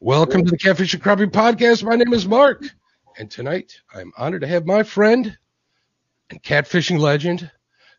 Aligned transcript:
Welcome 0.00 0.44
to 0.44 0.52
the 0.52 0.58
Catfish 0.58 0.94
and 0.94 1.02
Crappie 1.02 1.26
Podcast. 1.26 1.82
My 1.82 1.96
name 1.96 2.12
is 2.14 2.24
Mark, 2.24 2.62
and 3.18 3.28
tonight 3.28 3.80
I'm 3.92 4.12
honored 4.16 4.42
to 4.42 4.46
have 4.46 4.64
my 4.64 4.84
friend 4.84 5.36
and 6.30 6.40
catfishing 6.40 7.00
legend, 7.00 7.50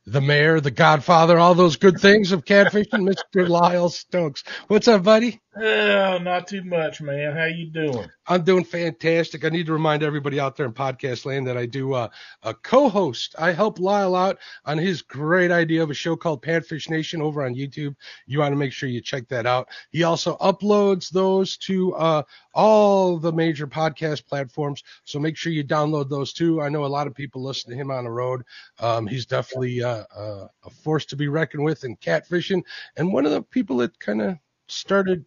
the 0.05 0.21
mayor, 0.21 0.61
the 0.61 0.71
godfather, 0.71 1.37
all 1.37 1.55
those 1.55 1.75
good 1.75 1.99
things 1.99 2.31
of 2.31 2.45
catfishing, 2.45 2.87
Mr. 3.35 3.49
Lyle 3.49 3.89
Stokes. 3.89 4.45
What's 4.69 4.87
up, 4.87 5.03
buddy? 5.03 5.41
Oh, 5.61 6.17
not 6.19 6.47
too 6.47 6.63
much, 6.63 7.01
man. 7.01 7.35
How 7.35 7.43
you 7.43 7.65
doing? 7.65 8.09
I'm 8.27 8.43
doing 8.43 8.63
fantastic. 8.63 9.43
I 9.43 9.49
need 9.49 9.65
to 9.65 9.73
remind 9.73 10.03
everybody 10.03 10.39
out 10.39 10.55
there 10.55 10.65
in 10.65 10.71
podcast 10.71 11.25
land 11.25 11.45
that 11.47 11.57
I 11.57 11.65
do 11.65 11.93
uh, 11.93 12.07
a 12.43 12.53
co-host. 12.53 13.35
I 13.37 13.51
help 13.51 13.77
Lyle 13.77 14.15
out 14.15 14.37
on 14.63 14.77
his 14.77 15.01
great 15.01 15.51
idea 15.51 15.83
of 15.83 15.89
a 15.89 15.93
show 15.93 16.15
called 16.15 16.43
Panfish 16.43 16.89
Nation 16.89 17.21
over 17.21 17.43
on 17.43 17.55
YouTube. 17.55 17.93
You 18.25 18.39
want 18.39 18.53
to 18.53 18.57
make 18.57 18.71
sure 18.71 18.87
you 18.87 19.01
check 19.01 19.27
that 19.27 19.45
out. 19.45 19.67
He 19.89 20.03
also 20.03 20.37
uploads 20.37 21.09
those 21.09 21.57
to 21.57 21.93
uh, 21.95 22.23
all 22.53 23.17
the 23.17 23.33
major 23.33 23.67
podcast 23.67 24.27
platforms, 24.27 24.81
so 25.03 25.19
make 25.19 25.35
sure 25.35 25.51
you 25.51 25.65
download 25.65 26.09
those 26.09 26.31
too. 26.31 26.61
I 26.61 26.69
know 26.69 26.85
a 26.85 26.87
lot 26.87 27.07
of 27.07 27.15
people 27.15 27.43
listen 27.43 27.69
to 27.71 27.77
him 27.77 27.91
on 27.91 28.05
the 28.05 28.11
road. 28.11 28.43
Um, 28.79 29.07
he's 29.07 29.25
definitely 29.25 29.83
uh, 29.83 30.05
uh, 30.15 30.47
a 30.63 30.69
force 30.69 31.05
to 31.07 31.17
be 31.17 31.27
reckoned 31.27 31.65
with 31.65 31.83
in 31.83 31.97
catfishing, 31.97 32.63
and 32.95 33.11
one 33.11 33.25
of 33.25 33.33
the 33.33 33.41
people 33.41 33.75
that 33.77 33.99
kind 33.99 34.21
of 34.21 34.37
started 34.69 35.25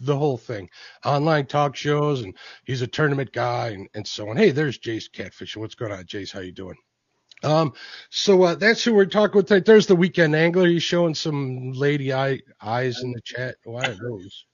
the 0.00 0.16
whole 0.16 0.38
thing. 0.38 0.68
Online 1.04 1.46
talk 1.46 1.76
shows, 1.76 2.22
and 2.22 2.36
he's 2.64 2.82
a 2.82 2.86
tournament 2.86 3.32
guy, 3.32 3.68
and, 3.68 3.88
and 3.94 4.06
so 4.06 4.28
on. 4.28 4.36
Hey, 4.36 4.50
there's 4.50 4.78
Jace 4.78 5.10
Catfishing. 5.10 5.58
What's 5.58 5.74
going 5.74 5.92
on, 5.92 6.04
Jace? 6.04 6.32
How 6.32 6.40
you 6.40 6.52
doing? 6.52 6.76
Um, 7.42 7.72
so 8.10 8.42
uh, 8.42 8.54
that's 8.54 8.84
who 8.84 8.94
we're 8.94 9.06
talking 9.06 9.36
with 9.36 9.46
tonight. 9.46 9.64
There's 9.64 9.86
the 9.86 9.96
weekend 9.96 10.34
angler. 10.34 10.66
He's 10.66 10.82
showing 10.82 11.14
some 11.14 11.72
lady 11.72 12.12
eye 12.12 12.40
eyes 12.60 13.02
in 13.02 13.12
the 13.12 13.20
chat. 13.22 13.56
Why 13.64 13.84
are 13.84 13.94
those? 13.94 14.46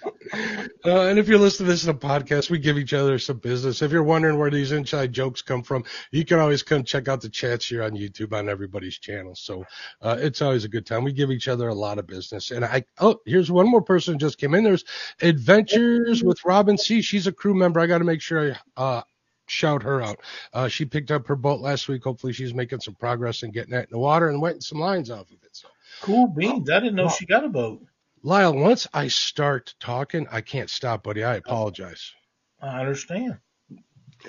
Uh, 0.86 1.02
and 1.02 1.18
if 1.18 1.28
you're 1.28 1.38
listening 1.38 1.66
to 1.66 1.72
this 1.72 1.84
in 1.84 1.90
a 1.90 1.94
podcast, 1.94 2.50
we 2.50 2.58
give 2.58 2.76
each 2.76 2.92
other 2.92 3.18
some 3.18 3.38
business. 3.38 3.80
If 3.80 3.90
you're 3.90 4.02
wondering 4.02 4.38
where 4.38 4.50
these 4.50 4.72
inside 4.72 5.12
jokes 5.12 5.40
come 5.40 5.62
from, 5.62 5.84
you 6.10 6.24
can 6.26 6.38
always 6.38 6.62
come 6.62 6.84
check 6.84 7.08
out 7.08 7.22
the 7.22 7.28
chats 7.30 7.66
here 7.66 7.82
on 7.82 7.92
YouTube 7.92 8.32
on 8.34 8.48
everybody's 8.48 8.98
channel. 8.98 9.34
So 9.34 9.64
uh, 10.02 10.16
it's 10.18 10.42
always 10.42 10.64
a 10.64 10.68
good 10.68 10.84
time. 10.84 11.04
We 11.04 11.12
give 11.12 11.30
each 11.30 11.48
other 11.48 11.68
a 11.68 11.74
lot 11.74 11.98
of 11.98 12.06
business. 12.06 12.50
And 12.50 12.64
I 12.64 12.84
oh, 12.98 13.20
here's 13.24 13.50
one 13.50 13.68
more 13.68 13.80
person 13.80 14.18
just 14.18 14.36
came 14.36 14.54
in. 14.54 14.64
There's 14.64 14.84
Adventures 15.22 16.22
with 16.22 16.44
Robin 16.44 16.76
C. 16.76 17.00
She's 17.00 17.26
a 17.26 17.32
crew 17.32 17.54
member. 17.54 17.80
I 17.80 17.86
got 17.86 17.98
to 17.98 18.04
make 18.04 18.20
sure 18.20 18.56
I 18.76 18.82
uh, 18.82 19.02
shout 19.46 19.82
her 19.84 20.02
out. 20.02 20.20
Uh, 20.52 20.68
she 20.68 20.84
picked 20.84 21.12
up 21.12 21.26
her 21.28 21.36
boat 21.36 21.60
last 21.60 21.88
week. 21.88 22.04
Hopefully, 22.04 22.34
she's 22.34 22.52
making 22.52 22.80
some 22.80 22.94
progress 22.94 23.42
and 23.42 23.54
getting 23.54 23.72
that 23.72 23.84
in 23.84 23.92
the 23.92 23.98
water 23.98 24.28
and 24.28 24.42
wetting 24.42 24.60
some 24.60 24.80
lines 24.80 25.10
off 25.10 25.30
of 25.30 25.42
it. 25.42 25.50
So 25.52 25.68
Cool 26.00 26.28
beans. 26.28 26.70
I 26.70 26.80
didn't 26.80 26.96
know 26.96 27.08
she 27.08 27.26
got 27.26 27.44
a 27.44 27.48
boat. 27.48 27.82
Lyle, 28.26 28.56
once 28.56 28.88
I 28.94 29.08
start 29.08 29.74
talking, 29.80 30.26
I 30.32 30.40
can't 30.40 30.70
stop, 30.70 31.04
buddy. 31.04 31.22
I 31.22 31.34
apologize. 31.34 32.10
I 32.58 32.80
understand. 32.80 33.36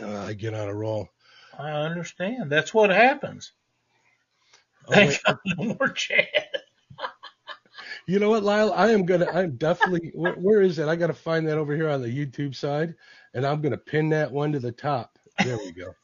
Uh, 0.02 0.18
I 0.18 0.34
get 0.34 0.54
on 0.54 0.68
a 0.68 0.74
roll. 0.74 1.08
I 1.58 1.72
understand. 1.72 2.52
That's 2.52 2.74
what 2.74 2.90
happens. 2.90 3.54
Oh, 4.90 4.94
Thank. 4.94 5.24
God, 5.24 5.38
no 5.46 5.76
more 5.80 5.88
chat. 5.88 6.28
You 8.06 8.20
know 8.20 8.30
what, 8.30 8.44
Lyle? 8.44 8.74
I 8.74 8.92
am 8.92 9.06
gonna. 9.06 9.30
I'm 9.34 9.56
definitely. 9.56 10.12
Where, 10.14 10.34
where 10.34 10.62
is 10.62 10.78
it? 10.78 10.90
I 10.90 10.98
gotta 10.98 11.14
find 11.14 11.48
that 11.48 11.58
over 11.58 11.74
here 11.74 11.90
on 11.90 12.02
the 12.02 12.10
YouTube 12.10 12.54
side, 12.54 12.96
and 13.34 13.48
I'm 13.48 13.62
gonna 13.62 13.78
pin 13.78 14.10
that 14.10 14.30
one 14.30 14.52
to 14.52 14.60
the 14.60 14.74
top. 14.74 15.18
There 15.40 15.58
we 15.58 15.72
go. 15.72 15.96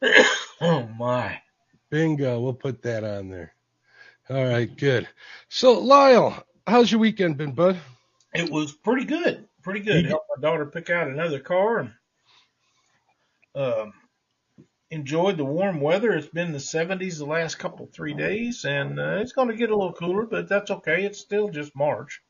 Oh 0.60 0.88
my. 0.98 1.40
Bingo. 1.90 2.40
We'll 2.40 2.54
put 2.54 2.80
that 2.82 3.02
on 3.02 3.28
there. 3.28 3.55
All 4.28 4.44
right. 4.44 4.74
Good. 4.76 5.08
So, 5.48 5.78
Lyle, 5.78 6.44
how's 6.66 6.90
your 6.90 7.00
weekend 7.00 7.36
been, 7.36 7.52
bud? 7.52 7.78
It 8.34 8.50
was 8.50 8.72
pretty 8.72 9.04
good. 9.04 9.46
Pretty 9.62 9.80
good. 9.80 10.02
You- 10.04 10.08
Helped 10.10 10.28
my 10.36 10.40
daughter 10.42 10.66
pick 10.66 10.90
out 10.90 11.08
another 11.08 11.38
car 11.38 11.78
and 11.78 11.92
um, 13.54 13.92
enjoyed 14.90 15.36
the 15.36 15.44
warm 15.44 15.80
weather. 15.80 16.12
It's 16.12 16.26
been 16.26 16.52
the 16.52 16.58
70s 16.58 17.18
the 17.18 17.24
last 17.24 17.56
couple 17.58 17.86
three 17.86 18.14
days, 18.14 18.64
and 18.64 18.98
uh, 19.00 19.18
it's 19.20 19.32
going 19.32 19.48
to 19.48 19.56
get 19.56 19.70
a 19.70 19.76
little 19.76 19.92
cooler, 19.92 20.26
but 20.26 20.48
that's 20.48 20.70
okay. 20.70 21.04
It's 21.04 21.18
still 21.18 21.48
just 21.48 21.74
March. 21.74 22.20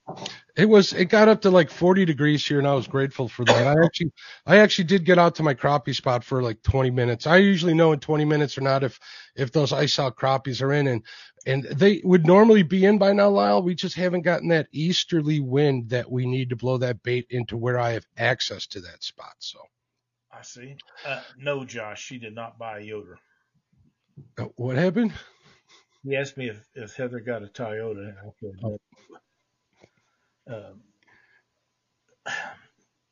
It 0.56 0.66
was. 0.66 0.92
It 0.92 1.06
got 1.06 1.28
up 1.28 1.42
to 1.42 1.50
like 1.50 1.70
40 1.70 2.04
degrees 2.04 2.46
here, 2.46 2.58
and 2.58 2.68
I 2.68 2.74
was 2.74 2.86
grateful 2.86 3.28
for 3.28 3.44
that. 3.44 3.66
I 3.66 3.84
actually, 3.84 4.12
I 4.46 4.58
actually 4.58 4.84
did 4.84 5.04
get 5.04 5.18
out 5.18 5.34
to 5.36 5.42
my 5.42 5.52
crappie 5.54 5.94
spot 5.94 6.22
for 6.24 6.42
like 6.42 6.62
20 6.62 6.90
minutes. 6.90 7.26
I 7.26 7.38
usually 7.38 7.74
know 7.74 7.92
in 7.92 7.98
20 8.00 8.24
minutes 8.24 8.56
or 8.56 8.60
not 8.62 8.84
if 8.84 8.98
if 9.34 9.50
those 9.52 9.72
ice 9.72 9.98
out 9.98 10.16
crappies 10.16 10.62
are 10.62 10.72
in, 10.72 10.86
and 10.86 11.02
and 11.46 11.62
they 11.64 12.00
would 12.02 12.26
normally 12.26 12.64
be 12.64 12.84
in 12.84 12.98
by 12.98 13.12
now, 13.12 13.30
Lyle. 13.30 13.62
We 13.62 13.74
just 13.76 13.94
haven't 13.94 14.22
gotten 14.22 14.48
that 14.48 14.66
easterly 14.72 15.38
wind 15.40 15.88
that 15.90 16.10
we 16.10 16.26
need 16.26 16.50
to 16.50 16.56
blow 16.56 16.76
that 16.78 17.02
bait 17.04 17.26
into 17.30 17.56
where 17.56 17.78
I 17.78 17.92
have 17.92 18.06
access 18.18 18.66
to 18.68 18.80
that 18.80 19.04
spot. 19.04 19.34
So, 19.38 19.60
I 20.32 20.42
see. 20.42 20.76
Uh, 21.06 21.22
no, 21.38 21.64
Josh, 21.64 22.02
she 22.02 22.18
did 22.18 22.34
not 22.34 22.58
buy 22.58 22.80
a 22.80 22.82
Yoder. 22.82 23.18
uh, 24.38 24.44
what 24.56 24.76
happened? 24.76 25.12
He 26.04 26.16
asked 26.16 26.36
me 26.36 26.48
if, 26.48 26.68
if 26.74 26.96
Heather 26.96 27.20
got 27.20 27.42
a 27.42 27.46
Toyota, 27.46 28.08
and 28.08 28.18
I 28.18 28.30
said 28.40 28.52
no. 28.62 28.78
Um, 30.48 30.82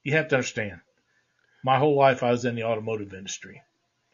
you 0.03 0.13
have 0.13 0.29
to 0.29 0.37
understand, 0.37 0.81
my 1.65 1.79
whole 1.79 1.97
life 1.97 2.23
I 2.23 2.31
was 2.31 2.45
in 2.45 2.57
the 2.57 2.65
automotive 2.65 3.15
industry, 3.15 3.63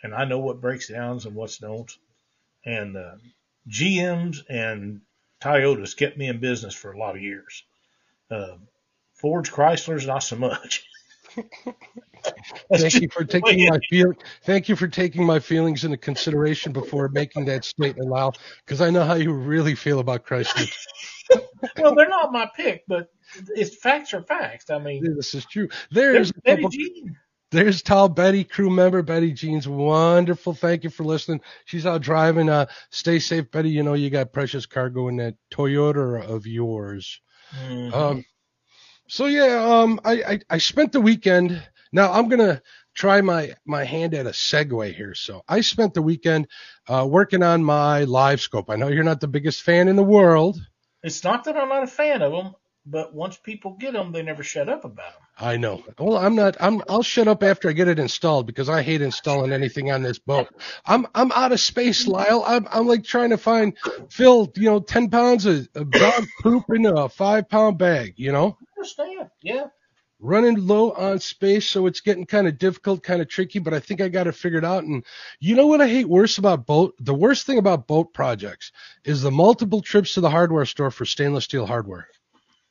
and 0.02 0.14
I 0.14 0.24
know 0.24 0.38
what 0.38 0.60
breaks 0.60 0.88
downs 0.88 1.26
and 1.26 1.34
what's 1.34 1.58
don't. 1.58 1.90
And 2.64 2.96
uh, 2.96 3.16
GMs 3.70 4.38
and 4.48 5.00
Toyotas 5.40 5.96
kept 5.96 6.18
me 6.18 6.28
in 6.28 6.40
business 6.40 6.74
for 6.74 6.92
a 6.92 6.98
lot 6.98 7.16
of 7.16 7.22
years. 7.22 7.64
Um 8.30 8.68
Fords, 9.14 9.50
Chryslers, 9.50 10.06
not 10.06 10.20
so 10.20 10.36
much. 10.36 10.86
Thank 12.72 12.94
you 12.94 13.08
for 13.10 13.24
taking 13.24 13.68
my 13.68 13.78
feel. 13.90 14.12
Thank 14.44 14.68
you 14.68 14.76
for 14.76 14.88
taking 14.88 15.24
my 15.24 15.38
feelings 15.38 15.84
into 15.84 15.96
consideration 15.96 16.72
before 16.72 17.08
making 17.08 17.44
that 17.46 17.64
statement, 17.64 18.08
Lyle, 18.08 18.34
because 18.64 18.80
I 18.80 18.90
know 18.90 19.04
how 19.04 19.14
you 19.14 19.32
really 19.32 19.74
feel 19.74 20.00
about 20.00 20.24
Chrysler. 20.24 20.70
well, 21.78 21.94
they're 21.94 22.08
not 22.08 22.32
my 22.32 22.50
pick, 22.56 22.84
but 22.88 23.10
it's 23.54 23.76
facts 23.76 24.12
are 24.14 24.22
facts. 24.22 24.70
I 24.70 24.78
mean, 24.78 25.14
This 25.14 25.34
is 25.34 25.44
true. 25.46 25.68
There's 25.90 26.32
there's 26.44 26.58
a 26.58 26.62
couple. 26.62 26.70
There's 27.50 27.82
tall 27.82 28.08
Betty, 28.08 28.44
crew 28.44 28.70
member 28.70 29.02
Betty 29.02 29.32
Jean's 29.32 29.66
wonderful. 29.68 30.54
Thank 30.54 30.84
you 30.84 30.90
for 30.90 31.04
listening. 31.04 31.40
She's 31.64 31.86
out 31.86 32.00
driving. 32.02 32.48
Uh, 32.48 32.66
stay 32.90 33.18
safe, 33.18 33.50
Betty. 33.50 33.70
You 33.70 33.82
know 33.82 33.94
you 33.94 34.10
got 34.10 34.32
precious 34.32 34.66
cargo 34.66 35.08
in 35.08 35.16
that 35.16 35.34
Toyota 35.52 36.22
of 36.22 36.46
yours. 36.46 37.20
Mhm. 37.58 37.92
Um, 37.92 38.24
so 39.08 39.26
yeah, 39.26 39.64
um, 39.64 40.00
I, 40.04 40.12
I, 40.22 40.40
I 40.50 40.58
spent 40.58 40.92
the 40.92 41.00
weekend. 41.00 41.60
Now 41.92 42.12
I'm 42.12 42.28
gonna 42.28 42.62
try 42.94 43.20
my 43.20 43.54
my 43.66 43.84
hand 43.84 44.14
at 44.14 44.26
a 44.26 44.30
segue 44.30 44.94
here. 44.94 45.14
So 45.14 45.42
I 45.48 45.60
spent 45.62 45.94
the 45.94 46.02
weekend 46.02 46.46
uh, 46.88 47.06
working 47.08 47.42
on 47.42 47.64
my 47.64 48.04
live 48.04 48.40
scope. 48.40 48.70
I 48.70 48.76
know 48.76 48.88
you're 48.88 49.02
not 49.04 49.20
the 49.20 49.28
biggest 49.28 49.62
fan 49.62 49.88
in 49.88 49.96
the 49.96 50.02
world. 50.04 50.60
it's 51.02 51.24
not 51.24 51.44
that 51.44 51.56
I'm 51.56 51.68
not 51.68 51.82
a 51.82 51.88
fan 51.88 52.22
of 52.22 52.30
them, 52.32 52.54
but 52.86 53.12
once 53.14 53.36
people 53.36 53.76
get 53.80 53.94
them, 53.94 54.12
they 54.12 54.22
never 54.22 54.42
shut 54.44 54.68
up 54.68 54.84
about 54.84 55.14
them. 55.14 55.22
I 55.40 55.56
know. 55.56 55.82
Well, 55.98 56.18
I'm 56.18 56.34
not. 56.36 56.56
I'm. 56.60 56.82
I'll 56.88 57.02
shut 57.02 57.26
up 57.28 57.42
after 57.42 57.68
I 57.70 57.72
get 57.72 57.88
it 57.88 57.98
installed 57.98 58.46
because 58.46 58.68
I 58.68 58.82
hate 58.82 59.02
installing 59.02 59.52
anything 59.52 59.90
on 59.90 60.02
this 60.02 60.18
boat. 60.18 60.48
I'm. 60.86 61.06
I'm 61.14 61.32
out 61.32 61.52
of 61.52 61.60
space, 61.60 62.06
Lyle. 62.06 62.44
I'm. 62.46 62.68
I'm 62.70 62.86
like 62.86 63.04
trying 63.04 63.30
to 63.30 63.38
find 63.38 63.76
fill. 64.10 64.52
You 64.56 64.66
know, 64.70 64.80
ten 64.80 65.08
pounds 65.10 65.46
of, 65.46 65.68
of 65.74 65.90
dog 65.90 66.26
poop 66.42 66.64
in 66.70 66.86
a 66.86 67.08
five 67.08 67.48
pound 67.48 67.78
bag. 67.78 68.14
You 68.18 68.32
know. 68.32 68.58
I 68.60 68.80
understand? 68.80 69.30
Yeah. 69.42 69.66
running 70.20 70.56
low 70.66 70.92
on 70.92 71.18
space, 71.18 71.68
so 71.68 71.86
it's 71.86 72.00
getting 72.02 72.26
kind 72.26 72.46
of 72.46 72.58
difficult, 72.58 73.02
kind 73.02 73.22
of 73.22 73.28
tricky, 73.28 73.58
but 73.58 73.74
I 73.74 73.80
think 73.80 74.00
I 74.00 74.08
got 74.08 74.26
it 74.26 74.34
figured 74.34 74.64
out. 74.64 74.84
And 74.84 75.04
you 75.40 75.54
know 75.56 75.66
what 75.66 75.80
I 75.80 75.88
hate 75.88 76.08
worse 76.08 76.38
about 76.38 76.66
boat? 76.66 76.94
The 77.00 77.14
worst 77.14 77.46
thing 77.46 77.58
about 77.58 77.86
boat 77.86 78.12
projects 78.12 78.72
is 79.04 79.22
the 79.22 79.30
multiple 79.30 79.82
trips 79.82 80.14
to 80.14 80.20
the 80.20 80.30
hardware 80.30 80.66
store 80.66 80.90
for 80.90 81.04
stainless 81.06 81.44
steel 81.44 81.66
hardware. 81.66 82.08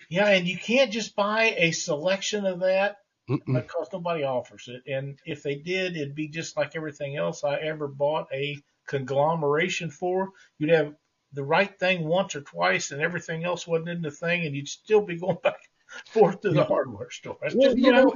Yeah, 0.10 0.28
and 0.30 0.48
you 0.48 0.58
can't 0.58 0.92
just 0.92 1.16
buy 1.16 1.54
a 1.58 1.72
selection 1.72 2.46
of 2.46 2.62
that 2.62 2.98
Mm-mm. 3.30 3.54
because 3.54 3.88
nobody 3.94 4.24
offers 4.24 4.68
it. 4.68 4.92
And 4.92 5.20
if 5.26 5.44
they 5.44 5.56
did, 5.56 5.96
it'd 5.96 6.16
be 6.16 6.28
just 6.30 6.58
like 6.58 6.76
everything 6.76 7.16
else 7.16 7.44
I 7.44 7.58
ever 7.58 7.88
bought 7.88 8.28
a 8.34 8.58
conglomeration 8.88 9.92
for. 9.92 10.32
You'd 10.58 10.72
have 10.72 10.96
the 11.34 11.44
right 11.44 11.78
thing 11.80 12.06
once 12.06 12.36
or 12.36 12.42
twice, 12.42 12.92
and 12.92 13.02
everything 13.02 13.44
else 13.44 13.68
wasn't 13.68 13.90
in 13.90 14.02
the 14.02 14.12
thing, 14.12 14.46
and 14.46 14.56
you'd 14.56 14.68
still 14.68 15.02
be 15.02 15.18
going 15.18 15.38
back 15.44 15.60
and 15.94 16.08
forth 16.14 16.42
to 16.42 16.50
the 16.50 16.56
Yeah. 16.56 16.66
hardware 16.66 17.12
store. 17.12 17.38
That's 17.42 17.54
Well, 17.54 17.70
just 17.70 17.78
you 17.78 17.92
know. 17.92 18.14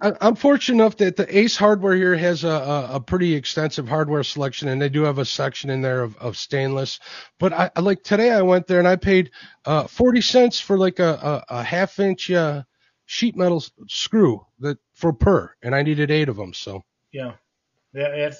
I, 0.00 0.12
I'm 0.20 0.34
fortunate 0.36 0.82
enough 0.82 0.96
that 0.98 1.16
the 1.16 1.38
Ace 1.38 1.56
Hardware 1.56 1.94
here 1.94 2.16
has 2.16 2.44
a, 2.44 2.48
a, 2.48 2.88
a 2.94 3.00
pretty 3.00 3.34
extensive 3.34 3.88
hardware 3.88 4.22
selection, 4.22 4.68
and 4.68 4.80
they 4.80 4.88
do 4.88 5.02
have 5.02 5.18
a 5.18 5.24
section 5.24 5.70
in 5.70 5.82
there 5.82 6.02
of, 6.02 6.16
of 6.16 6.36
stainless. 6.36 6.98
But 7.38 7.52
I 7.52 7.70
I- 7.76 7.80
like 7.80 8.02
today, 8.02 8.30
I 8.30 8.42
went 8.42 8.66
there 8.66 8.78
and 8.78 8.88
I 8.88 8.96
paid 8.96 9.30
uh, 9.64 9.86
40 9.86 10.20
cents 10.20 10.60
for 10.60 10.78
like 10.78 10.98
a, 10.98 11.44
a, 11.48 11.58
a 11.58 11.62
half 11.62 11.98
inch 11.98 12.30
uh, 12.30 12.62
sheet 13.06 13.36
metal 13.36 13.62
screw 13.88 14.44
that 14.60 14.78
for 14.94 15.12
per, 15.12 15.54
and 15.62 15.74
I 15.74 15.82
needed 15.82 16.10
eight 16.10 16.28
of 16.28 16.36
them. 16.36 16.54
So 16.54 16.84
Yeah. 17.12 17.32
Yeah, 17.94 18.30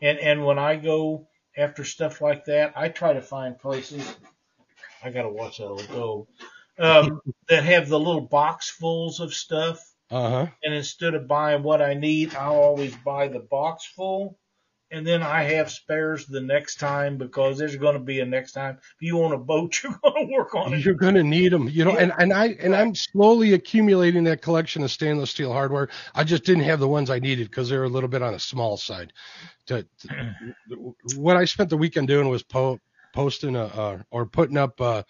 and 0.00 0.18
and 0.18 0.44
when 0.44 0.58
I 0.58 0.76
go 0.76 1.28
after 1.56 1.84
stuff 1.84 2.22
like 2.22 2.46
that, 2.46 2.72
I 2.74 2.88
try 2.88 3.12
to 3.12 3.20
find 3.20 3.58
places 3.58 4.16
I 5.04 5.10
gotta 5.10 5.28
watch 5.28 5.58
that 5.58 5.66
old 5.66 5.88
go. 5.88 6.28
Um, 6.78 7.20
that 7.48 7.64
have 7.64 7.88
the 7.88 7.98
little 7.98 8.22
box 8.22 8.70
fulls 8.70 9.20
of 9.20 9.34
stuff. 9.34 9.91
Uh 10.12 10.30
huh. 10.30 10.46
And 10.62 10.74
instead 10.74 11.14
of 11.14 11.26
buying 11.26 11.62
what 11.62 11.80
I 11.80 11.94
need, 11.94 12.34
I'll 12.34 12.60
always 12.60 12.94
buy 12.96 13.28
the 13.28 13.40
box 13.40 13.86
full. 13.86 14.38
And 14.90 15.06
then 15.06 15.22
I 15.22 15.44
have 15.44 15.70
spares 15.70 16.26
the 16.26 16.42
next 16.42 16.76
time 16.76 17.16
because 17.16 17.56
there's 17.56 17.76
going 17.76 17.94
to 17.94 18.00
be 18.00 18.20
a 18.20 18.26
next 18.26 18.52
time. 18.52 18.76
If 18.76 19.00
you 19.00 19.22
own 19.22 19.32
a 19.32 19.38
boat, 19.38 19.80
you're 19.82 19.98
going 20.04 20.28
to 20.28 20.32
work 20.34 20.54
on 20.54 20.74
it. 20.74 20.84
You're 20.84 20.92
going 20.92 21.14
to 21.14 21.22
need 21.22 21.50
them, 21.50 21.66
you 21.70 21.86
know. 21.86 21.96
And 21.96 22.12
and 22.18 22.30
I 22.30 22.48
and 22.60 22.76
I'm 22.76 22.94
slowly 22.94 23.54
accumulating 23.54 24.24
that 24.24 24.42
collection 24.42 24.82
of 24.82 24.90
stainless 24.90 25.30
steel 25.30 25.50
hardware. 25.50 25.88
I 26.14 26.24
just 26.24 26.44
didn't 26.44 26.64
have 26.64 26.78
the 26.78 26.88
ones 26.88 27.08
I 27.08 27.20
needed 27.20 27.48
because 27.48 27.70
they 27.70 27.78
were 27.78 27.84
a 27.84 27.88
little 27.88 28.10
bit 28.10 28.20
on 28.20 28.34
a 28.34 28.38
small 28.38 28.76
side. 28.76 29.14
To, 29.68 29.86
to, 30.00 30.34
what 31.16 31.38
I 31.38 31.46
spent 31.46 31.70
the 31.70 31.78
weekend 31.78 32.08
doing 32.08 32.28
was 32.28 32.42
po- 32.42 32.80
posting 33.14 33.56
a, 33.56 33.64
uh, 33.64 33.98
or 34.10 34.26
putting 34.26 34.58
up 34.58 34.78
uh, 34.78 35.04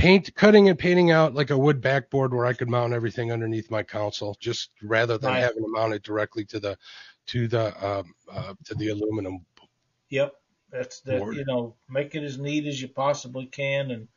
paint, 0.00 0.34
cutting 0.34 0.68
and 0.68 0.78
painting 0.78 1.10
out 1.10 1.34
like 1.34 1.50
a 1.50 1.58
wood 1.58 1.80
backboard 1.80 2.32
where 2.32 2.46
I 2.46 2.52
could 2.52 2.68
mount 2.68 2.92
everything 2.92 3.30
underneath 3.30 3.70
my 3.70 3.82
console, 3.82 4.36
just 4.40 4.70
rather 4.82 5.18
than 5.18 5.32
Nice. 5.32 5.44
having 5.44 5.62
to 5.62 5.68
mount 5.68 5.94
it 5.94 6.02
directly 6.02 6.44
to 6.46 6.60
the 6.60 6.78
to 7.26 7.46
the 7.46 7.86
um, 7.86 8.14
uh, 8.32 8.54
to 8.64 8.74
the 8.74 8.88
aluminum. 8.88 9.44
Yep. 10.08 10.34
That's 10.72 11.00
that. 11.00 11.18
Board. 11.18 11.36
You 11.36 11.44
know, 11.44 11.74
make 11.88 12.14
it 12.14 12.22
as 12.22 12.38
neat 12.38 12.66
as 12.66 12.80
you 12.80 12.88
possibly 12.88 13.46
can. 13.46 13.90
And 13.90 14.08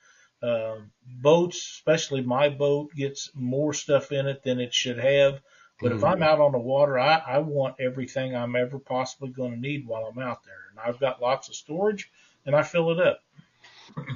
um, 0.41 0.91
boats, 1.05 1.57
especially 1.57 2.21
my 2.21 2.49
boat, 2.49 2.93
gets 2.95 3.31
more 3.33 3.73
stuff 3.73 4.11
in 4.11 4.27
it 4.27 4.43
than 4.43 4.59
it 4.59 4.73
should 4.73 4.99
have. 4.99 5.41
But 5.79 5.91
if 5.91 6.01
Mhm. 6.01 6.13
I'm 6.13 6.23
out 6.23 6.39
on 6.39 6.51
the 6.51 6.59
water, 6.59 6.99
I, 6.99 7.15
I 7.17 7.39
want 7.39 7.79
everything 7.79 8.35
I'm 8.35 8.55
ever 8.55 8.79
possibly 8.79 9.29
going 9.29 9.51
to 9.51 9.59
need 9.59 9.87
while 9.87 10.05
I'm 10.05 10.19
out 10.19 10.43
there. 10.43 10.69
And 10.69 10.79
I've 10.79 10.99
got 10.99 11.21
lots 11.21 11.49
of 11.49 11.55
storage, 11.55 12.11
and 12.45 12.55
I 12.55 12.63
fill 12.63 12.91
it 12.91 12.99
up. 12.99 13.21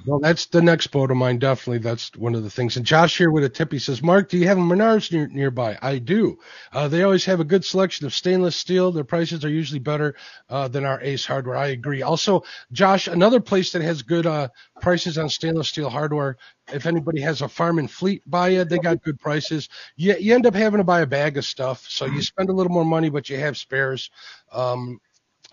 Well, 0.06 0.19
that's 0.19 0.45
the 0.47 0.62
next 0.62 0.88
boat 0.88 1.12
of 1.12 1.18
mine. 1.18 1.38
Definitely, 1.38 1.79
that's 1.79 2.15
one 2.15 2.33
of 2.33 2.44
the 2.44 2.50
things. 2.50 2.77
And 2.77 2.85
Josh 2.85 3.18
here 3.18 3.29
with 3.29 3.44
a 3.44 3.50
tip. 3.50 3.71
He 3.71 3.79
says, 3.79 4.01
"Mark, 4.01 4.29
do 4.29 4.38
you 4.38 4.47
have 4.47 4.57
a 4.57 4.62
Menards 4.62 5.12
near, 5.12 5.27
nearby?" 5.27 5.77
I 5.81 6.00
do. 6.00 6.39
Uh, 6.71 6.88
they 6.88 7.03
always 7.03 7.25
have 7.25 7.39
a 7.39 7.45
good 7.45 7.65
selection 7.65 8.06
of 8.06 8.13
stainless 8.13 8.56
steel. 8.56 8.91
Their 8.91 9.03
prices 9.03 9.44
are 9.44 9.50
usually 9.50 9.79
better 9.79 10.15
uh, 10.50 10.68
than 10.69 10.85
our 10.85 11.01
Ace 11.01 11.25
hardware. 11.25 11.57
I 11.57 11.68
agree. 11.68 12.01
Also, 12.01 12.44
Josh, 12.71 13.07
another 13.07 13.39
place 13.39 13.71
that 13.74 13.81
has 13.81 14.01
good 14.01 14.25
uh, 14.25 14.47
prices 14.81 15.18
on 15.18 15.29
stainless 15.29 15.68
steel 15.69 15.89
hardware. 15.89 16.38
If 16.71 16.85
anybody 16.85 17.21
has 17.21 17.41
a 17.41 17.47
farm 17.50 17.80
and 17.80 17.89
fleet 17.89 18.23
by 18.25 18.50
it, 18.50 18.69
they 18.69 18.80
got 18.80 19.03
good 19.03 19.19
prices. 19.19 19.69
You, 19.95 20.15
you 20.19 20.33
end 20.35 20.45
up 20.45 20.56
having 20.56 20.80
to 20.80 20.83
buy 20.83 21.01
a 21.01 21.06
bag 21.07 21.38
of 21.38 21.45
stuff, 21.45 21.85
so 21.89 22.06
you 22.06 22.21
spend 22.21 22.50
a 22.50 22.53
little 22.53 22.71
more 22.71 22.85
money, 22.85 23.09
but 23.09 23.30
you 23.30 23.38
have 23.38 23.57
spares. 23.57 24.09
Um, 24.51 25.00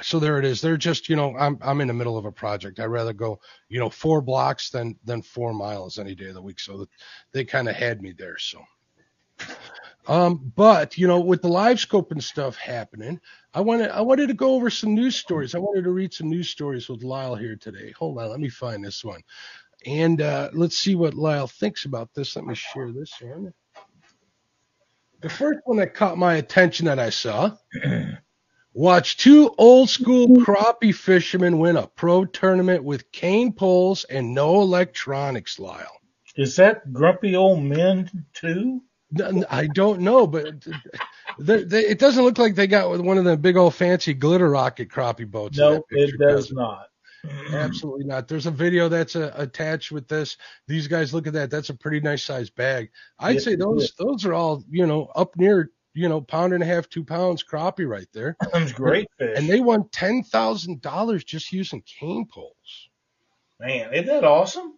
so 0.02 0.18
there 0.18 0.38
it 0.38 0.44
is. 0.44 0.60
They're 0.60 0.76
just, 0.76 1.08
you 1.08 1.16
know, 1.16 1.36
I'm 1.36 1.58
I'm 1.60 1.80
in 1.80 1.88
the 1.88 1.94
middle 1.94 2.18
of 2.18 2.24
a 2.24 2.32
project. 2.32 2.80
I'd 2.80 2.86
rather 2.86 3.12
go, 3.12 3.40
you 3.68 3.78
know, 3.78 3.90
four 3.90 4.20
blocks 4.20 4.70
than 4.70 4.96
than 5.04 5.22
four 5.22 5.52
miles 5.52 5.98
any 5.98 6.14
day 6.14 6.26
of 6.26 6.34
the 6.34 6.42
week. 6.42 6.58
So 6.58 6.86
they 7.32 7.44
kind 7.44 7.68
of 7.68 7.76
had 7.76 8.02
me 8.02 8.12
there. 8.12 8.36
So, 8.38 8.62
um, 10.08 10.52
but 10.56 10.98
you 10.98 11.06
know, 11.06 11.20
with 11.20 11.42
the 11.42 11.48
live 11.48 11.78
scope 11.78 12.10
and 12.10 12.22
stuff 12.22 12.56
happening, 12.56 13.20
I 13.52 13.60
wanted 13.60 13.90
I 13.90 14.00
wanted 14.00 14.28
to 14.28 14.34
go 14.34 14.54
over 14.54 14.68
some 14.68 14.94
news 14.94 15.14
stories. 15.16 15.54
I 15.54 15.58
wanted 15.58 15.84
to 15.84 15.90
read 15.90 16.12
some 16.12 16.28
news 16.28 16.48
stories 16.48 16.88
with 16.88 17.04
Lyle 17.04 17.36
here 17.36 17.56
today. 17.56 17.92
Hold 17.92 18.18
on, 18.18 18.30
let 18.30 18.40
me 18.40 18.48
find 18.48 18.84
this 18.84 19.04
one, 19.04 19.22
and 19.86 20.20
uh, 20.20 20.50
let's 20.52 20.76
see 20.76 20.96
what 20.96 21.14
Lyle 21.14 21.46
thinks 21.46 21.84
about 21.84 22.12
this. 22.14 22.34
Let 22.34 22.46
me 22.46 22.54
share 22.56 22.90
this 22.90 23.14
one. 23.20 23.54
The 25.20 25.30
first 25.30 25.60
one 25.64 25.78
that 25.78 25.94
caught 25.94 26.18
my 26.18 26.34
attention 26.34 26.86
that 26.86 26.98
I 26.98 27.10
saw. 27.10 27.52
Watch 28.74 29.16
two 29.18 29.54
old 29.56 29.88
school 29.88 30.26
crappie 30.38 30.94
fishermen 30.94 31.58
win 31.58 31.76
a 31.76 31.86
pro 31.86 32.24
tournament 32.24 32.82
with 32.82 33.10
cane 33.12 33.52
poles 33.52 34.02
and 34.04 34.34
no 34.34 34.60
electronics, 34.60 35.60
Lyle. 35.60 36.00
Is 36.36 36.56
that 36.56 36.92
grumpy 36.92 37.36
old 37.36 37.62
men 37.62 38.26
too? 38.32 38.82
I 39.48 39.68
don't 39.68 40.00
know, 40.00 40.26
but 40.26 40.66
they, 41.38 41.62
they, 41.62 41.86
it 41.86 42.00
doesn't 42.00 42.24
look 42.24 42.38
like 42.38 42.56
they 42.56 42.66
got 42.66 42.90
with 42.90 43.00
one 43.00 43.16
of 43.16 43.24
the 43.24 43.36
big 43.36 43.56
old 43.56 43.76
fancy 43.76 44.12
glitter 44.12 44.50
rocket 44.50 44.88
crappie 44.88 45.30
boats. 45.30 45.56
No, 45.56 45.82
picture, 45.82 46.16
it 46.16 46.18
does 46.18 46.50
it? 46.50 46.56
not. 46.56 46.86
Absolutely 47.52 48.04
not. 48.06 48.26
There's 48.26 48.46
a 48.46 48.50
video 48.50 48.88
that's 48.88 49.14
uh, 49.14 49.32
attached 49.36 49.92
with 49.92 50.08
this. 50.08 50.36
These 50.66 50.88
guys, 50.88 51.14
look 51.14 51.28
at 51.28 51.32
that. 51.34 51.50
That's 51.50 51.70
a 51.70 51.74
pretty 51.74 52.00
nice 52.00 52.24
sized 52.24 52.54
bag. 52.56 52.90
I'd 53.18 53.40
say 53.40 53.54
those 53.54 53.92
those 53.98 54.24
are 54.26 54.34
all 54.34 54.64
you 54.68 54.86
know 54.86 55.06
up 55.14 55.36
near 55.36 55.70
you 55.94 56.08
know 56.08 56.20
pound 56.20 56.52
and 56.52 56.62
a 56.62 56.66
half, 56.66 56.88
two 56.88 57.04
pounds 57.04 57.44
crappie 57.44 57.88
right 57.88 58.08
there. 58.12 58.36
Them's 58.52 58.72
great 58.72 59.08
fish. 59.18 59.38
And 59.38 59.48
they 59.48 59.60
won 59.60 59.88
ten 59.90 60.22
thousand 60.22 60.82
dollars 60.82 61.24
just 61.24 61.52
using 61.52 61.82
cane 61.82 62.26
poles. 62.30 62.88
Man, 63.60 63.92
isn't 63.92 64.06
that 64.06 64.24
awesome? 64.24 64.74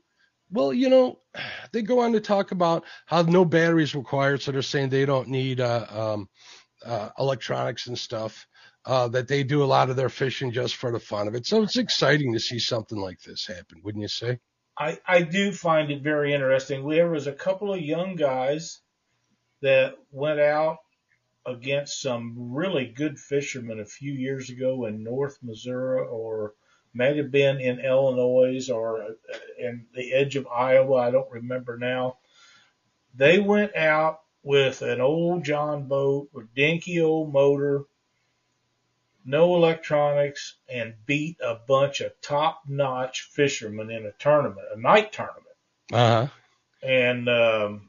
Well, 0.50 0.72
you 0.72 0.88
know, 0.88 1.20
they 1.72 1.82
go 1.82 2.00
on 2.00 2.12
to 2.12 2.20
talk 2.20 2.52
about 2.52 2.84
how 3.06 3.22
no 3.22 3.44
batteries 3.44 3.94
required, 3.94 4.42
so 4.42 4.52
they're 4.52 4.62
saying 4.62 4.90
they 4.90 5.06
don't 5.06 5.28
need 5.28 5.60
uh, 5.60 5.86
um, 5.90 6.28
uh, 6.84 7.08
electronics 7.18 7.86
and 7.86 7.98
stuff. 7.98 8.46
Uh, 8.84 9.08
that 9.08 9.26
they 9.26 9.42
do 9.42 9.64
a 9.64 9.66
lot 9.66 9.90
of 9.90 9.96
their 9.96 10.08
fishing 10.08 10.52
just 10.52 10.76
for 10.76 10.92
the 10.92 11.00
fun 11.00 11.26
of 11.26 11.34
it. 11.34 11.44
So 11.44 11.60
it's 11.60 11.76
exciting 11.76 12.32
to 12.34 12.38
see 12.38 12.60
something 12.60 12.96
like 12.96 13.20
this 13.20 13.44
happen, 13.44 13.80
wouldn't 13.82 14.02
you 14.02 14.06
say? 14.06 14.38
I, 14.78 15.00
I 15.04 15.22
do 15.22 15.50
find 15.50 15.90
it 15.90 16.02
very 16.02 16.32
interesting. 16.32 16.88
There 16.88 17.10
was 17.10 17.26
a 17.26 17.32
couple 17.32 17.74
of 17.74 17.80
young 17.80 18.14
guys 18.14 18.80
that 19.62 19.94
went 20.12 20.38
out 20.38 20.78
against 21.46 22.00
some 22.00 22.34
really 22.36 22.86
good 22.86 23.18
fishermen 23.18 23.80
a 23.80 23.84
few 23.84 24.12
years 24.12 24.50
ago 24.50 24.86
in 24.86 25.04
North 25.04 25.38
Missouri 25.42 26.06
or 26.06 26.54
might 26.92 27.16
have 27.16 27.30
been 27.30 27.60
in 27.60 27.80
Illinois 27.80 28.68
or 28.70 29.02
uh, 29.02 29.08
in 29.58 29.86
the 29.94 30.12
edge 30.12 30.36
of 30.36 30.46
Iowa. 30.46 30.96
I 30.96 31.10
don't 31.10 31.30
remember 31.30 31.76
now. 31.76 32.18
They 33.14 33.38
went 33.38 33.76
out 33.76 34.20
with 34.42 34.82
an 34.82 35.00
old 35.00 35.44
John 35.44 35.88
boat 35.88 36.28
with 36.32 36.54
dinky 36.54 37.00
old 37.00 37.32
motor, 37.32 37.84
no 39.24 39.56
electronics, 39.56 40.54
and 40.68 40.94
beat 41.04 41.36
a 41.42 41.56
bunch 41.66 42.00
of 42.00 42.12
top 42.22 42.62
notch 42.68 43.28
fishermen 43.32 43.90
in 43.90 44.06
a 44.06 44.12
tournament, 44.12 44.66
a 44.74 44.78
night 44.78 45.12
tournament. 45.12 45.46
Uh 45.92 45.96
huh. 45.96 46.26
And 46.82 47.28
um, 47.28 47.85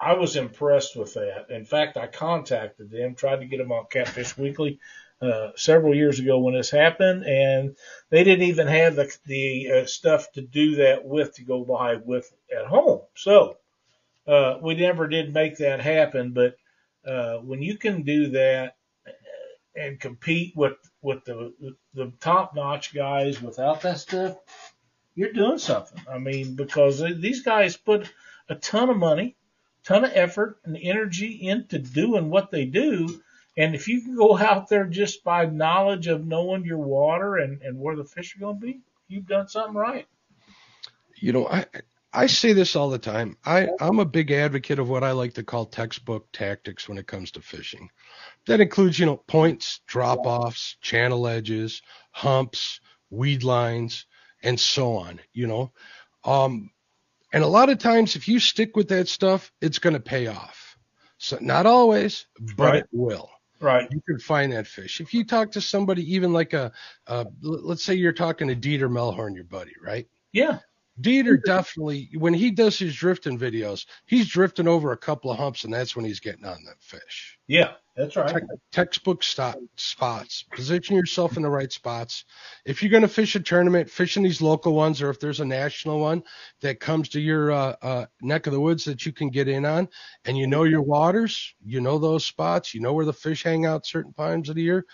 I 0.00 0.14
was 0.14 0.36
impressed 0.36 0.96
with 0.96 1.14
that. 1.14 1.46
In 1.50 1.64
fact, 1.64 1.96
I 1.96 2.06
contacted 2.06 2.90
them, 2.90 3.14
tried 3.14 3.40
to 3.40 3.46
get 3.46 3.58
them 3.58 3.72
on 3.72 3.86
Catfish 3.90 4.36
Weekly 4.36 4.78
uh, 5.20 5.52
several 5.56 5.94
years 5.94 6.20
ago 6.20 6.38
when 6.38 6.54
this 6.54 6.70
happened, 6.70 7.24
and 7.24 7.76
they 8.10 8.22
didn't 8.22 8.48
even 8.48 8.66
have 8.66 8.96
the 8.96 9.16
the 9.24 9.70
uh, 9.72 9.86
stuff 9.86 10.30
to 10.32 10.42
do 10.42 10.76
that 10.76 11.04
with 11.04 11.34
to 11.36 11.44
go 11.44 11.58
live 11.58 12.02
with 12.02 12.30
at 12.54 12.66
home. 12.66 13.00
So 13.14 13.56
uh, 14.26 14.58
we 14.60 14.74
never 14.74 15.06
did 15.06 15.32
make 15.32 15.56
that 15.58 15.80
happen. 15.80 16.32
But 16.32 16.56
uh, 17.06 17.38
when 17.38 17.62
you 17.62 17.78
can 17.78 18.02
do 18.02 18.28
that 18.30 18.76
and 19.74 19.98
compete 20.00 20.54
with 20.56 20.76
with 21.00 21.24
the 21.24 21.54
the 21.94 22.12
top 22.20 22.54
notch 22.54 22.94
guys 22.94 23.40
without 23.40 23.80
that 23.82 23.98
stuff, 23.98 24.36
you're 25.14 25.32
doing 25.32 25.58
something. 25.58 26.02
I 26.10 26.18
mean, 26.18 26.56
because 26.56 26.98
these 26.98 27.42
guys 27.42 27.76
put 27.76 28.12
a 28.48 28.54
ton 28.54 28.90
of 28.90 28.96
money, 28.96 29.35
ton 29.86 30.04
of 30.04 30.12
effort 30.14 30.58
and 30.64 30.76
energy 30.76 31.48
into 31.48 31.78
doing 31.78 32.28
what 32.28 32.50
they 32.50 32.64
do. 32.64 33.22
And 33.56 33.74
if 33.74 33.88
you 33.88 34.02
can 34.02 34.16
go 34.16 34.36
out 34.36 34.68
there 34.68 34.84
just 34.84 35.24
by 35.24 35.46
knowledge 35.46 36.08
of 36.08 36.26
knowing 36.26 36.64
your 36.64 36.78
water 36.78 37.36
and, 37.36 37.62
and 37.62 37.78
where 37.78 37.96
the 37.96 38.04
fish 38.04 38.36
are 38.36 38.40
going 38.40 38.60
to 38.60 38.66
be, 38.66 38.80
you've 39.08 39.26
done 39.26 39.48
something 39.48 39.74
right. 39.74 40.06
You 41.14 41.32
know, 41.32 41.48
I 41.48 41.64
I 42.12 42.26
say 42.26 42.52
this 42.52 42.76
all 42.76 42.90
the 42.90 42.98
time. 42.98 43.36
I 43.44 43.68
I'm 43.80 43.98
a 43.98 44.04
big 44.04 44.30
advocate 44.30 44.78
of 44.78 44.88
what 44.88 45.04
I 45.04 45.12
like 45.12 45.34
to 45.34 45.42
call 45.42 45.64
textbook 45.64 46.30
tactics 46.32 46.88
when 46.88 46.98
it 46.98 47.06
comes 47.06 47.30
to 47.32 47.40
fishing. 47.40 47.88
That 48.46 48.60
includes, 48.60 48.98
you 48.98 49.06
know, 49.06 49.16
points, 49.16 49.80
drop 49.86 50.26
offs, 50.26 50.76
channel 50.82 51.26
edges, 51.26 51.80
humps, 52.10 52.80
weed 53.08 53.44
lines, 53.44 54.04
and 54.42 54.60
so 54.60 54.96
on. 54.96 55.20
You 55.32 55.46
know, 55.46 55.72
um, 56.24 56.70
and 57.36 57.44
a 57.44 57.48
lot 57.48 57.68
of 57.68 57.78
times 57.78 58.16
if 58.16 58.28
you 58.28 58.40
stick 58.40 58.74
with 58.76 58.88
that 58.88 59.08
stuff, 59.08 59.52
it's 59.60 59.78
going 59.78 59.92
to 59.94 60.00
pay 60.00 60.26
off. 60.26 60.78
So 61.18 61.36
not 61.40 61.66
always, 61.66 62.26
but 62.56 62.64
Right. 62.64 62.74
it 62.82 62.88
will. 62.92 63.30
Right. 63.60 63.86
you 63.90 64.00
can 64.06 64.18
find 64.18 64.52
that 64.52 64.66
fish. 64.66 65.00
If 65.00 65.12
you 65.14 65.24
talk 65.24 65.52
to 65.52 65.60
somebody, 65.60 66.14
even 66.14 66.32
like 66.32 66.52
a, 66.54 66.72
uh, 67.06 67.24
let's 67.42 67.82
say 67.84 67.94
you're 67.94 68.12
talking 68.12 68.48
to 68.48 68.56
Dieter 68.56 68.90
Melhorn, 68.90 69.34
your 69.34 69.44
buddy, 69.44 69.72
right? 69.82 70.06
Yeah. 70.32 70.58
Dieter 71.00 71.42
definitely, 71.42 72.08
when 72.14 72.32
he 72.34 72.50
does 72.50 72.78
his 72.78 72.94
drifting 72.94 73.38
videos, 73.38 73.84
he's 74.06 74.28
drifting 74.28 74.66
over 74.68 74.92
a 74.92 74.96
couple 74.96 75.30
of 75.30 75.38
humps, 75.38 75.64
and 75.64 75.72
that's 75.72 75.94
when 75.94 76.04
he's 76.06 76.20
getting 76.20 76.44
on 76.46 76.64
that 76.64 76.80
fish. 76.80 77.38
Yeah. 77.46 77.72
That's 77.96 78.14
right. 78.14 78.28
Te- 78.28 78.56
textbook 78.72 79.22
stop, 79.22 79.56
spots. 79.76 80.44
Position 80.52 80.96
yourself 80.96 81.38
in 81.38 81.42
the 81.42 81.48
right 81.48 81.72
spots. 81.72 82.26
If 82.66 82.82
you're 82.82 82.90
going 82.90 83.02
to 83.02 83.08
fish 83.08 83.34
a 83.36 83.40
tournament, 83.40 83.88
fishing 83.88 84.22
these 84.22 84.42
local 84.42 84.74
ones, 84.74 85.00
or 85.00 85.08
if 85.08 85.18
there's 85.18 85.40
a 85.40 85.46
national 85.46 86.00
one 86.00 86.22
that 86.60 86.78
comes 86.78 87.08
to 87.10 87.20
your 87.20 87.52
uh, 87.52 87.74
uh, 87.80 88.06
neck 88.20 88.46
of 88.46 88.52
the 88.52 88.60
woods 88.60 88.84
that 88.84 89.06
you 89.06 89.12
can 89.12 89.30
get 89.30 89.48
in 89.48 89.64
on, 89.64 89.88
and 90.26 90.36
you 90.36 90.46
know 90.46 90.64
your 90.64 90.82
waters, 90.82 91.54
you 91.64 91.80
know 91.80 91.98
those 91.98 92.26
spots, 92.26 92.74
you 92.74 92.80
know 92.82 92.92
where 92.92 93.06
the 93.06 93.12
fish 93.14 93.42
hang 93.42 93.64
out 93.64 93.86
certain 93.86 94.12
times 94.12 94.50
of 94.50 94.56
the 94.56 94.62
year. 94.62 94.84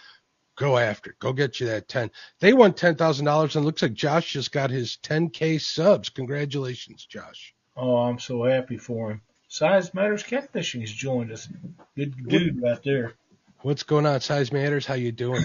go 0.57 0.79
after 0.79 1.11
it. 1.11 1.19
Go 1.19 1.33
get 1.33 1.59
you 1.59 1.67
that 1.67 1.89
10. 1.89 2.09
They 2.39 2.53
won 2.53 2.73
$10,000 2.73 3.19
and 3.21 3.57
it 3.57 3.61
looks 3.67 3.83
like 3.83 3.95
Josh 3.95 4.33
just 4.33 4.53
got 4.53 4.71
his 4.71 4.99
10K 5.03 5.61
subs. 5.61 6.09
Congratulations, 6.09 7.05
Josh. 7.07 7.53
Oh, 7.77 7.97
I'm 7.97 8.21
so 8.21 8.45
happy 8.45 8.77
for 8.77 9.11
him. 9.11 9.23
Size 9.53 9.93
Matters 9.93 10.23
Catfishing 10.23 10.81
has 10.81 10.91
joined 10.91 11.31
us. 11.31 11.47
Good 11.95 12.27
dude 12.27 12.63
right 12.63 12.83
there. 12.83 13.13
What's 13.61 13.83
going 13.83 14.07
on, 14.07 14.23
Size 14.23 14.51
Matters? 14.51 14.87
How 14.87 14.95
you 14.95 15.13
doing? 15.13 15.45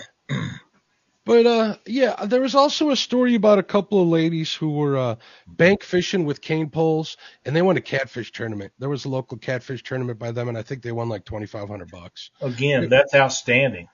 but 1.26 1.46
uh, 1.46 1.76
yeah, 1.86 2.26
there 2.26 2.40
was 2.40 2.56
also 2.56 2.92
a 2.92 2.96
story 2.96 3.36
about 3.36 3.60
a 3.60 3.64
couple 3.64 4.02
of 4.02 4.08
ladies 4.08 4.54
who 4.54 4.72
were 4.72 4.96
uh, 4.96 5.16
bank 5.46 5.84
fishing 5.84 6.24
with 6.24 6.40
cane 6.40 6.70
poles, 6.70 7.18
and 7.44 7.54
they 7.54 7.62
won 7.62 7.76
a 7.76 7.82
catfish 7.82 8.32
tournament. 8.32 8.72
There 8.80 8.88
was 8.88 9.04
a 9.04 9.10
local 9.10 9.38
catfish 9.38 9.84
tournament 9.84 10.20
by 10.20 10.32
them, 10.32 10.48
and 10.48 10.58
I 10.58 10.62
think 10.62 10.84
they 10.84 10.94
won 10.94 11.10
like 11.10 11.26
twenty 11.26 11.46
five 11.46 11.68
hundred 11.68 11.92
bucks. 11.92 12.32
Again, 12.40 12.88
that's 12.88 13.14
outstanding. 13.14 13.90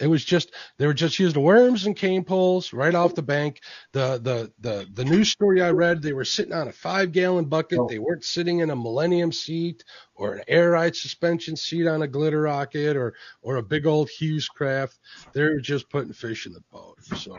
It 0.00 0.06
was 0.08 0.24
just 0.24 0.52
they 0.78 0.86
were 0.86 0.94
just 0.94 1.18
using 1.18 1.42
worms 1.42 1.86
and 1.86 1.96
cane 1.96 2.24
poles 2.24 2.72
right 2.72 2.94
off 2.94 3.14
the 3.14 3.22
bank. 3.22 3.60
The 3.92 4.18
the 4.18 4.52
the 4.60 4.86
the 4.92 5.04
news 5.04 5.30
story 5.30 5.62
I 5.62 5.70
read, 5.70 6.02
they 6.02 6.12
were 6.12 6.24
sitting 6.24 6.52
on 6.52 6.68
a 6.68 6.72
five 6.72 7.12
gallon 7.12 7.46
bucket. 7.46 7.78
Oh. 7.80 7.88
They 7.88 7.98
weren't 7.98 8.24
sitting 8.24 8.60
in 8.60 8.70
a 8.70 8.76
Millennium 8.76 9.32
seat 9.32 9.84
or 10.14 10.34
an 10.34 10.44
air 10.48 10.72
ride 10.72 10.96
suspension 10.96 11.56
seat 11.56 11.86
on 11.86 12.02
a 12.02 12.08
glitter 12.08 12.42
rocket 12.42 12.96
or 12.96 13.14
or 13.42 13.56
a 13.56 13.62
big 13.62 13.86
old 13.86 14.10
Hughes 14.10 14.48
craft. 14.48 14.98
They 15.32 15.42
were 15.42 15.60
just 15.60 15.88
putting 15.90 16.12
fish 16.12 16.46
in 16.46 16.52
the 16.52 16.62
boat. 16.70 16.98
So 17.16 17.38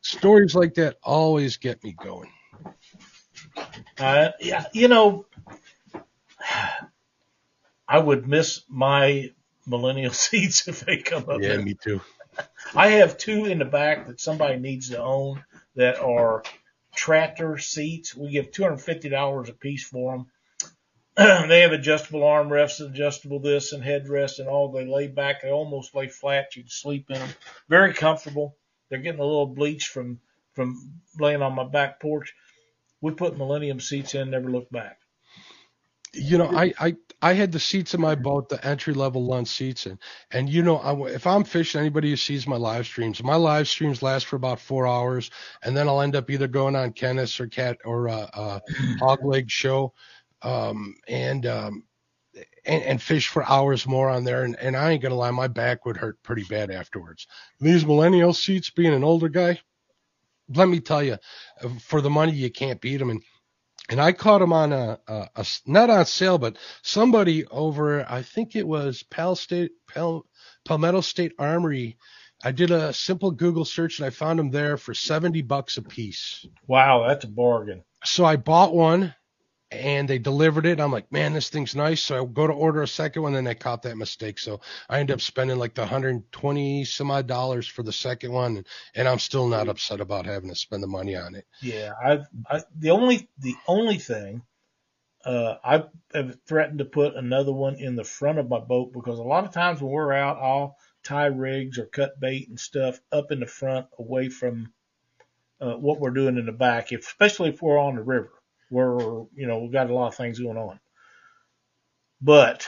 stories 0.00 0.54
like 0.54 0.74
that 0.74 0.96
always 1.02 1.56
get 1.56 1.82
me 1.84 1.94
going. 2.02 2.30
Uh, 3.98 4.30
yeah, 4.40 4.64
you 4.72 4.88
know, 4.88 5.26
I 7.88 7.98
would 7.98 8.26
miss 8.26 8.62
my 8.68 9.30
millennial 9.66 10.12
seats 10.12 10.68
if 10.68 10.80
they 10.80 10.98
come 10.98 11.28
up. 11.28 11.40
Yeah, 11.40 11.48
there. 11.48 11.62
me 11.62 11.74
too. 11.74 12.00
I 12.74 12.88
have 12.88 13.18
two 13.18 13.46
in 13.46 13.58
the 13.58 13.64
back 13.64 14.06
that 14.06 14.20
somebody 14.20 14.58
needs 14.58 14.90
to 14.90 15.02
own 15.02 15.44
that 15.74 15.98
are 16.00 16.42
tractor 16.94 17.58
seats. 17.58 18.14
We 18.14 18.30
give 18.30 18.50
$250 18.50 19.48
a 19.48 19.52
piece 19.52 19.84
for 19.84 20.18
them. 20.18 20.26
they 21.48 21.60
have 21.60 21.72
adjustable 21.72 22.20
armrests, 22.20 22.84
adjustable 22.84 23.40
this 23.40 23.72
and 23.72 23.82
headrest 23.82 24.38
and 24.38 24.48
all. 24.48 24.70
They 24.70 24.84
lay 24.84 25.06
back. 25.06 25.42
They 25.42 25.50
almost 25.50 25.94
lay 25.94 26.08
flat. 26.08 26.56
You 26.56 26.62
can 26.62 26.70
sleep 26.70 27.06
in 27.08 27.18
them. 27.18 27.28
Very 27.68 27.94
comfortable. 27.94 28.56
They're 28.88 28.98
getting 28.98 29.20
a 29.20 29.24
little 29.24 29.46
bleach 29.46 29.88
from, 29.88 30.20
from 30.54 31.00
laying 31.18 31.42
on 31.42 31.54
my 31.54 31.64
back 31.64 32.00
porch. 32.00 32.34
We 33.00 33.12
put 33.12 33.38
Millennium 33.38 33.80
seats 33.80 34.14
in, 34.14 34.30
never 34.30 34.50
look 34.50 34.70
back. 34.70 34.98
You 36.16 36.38
know, 36.38 36.50
I, 36.54 36.72
I, 36.78 36.96
I 37.22 37.32
had 37.32 37.52
the 37.52 37.60
seats 37.60 37.94
in 37.94 38.00
my 38.00 38.14
boat, 38.14 38.48
the 38.48 38.64
entry 38.66 38.94
level 38.94 39.24
lunch 39.24 39.48
seats, 39.48 39.86
and 39.86 39.98
and 40.30 40.48
you 40.48 40.62
know, 40.62 40.76
I, 40.76 40.94
if 41.10 41.26
I'm 41.26 41.44
fishing, 41.44 41.80
anybody 41.80 42.10
who 42.10 42.16
sees 42.16 42.46
my 42.46 42.56
live 42.56 42.86
streams, 42.86 43.22
my 43.22 43.36
live 43.36 43.68
streams 43.68 44.02
last 44.02 44.26
for 44.26 44.36
about 44.36 44.60
four 44.60 44.86
hours, 44.86 45.30
and 45.62 45.76
then 45.76 45.88
I'll 45.88 46.02
end 46.02 46.16
up 46.16 46.30
either 46.30 46.48
going 46.48 46.76
on 46.76 46.92
Kenneth 46.92 47.40
or 47.40 47.46
Cat 47.46 47.78
or 47.84 48.08
uh, 48.08 48.28
uh, 48.34 48.60
Hog 49.00 49.24
Leg 49.24 49.50
Show, 49.50 49.92
um, 50.42 50.94
and 51.08 51.46
um, 51.46 51.84
and, 52.64 52.82
and 52.82 53.02
fish 53.02 53.28
for 53.28 53.48
hours 53.48 53.86
more 53.86 54.10
on 54.10 54.24
there, 54.24 54.44
and, 54.44 54.56
and 54.56 54.76
I 54.76 54.92
ain't 54.92 55.02
gonna 55.02 55.14
lie, 55.14 55.30
my 55.30 55.48
back 55.48 55.86
would 55.86 55.96
hurt 55.96 56.22
pretty 56.22 56.44
bad 56.44 56.70
afterwards. 56.70 57.26
These 57.60 57.86
millennial 57.86 58.34
seats, 58.34 58.70
being 58.70 58.92
an 58.92 59.04
older 59.04 59.28
guy, 59.28 59.58
let 60.54 60.68
me 60.68 60.80
tell 60.80 61.02
you, 61.02 61.16
for 61.80 62.00
the 62.00 62.10
money 62.10 62.32
you 62.32 62.50
can't 62.50 62.80
beat 62.80 62.98
them, 62.98 63.10
and 63.10 63.22
and 63.88 64.00
I 64.00 64.12
caught 64.12 64.42
him 64.42 64.52
on 64.52 64.72
a 64.72 64.98
not 65.66 65.90
on 65.90 66.06
sale, 66.06 66.38
but 66.38 66.56
somebody 66.82 67.46
over, 67.46 68.04
I 68.10 68.22
think 68.22 68.56
it 68.56 68.66
was 68.66 69.02
Pal 69.02 69.36
State, 69.36 69.72
Pal, 69.88 70.26
Palmetto 70.64 71.00
State 71.00 71.32
Armory. 71.38 71.96
I 72.44 72.52
did 72.52 72.70
a 72.70 72.92
simple 72.92 73.30
Google 73.30 73.64
search 73.64 73.98
and 73.98 74.06
I 74.06 74.10
found 74.10 74.38
them 74.38 74.50
there 74.50 74.76
for 74.76 74.92
70 74.92 75.42
bucks 75.42 75.78
a 75.78 75.82
piece. 75.82 76.46
Wow, 76.66 77.06
that's 77.08 77.24
a 77.24 77.28
bargain. 77.28 77.82
So 78.04 78.24
I 78.24 78.36
bought 78.36 78.74
one 78.74 79.14
and 79.70 80.08
they 80.08 80.18
delivered 80.18 80.66
it. 80.66 80.80
I'm 80.80 80.92
like, 80.92 81.10
man, 81.10 81.32
this 81.32 81.48
thing's 81.48 81.74
nice. 81.74 82.00
So 82.02 82.22
I 82.22 82.26
go 82.26 82.46
to 82.46 82.52
order 82.52 82.82
a 82.82 82.88
second 82.88 83.22
one, 83.22 83.34
and 83.34 83.48
I 83.48 83.54
caught 83.54 83.82
that 83.82 83.96
mistake. 83.96 84.38
So 84.38 84.60
I 84.88 85.00
end 85.00 85.10
up 85.10 85.20
spending 85.20 85.58
like 85.58 85.74
the 85.74 85.82
120 85.82 86.84
some 86.84 87.10
odd 87.10 87.26
dollars 87.26 87.66
for 87.66 87.82
the 87.82 87.92
second 87.92 88.32
one, 88.32 88.58
and, 88.58 88.66
and 88.94 89.08
I'm 89.08 89.18
still 89.18 89.48
not 89.48 89.68
upset 89.68 90.00
about 90.00 90.26
having 90.26 90.50
to 90.50 90.56
spend 90.56 90.82
the 90.82 90.88
money 90.88 91.16
on 91.16 91.34
it. 91.34 91.46
Yeah, 91.62 91.92
I've 92.02 92.26
I, 92.48 92.62
the 92.76 92.90
only 92.90 93.28
the 93.38 93.56
only 93.66 93.98
thing 93.98 94.42
uh, 95.26 95.56
I 95.64 95.84
have 96.14 96.38
threatened 96.46 96.78
to 96.78 96.84
put 96.84 97.16
another 97.16 97.52
one 97.52 97.74
in 97.74 97.96
the 97.96 98.04
front 98.04 98.38
of 98.38 98.48
my 98.48 98.60
boat 98.60 98.92
because 98.92 99.18
a 99.18 99.24
lot 99.24 99.44
of 99.44 99.52
times 99.52 99.82
when 99.82 99.90
we're 99.90 100.12
out, 100.12 100.38
I'll 100.40 100.76
tie 101.02 101.26
rigs 101.26 101.78
or 101.78 101.86
cut 101.86 102.20
bait 102.20 102.48
and 102.48 102.58
stuff 102.58 103.00
up 103.10 103.32
in 103.32 103.40
the 103.40 103.46
front, 103.46 103.86
away 103.98 104.28
from 104.28 104.72
uh, 105.60 105.74
what 105.74 105.98
we're 105.98 106.10
doing 106.10 106.36
in 106.36 106.46
the 106.46 106.52
back, 106.52 106.92
if, 106.92 107.00
especially 107.00 107.50
if 107.50 107.60
we're 107.60 107.78
on 107.78 107.96
the 107.96 108.02
river, 108.02 108.30
where 108.70 108.98
you 109.34 109.46
know 109.46 109.58
we've 109.60 109.72
got 109.72 109.90
a 109.90 109.94
lot 109.94 110.08
of 110.08 110.14
things 110.16 110.38
going 110.40 110.58
on. 110.58 110.80
But 112.20 112.66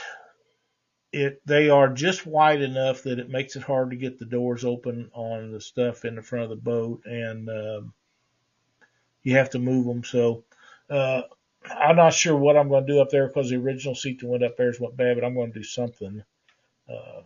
it 1.11 1.41
they 1.45 1.69
are 1.69 1.89
just 1.89 2.25
wide 2.25 2.61
enough 2.61 3.03
that 3.03 3.19
it 3.19 3.29
makes 3.29 3.55
it 3.55 3.63
hard 3.63 3.91
to 3.91 3.95
get 3.97 4.19
the 4.19 4.25
doors 4.25 4.63
open 4.65 5.09
on 5.13 5.51
the 5.51 5.61
stuff 5.61 6.05
in 6.05 6.15
the 6.15 6.21
front 6.21 6.43
of 6.43 6.49
the 6.49 6.55
boat, 6.55 7.01
and 7.05 7.49
um, 7.49 7.93
you 9.23 9.35
have 9.37 9.49
to 9.51 9.59
move 9.59 9.85
them. 9.85 10.03
So 10.03 10.43
uh, 10.89 11.23
I'm 11.69 11.95
not 11.95 12.13
sure 12.13 12.35
what 12.35 12.57
I'm 12.57 12.69
going 12.69 12.85
to 12.85 12.93
do 12.93 13.01
up 13.01 13.09
there 13.09 13.27
because 13.27 13.49
the 13.49 13.57
original 13.57 13.95
seat 13.95 14.19
that 14.21 14.27
went 14.27 14.43
up 14.43 14.57
there 14.57 14.69
is 14.69 14.79
what 14.79 14.97
bad, 14.97 15.15
but 15.15 15.25
I'm 15.25 15.35
going 15.35 15.51
to 15.53 15.59
do 15.59 15.63
something. 15.63 16.23
Uh, 16.89 17.21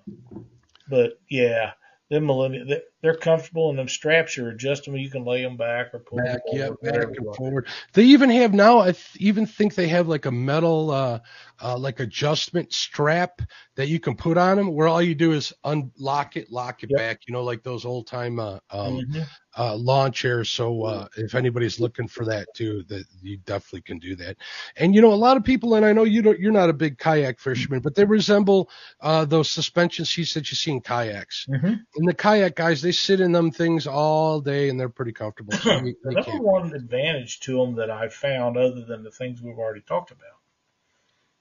but 0.89 1.19
yeah, 1.29 1.73
them 2.09 2.25
millennial, 2.25 2.67
they- 2.67 2.83
they're 3.03 3.13
comfortable 3.13 3.69
and 3.69 3.77
them 3.77 3.89
straps 3.89 4.37
are 4.37 4.49
adjustable. 4.49 4.97
You 4.97 5.09
can 5.09 5.25
lay 5.25 5.43
them 5.43 5.57
back 5.57 5.93
or 5.93 5.99
pull 5.99 6.19
back, 6.23 6.39
them 6.47 6.57
yeah, 6.57 6.67
forward, 6.67 6.81
back 6.81 7.17
and 7.17 7.35
forward. 7.35 7.67
They 7.91 8.03
even 8.05 8.29
have 8.29 8.53
now. 8.53 8.79
I 8.79 8.93
th- 8.93 9.17
even 9.17 9.45
think 9.45 9.75
they 9.75 9.89
have 9.89 10.07
like 10.07 10.25
a 10.25 10.31
metal, 10.31 10.89
uh, 10.89 11.19
uh, 11.61 11.77
like 11.77 11.99
adjustment 11.99 12.71
strap 12.71 13.41
that 13.75 13.89
you 13.89 13.99
can 13.99 14.15
put 14.15 14.37
on 14.37 14.55
them, 14.55 14.73
where 14.73 14.87
all 14.87 15.01
you 15.01 15.15
do 15.15 15.33
is 15.33 15.51
unlock 15.65 16.37
it, 16.37 16.49
lock 16.49 16.83
it 16.83 16.91
Yep. 16.91 16.97
back. 16.97 17.19
You 17.27 17.33
know, 17.33 17.43
like 17.43 17.61
those 17.61 17.83
old 17.83 18.07
time 18.07 18.39
uh, 18.39 18.59
um, 18.71 19.05
Mhm. 19.05 19.27
uh, 19.57 19.75
lawn 19.75 20.11
chairs. 20.11 20.49
So 20.49 20.83
uh, 20.83 21.07
if 21.17 21.35
anybody's 21.35 21.79
looking 21.79 22.07
for 22.07 22.23
that 22.25 22.47
too, 22.55 22.83
that 22.87 23.03
you 23.21 23.37
definitely 23.45 23.81
can 23.81 23.99
do 23.99 24.15
that. 24.15 24.37
And 24.77 24.95
you 24.95 25.01
know, 25.01 25.11
a 25.13 25.15
lot 25.15 25.35
of 25.35 25.43
people, 25.43 25.75
and 25.75 25.85
I 25.85 25.91
know 25.91 26.05
you 26.05 26.21
don't, 26.21 26.39
you're 26.39 26.53
not 26.53 26.69
a 26.69 26.73
big 26.73 26.97
kayak 26.97 27.39
fisherman, 27.39 27.81
but 27.81 27.95
they 27.95 28.05
resemble 28.05 28.69
uh, 29.01 29.25
those 29.25 29.49
suspension 29.49 30.05
seats 30.05 30.33
that 30.35 30.49
you 30.49 30.55
see 30.55 30.71
in 30.71 30.79
kayaks. 30.81 31.47
Mhm. 31.49 31.81
And 31.95 32.07
the 32.07 32.13
kayak 32.13 32.55
guys, 32.55 32.81
they 32.81 32.92
sit 32.93 33.19
in 33.19 33.31
them 33.33 33.51
things 33.51 33.87
all 33.87 34.39
day, 34.39 34.69
and 34.69 34.79
they're 34.79 34.89
pretty 34.89 35.11
comfortable. 35.13 35.53
So 35.57 35.79
The 35.79 35.95
they 36.03 36.13
number 36.13 36.37
one 36.43 36.73
advantage 36.73 37.39
to 37.41 37.57
them 37.57 37.75
that 37.75 37.89
I've 37.91 38.13
found, 38.13 38.57
other 38.57 38.83
than 38.85 39.03
the 39.03 39.11
things 39.11 39.41
we've 39.41 39.57
already 39.59 39.81
talked 39.81 40.11
about, 40.11 40.29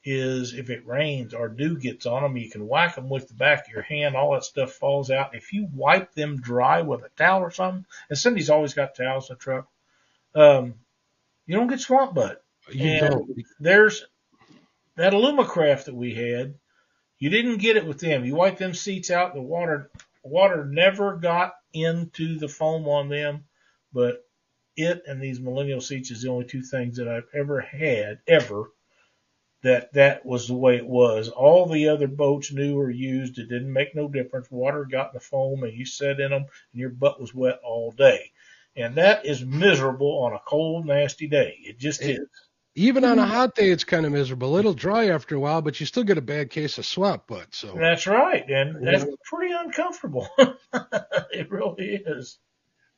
is 0.05 0.53
if 0.55 0.69
it 0.69 0.85
rains 0.87 1.33
or 1.33 1.49
dew 1.49 1.79
gets 1.79 2.07
on 2.07 2.23
them, 2.23 2.37
you 2.37 2.51
can 2.51 2.67
whack 2.67 2.97
them 2.97 3.09
with 3.09 3.29
the 3.29 3.35
back 3.35 3.67
of 3.69 3.73
your 3.73 3.83
hand. 3.83 4.17
All 4.17 4.33
that 4.33 4.43
stuff 4.45 4.73
falls 4.73 5.11
out. 5.11 5.35
If 5.37 5.53
you 5.53 5.69
wipe 5.73 6.13
them 6.15 6.41
dry 6.41 6.83
with 6.83 7.05
a 7.05 7.09
towel 7.17 7.43
or 7.43 7.53
something, 7.53 7.85
and 8.09 8.19
Cindy's 8.19 8.51
always 8.51 8.75
got 8.75 8.97
towels 8.97 9.31
in 9.31 9.35
the 9.37 9.39
truck, 9.39 9.69
um, 10.35 10.75
you 11.47 11.57
don't 11.57 11.69
get 11.69 11.81
swamp 11.81 12.15
butt. 12.15 12.43
You 12.71 12.87
And- 12.89 13.11
don't. 13.11 13.31
There's 13.61 14.05
that 14.97 15.13
Alumacraft 15.13 15.85
that 15.85 15.95
we 15.95 16.15
had. 16.15 16.55
You 17.19 17.31
didn't 17.31 17.59
get 17.59 17.77
it 17.77 17.87
with 17.87 18.01
them. 18.01 18.25
You 18.25 18.35
wiped 18.35 18.59
them 18.59 18.75
seats 18.75 19.11
out. 19.11 19.35
The 19.35 19.41
water 19.41 19.91
water 20.23 20.65
never 20.65 21.17
got 21.17 21.55
into 21.73 22.39
the 22.39 22.49
foam 22.49 22.89
on 22.89 23.09
them, 23.09 23.45
but 23.93 24.25
it 24.77 25.03
and 25.07 25.21
these 25.23 25.41
millennial 25.41 25.81
seats 25.81 26.11
is 26.11 26.23
the 26.23 26.31
only 26.31 26.47
two 26.47 26.63
things 26.63 26.97
that 26.97 27.09
I've 27.09 27.29
ever 27.35 27.61
had 27.61 28.21
ever 28.29 28.71
that 29.63 29.93
that 29.93 30.25
was 30.27 30.49
the 30.49 30.55
way 30.55 30.77
it 30.77 30.87
was. 30.87 31.29
All 31.29 31.67
the 31.67 31.89
other 31.89 32.09
boats 32.09 32.53
new 32.53 32.79
or 32.79 32.91
used, 32.91 33.39
it 33.39 33.49
didn't 33.49 33.73
make 33.73 33.95
no 33.95 34.09
difference. 34.09 34.51
Water 34.51 34.85
got 34.85 35.09
in 35.09 35.15
the 35.15 35.21
foam 35.21 35.63
and 35.65 35.73
you 35.73 35.85
sat 35.87 36.21
in 36.21 36.31
them 36.31 36.43
and 36.73 36.81
your 36.81 36.91
butt 36.91 37.21
was 37.21 37.35
wet 37.35 37.61
all 37.65 37.93
day. 37.93 38.31
And 38.77 38.95
that 38.97 39.27
is 39.27 39.45
miserable 39.45 40.19
on 40.25 40.33
a 40.33 40.41
cold, 40.47 40.87
nasty 40.87 41.29
day. 41.29 41.59
It 41.61 41.79
just 41.79 42.03
It- 42.03 42.21
is. 42.21 42.29
Even 42.75 43.05
on 43.05 43.19
a 43.19 43.27
hot 43.27 43.55
day, 43.55 43.71
it's 43.71 43.85
kind 43.85 44.07
of 44.07 44.13
miserable. 44.13 44.57
It'll 44.57 44.73
dry 44.73 45.09
after 45.09 45.35
a 45.37 45.41
while, 45.41 45.61
but 45.61 45.79
you 45.79 45.85
still 45.85 46.05
get 46.05 46.17
a 46.17 46.23
bad 46.23 46.49
case 46.51 46.79
of 46.79 46.87
swamp 46.87 47.27
butt. 47.27 47.55
So 47.55 47.75
That's 47.79 48.07
right. 48.07 48.49
And 48.49 48.83
Yeah. 48.83 48.93
that's 48.99 49.05
pretty 49.31 49.53
uncomfortable. 49.55 50.27
it 51.33 51.51
really 51.51 51.97
is. 52.07 52.39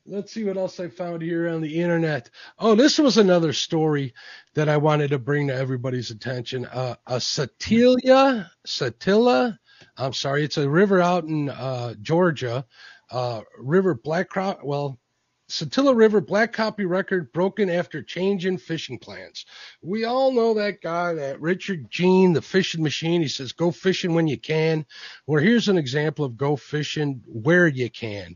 let's 0.07 0.31
see 0.31 0.43
what 0.43 0.55
else 0.55 0.79
I 0.79 0.87
found 0.87 1.21
here 1.23 1.49
on 1.49 1.61
the 1.61 1.81
internet. 1.81 2.29
Oh, 2.59 2.75
this 2.75 2.99
was 2.99 3.17
another 3.17 3.51
story 3.53 4.13
that 4.53 4.69
I 4.69 4.77
wanted 4.77 5.09
to 5.09 5.19
bring 5.19 5.47
to 5.47 5.55
everybody's 5.55 6.11
attention. 6.11 6.65
Uh, 6.67 6.95
a 7.07 7.15
Satilia, 7.15 8.47
Satilla, 8.67 9.57
I'm 9.97 10.13
sorry, 10.13 10.43
it's 10.43 10.57
a 10.57 10.69
river 10.69 11.01
out 11.01 11.23
in 11.25 11.49
uh, 11.49 11.95
Georgia, 12.01 12.65
uh, 13.09 13.41
River 13.57 13.95
Black 13.95 14.29
Croc. 14.29 14.59
Well, 14.63 14.99
Satilla 15.47 15.95
River 15.95 16.21
Black 16.21 16.53
Crappie 16.53 16.89
record 16.89 17.31
broken 17.31 17.69
after 17.69 18.01
change 18.01 18.45
in 18.45 18.57
fishing 18.57 18.97
plans. 18.97 19.45
We 19.81 20.05
all 20.05 20.31
know 20.31 20.53
that 20.55 20.81
guy, 20.81 21.13
that 21.13 21.39
Richard 21.39 21.89
Jean, 21.91 22.33
the 22.33 22.41
fishing 22.41 22.81
machine. 22.81 23.21
He 23.21 23.27
says, 23.27 23.51
go 23.51 23.71
fishing 23.71 24.15
when 24.15 24.27
you 24.27 24.39
can. 24.39 24.85
Well, 25.27 25.43
here's 25.43 25.69
an 25.69 25.77
example 25.77 26.25
of 26.25 26.37
go 26.37 26.55
fishing 26.55 27.21
where 27.27 27.67
you 27.67 27.89
can. 27.89 28.35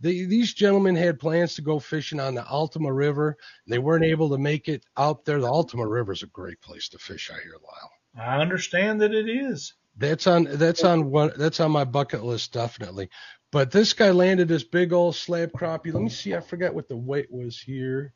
The, 0.00 0.26
these 0.26 0.52
gentlemen 0.52 0.96
had 0.96 1.18
plans 1.18 1.54
to 1.54 1.62
go 1.62 1.78
fishing 1.78 2.20
on 2.20 2.34
the 2.34 2.46
Altamaha 2.46 2.92
River. 2.92 3.38
They 3.66 3.78
weren't 3.78 4.04
able 4.04 4.28
to 4.30 4.38
make 4.38 4.68
it 4.68 4.84
out 4.98 5.24
there. 5.24 5.40
The 5.40 5.48
Altamaha 5.48 5.88
River 5.88 6.12
is 6.12 6.22
a 6.22 6.26
great 6.26 6.60
place 6.60 6.90
to 6.90 6.98
fish 6.98 7.30
I 7.30 7.40
hear, 7.42 7.54
Lyle. 7.62 7.90
I 8.26 8.40
understand 8.40 9.00
that 9.00 9.14
it 9.14 9.28
is. 9.28 9.72
That's 9.96 10.26
on 10.26 10.44
that's 10.50 10.82
on 10.82 11.10
one 11.10 11.32
that's 11.36 11.60
on 11.60 11.70
my 11.70 11.84
bucket 11.84 12.24
list 12.24 12.52
definitely. 12.52 13.10
But 13.54 13.70
this 13.70 13.92
guy 13.92 14.10
landed 14.10 14.48
this 14.48 14.64
big 14.64 14.92
old 14.92 15.14
slab 15.14 15.52
crappie. 15.52 15.94
Let 15.94 16.02
me 16.02 16.08
see. 16.08 16.34
I 16.34 16.40
forgot 16.40 16.74
what 16.74 16.88
the 16.88 16.96
weight 16.96 17.30
was 17.30 17.56
here. 17.56 18.12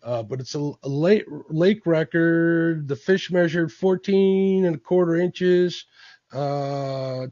Uh, 0.00 0.22
but 0.22 0.38
it's 0.38 0.54
a, 0.54 0.70
a 0.84 0.88
lake, 0.88 1.24
lake 1.48 1.84
record. 1.86 2.86
The 2.86 2.94
fish 2.94 3.32
measured 3.32 3.72
14 3.72 4.64
and 4.64 4.76
a 4.76 4.78
quarter 4.78 5.16
inches. 5.16 5.86
Uh, 6.32 7.26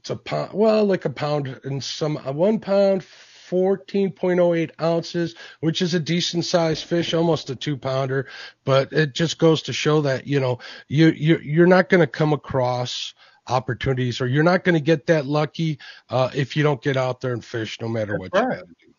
it's 0.00 0.10
a 0.10 0.16
pound, 0.16 0.52
well, 0.52 0.84
like 0.84 1.06
a 1.06 1.10
pound 1.10 1.58
and 1.64 1.82
some, 1.82 2.18
uh, 2.18 2.30
one 2.30 2.58
pound, 2.58 3.06
14.08 3.48 4.70
ounces, 4.82 5.34
which 5.60 5.80
is 5.80 5.94
a 5.94 6.00
decent 6.00 6.44
sized 6.44 6.84
fish, 6.84 7.14
almost 7.14 7.48
a 7.48 7.56
two 7.56 7.78
pounder. 7.78 8.26
But 8.66 8.92
it 8.92 9.14
just 9.14 9.38
goes 9.38 9.62
to 9.62 9.72
show 9.72 10.02
that, 10.02 10.26
you 10.26 10.40
know, 10.40 10.58
you, 10.88 11.06
you, 11.06 11.38
you're 11.38 11.66
not 11.66 11.88
going 11.88 12.02
to 12.02 12.06
come 12.06 12.34
across, 12.34 13.14
opportunities, 13.48 14.20
or 14.20 14.26
you're 14.26 14.42
not 14.42 14.64
going 14.64 14.74
to 14.74 14.80
get 14.80 15.06
that 15.06 15.26
lucky 15.26 15.78
uh, 16.10 16.30
if 16.34 16.56
you 16.56 16.62
don't 16.62 16.82
get 16.82 16.96
out 16.96 17.20
there 17.20 17.32
and 17.32 17.44
fish, 17.44 17.80
no 17.80 17.88
matter 17.88 18.18
That's 18.20 18.32
what 18.32 18.48
right. 18.48 18.58
you 18.58 18.86
do. 18.86 18.92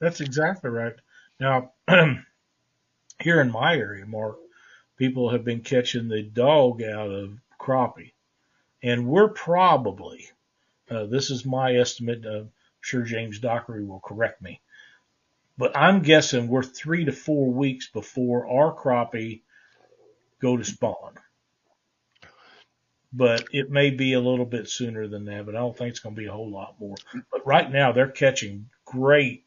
That's 0.00 0.20
exactly 0.20 0.70
right. 0.70 0.94
Now, 1.40 1.72
here 3.20 3.40
in 3.40 3.50
my 3.50 3.76
area, 3.76 4.06
Mark, 4.06 4.38
people 4.96 5.30
have 5.30 5.44
been 5.44 5.60
catching 5.60 6.08
the 6.08 6.22
dog 6.22 6.82
out 6.82 7.10
of 7.10 7.38
crappie, 7.60 8.12
and 8.82 9.06
we're 9.06 9.28
probably, 9.28 10.28
uh, 10.90 11.06
this 11.06 11.30
is 11.30 11.44
my 11.44 11.74
estimate. 11.74 12.24
Uh, 12.24 12.40
I'm 12.40 12.50
sure 12.80 13.02
James 13.02 13.40
Dockery 13.40 13.84
will 13.84 14.00
correct 14.00 14.40
me, 14.40 14.60
but 15.56 15.76
I'm 15.76 16.02
guessing 16.02 16.48
we're 16.48 16.62
three 16.62 17.04
to 17.04 17.12
four 17.12 17.52
weeks 17.52 17.88
before 17.88 18.46
our 18.48 18.74
crappie 18.74 19.42
go 20.40 20.56
to 20.56 20.64
spawn 20.64 21.14
but 23.12 23.44
it 23.52 23.70
may 23.70 23.90
be 23.90 24.12
a 24.12 24.20
little 24.20 24.44
bit 24.44 24.68
sooner 24.68 25.08
than 25.08 25.24
that. 25.26 25.46
But 25.46 25.56
I 25.56 25.58
don't 25.58 25.76
think 25.76 25.90
it's 25.90 26.00
going 26.00 26.14
to 26.14 26.20
be 26.20 26.26
a 26.26 26.32
whole 26.32 26.50
lot 26.50 26.76
more. 26.78 26.96
But 27.32 27.46
right 27.46 27.70
now 27.70 27.92
they're 27.92 28.10
catching 28.10 28.66
great 28.84 29.44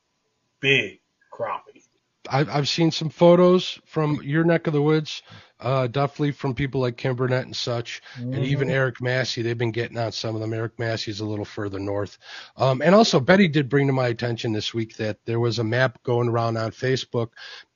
big 0.59 0.99
crappie. 1.33 1.83
I've 2.29 2.49
I've 2.49 2.69
seen 2.69 2.91
some 2.91 3.09
photos 3.09 3.79
from 3.85 4.21
your 4.23 4.43
neck 4.43 4.67
of 4.67 4.73
the 4.73 4.81
woods, 4.81 5.23
uh, 5.59 5.87
definitely 5.87 6.31
from 6.31 6.53
people 6.53 6.81
like 6.81 6.97
Kim 6.97 7.15
Burnett 7.15 7.45
and 7.45 7.55
such, 7.55 8.01
mm-hmm. 8.15 8.33
and 8.33 8.45
even 8.45 8.69
Eric 8.69 9.01
Massey. 9.01 9.41
They've 9.41 9.57
been 9.57 9.71
getting 9.71 9.97
on 9.97 10.11
some 10.11 10.35
of 10.35 10.41
them. 10.41 10.53
Eric 10.53 10.77
Massey's 10.77 11.19
a 11.19 11.25
little 11.25 11.45
further 11.45 11.79
north. 11.79 12.17
Um, 12.57 12.81
and 12.83 12.93
also 12.93 13.19
Betty 13.19 13.47
did 13.47 13.69
bring 13.69 13.87
to 13.87 13.93
my 13.93 14.07
attention 14.07 14.53
this 14.53 14.73
week 14.73 14.97
that 14.97 15.17
there 15.25 15.39
was 15.39 15.59
a 15.59 15.63
map 15.63 16.01
going 16.03 16.29
around 16.29 16.57
on 16.57 16.71
Facebook 16.71 17.29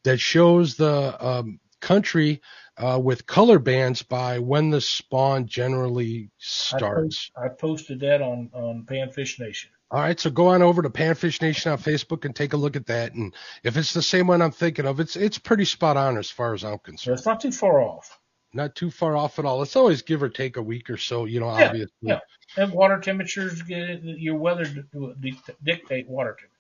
that 0.04 0.20
shows 0.20 0.76
the 0.76 1.26
um, 1.26 1.60
country 1.86 2.42
uh, 2.78 3.00
with 3.02 3.28
color 3.28 3.60
bands 3.60 4.02
by 4.02 4.40
when 4.40 4.72
the 4.72 4.82
spawn 4.82 5.46
generally 5.46 6.32
starts. 6.40 7.32
I, 7.36 7.40
post, 7.40 7.54
I 7.54 7.56
posted 7.56 8.00
that 8.00 8.22
on, 8.24 8.50
on 8.54 8.86
Panfish 8.90 9.40
Nation. 9.40 9.70
All 9.92 10.02
right, 10.02 10.20
so 10.20 10.32
go 10.32 10.48
on 10.48 10.64
over 10.64 10.82
to 10.82 10.90
Panfish 10.90 11.44
Nation 11.44 11.72
on 11.72 11.78
Facebook 11.78 12.26
and 12.26 12.36
take 12.36 12.54
a 12.54 12.58
look 12.58 12.76
at 12.76 12.88
that. 12.88 13.14
And 13.14 13.36
if 13.64 13.78
it's 13.78 13.94
the 13.94 14.02
same 14.02 14.26
one 14.26 14.42
I'm 14.42 14.52
thinking 14.52 14.88
of, 14.88 15.00
it's 15.00 15.16
it's 15.16 15.38
pretty 15.38 15.66
spot 15.66 15.96
on 15.96 16.18
as 16.18 16.30
far 16.30 16.56
as 16.56 16.66
I'm 16.66 16.80
concerned. 16.80 17.18
it's 17.18 17.26
not 17.28 17.40
too 17.40 17.52
far 17.52 17.80
off. 17.80 18.20
Not 18.52 18.74
too 18.74 18.90
far 18.90 19.16
off 19.16 19.38
at 19.38 19.46
all. 19.46 19.62
It's 19.62 19.76
always 19.76 20.02
give 20.02 20.24
or 20.24 20.30
take 20.30 20.58
a 20.58 20.62
week 20.62 20.90
or 20.90 20.98
so, 20.98 21.26
you 21.26 21.40
know. 21.40 21.56
Yeah, 21.58 21.68
obviously. 21.68 21.94
Yeah, 22.02 22.20
and 22.58 22.72
water 22.74 23.00
temperatures, 23.00 23.62
your 23.68 24.36
weather 24.36 24.66
dictate 25.64 26.08
water 26.08 26.36
temperatures. 26.40 26.55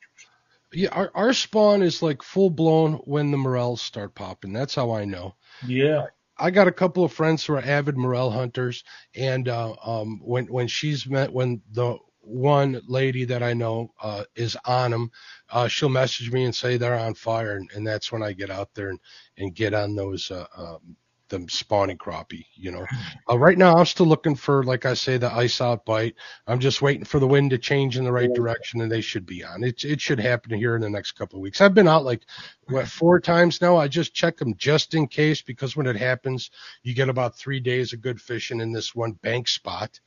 Yeah, 0.74 0.90
our, 0.90 1.12
our 1.16 1.34
spawn 1.34 1.82
is 1.82 2.02
like 2.02 2.22
full 2.22 2.50
blown 2.50 2.94
when 3.06 3.32
the 3.32 3.38
morels 3.38 3.82
start 3.82 4.16
popping. 4.16 4.54
That's 4.54 4.76
how 4.76 4.92
I 4.92 5.06
know. 5.06 5.36
Yeah. 5.66 6.08
I 6.38 6.52
got 6.52 6.68
a 6.68 6.72
couple 6.72 7.04
of 7.04 7.14
friends 7.14 7.46
who 7.46 7.54
are 7.54 7.62
avid 7.62 7.98
morel 7.98 8.30
hunters, 8.30 8.84
and 9.16 9.48
uh, 9.48 9.76
um, 9.86 10.20
when 10.22 10.48
when 10.48 10.68
she's 10.68 11.08
met 11.08 11.32
when 11.32 11.62
the 11.72 11.98
one 12.20 12.82
lady 12.88 13.24
that 13.26 13.44
I 13.44 13.54
know 13.54 13.94
uh, 14.02 14.26
is 14.36 14.58
on 14.66 14.92
them, 14.92 15.12
uh, 15.50 15.68
she'll 15.68 15.90
message 15.90 16.32
me 16.32 16.44
and 16.44 16.54
say 16.54 16.76
they're 16.76 16.98
on 16.98 17.14
fire, 17.14 17.56
and, 17.56 17.70
and 17.74 17.88
that's 17.88 18.12
when 18.12 18.24
I 18.24 18.34
get 18.34 18.50
out 18.50 18.74
there 18.74 18.90
and, 18.90 19.00
and 19.38 19.56
get 19.56 19.74
on 19.74 19.96
those 19.96 20.30
uh, 20.32 20.46
um, 20.58 20.98
the 21.30 21.46
spawning 21.50 21.98
crappie, 21.98 22.46
you 22.56 22.72
know. 22.72 22.86
Uh, 23.30 23.38
right 23.38 23.58
now, 23.58 23.76
I'm 23.76 23.86
still 23.86 24.06
looking 24.06 24.36
for, 24.36 24.64
like 24.64 24.86
I 24.86 24.94
say, 24.94 25.18
the 25.18 25.32
ice 25.32 25.62
out 25.62 25.86
bite. 25.86 26.16
I'm 26.48 26.60
just 26.60 26.82
waiting 26.82 27.06
for 27.06 27.20
the 27.20 27.28
wind 27.28 27.52
to 27.52 27.58
change 27.58 27.98
in 27.98 28.04
the 28.04 28.12
right 28.12 28.32
direction, 28.34 28.82
and 28.82 28.92
they 28.92 29.02
should 29.02 29.26
be 29.26 29.44
on. 29.44 29.64
It 29.64 29.84
it 29.84 30.02
should 30.02 30.20
happen 30.20 30.58
here 30.58 30.76
in 30.76 30.82
the 30.82 30.90
next 30.90 31.14
couple 31.14 31.40
of 31.40 31.42
weeks. 31.42 31.62
I've 31.62 31.74
been 31.74 31.88
out 31.88 32.06
like 32.06 32.24
what 32.68 32.88
four 32.88 33.20
times 33.20 33.62
now. 33.62 33.78
I 33.78 33.88
just 33.88 34.14
check 34.14 34.38
them 34.38 34.56
just 34.58 34.94
in 34.94 35.08
case 35.08 35.42
because 35.42 35.76
when 35.76 35.88
it 35.88 35.96
happens, 35.96 36.52
you 36.84 36.94
get 36.94 37.10
about 37.10 37.38
three 37.38 37.60
days 37.60 37.94
of 37.94 38.02
good 38.02 38.22
fishing 38.22 38.62
in 38.62 38.72
this 38.72 38.94
one 38.96 39.14
bank 39.24 39.48
spot. 39.48 40.00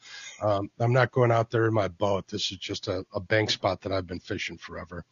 Um, 0.43 0.71
I'm 0.79 0.93
not 0.93 1.13
going 1.13 1.33
out 1.33 1.51
there 1.51 1.67
in 1.67 1.75
my 1.75 1.89
boat. 1.89 2.29
This 2.29 2.51
is 2.53 2.59
just 2.59 2.89
a, 2.89 3.05
a 3.13 3.21
bank 3.21 3.51
spot 3.51 3.81
that 3.83 3.93
I've 3.93 4.07
been 4.07 4.21
fishing 4.21 4.59
forever 4.59 5.05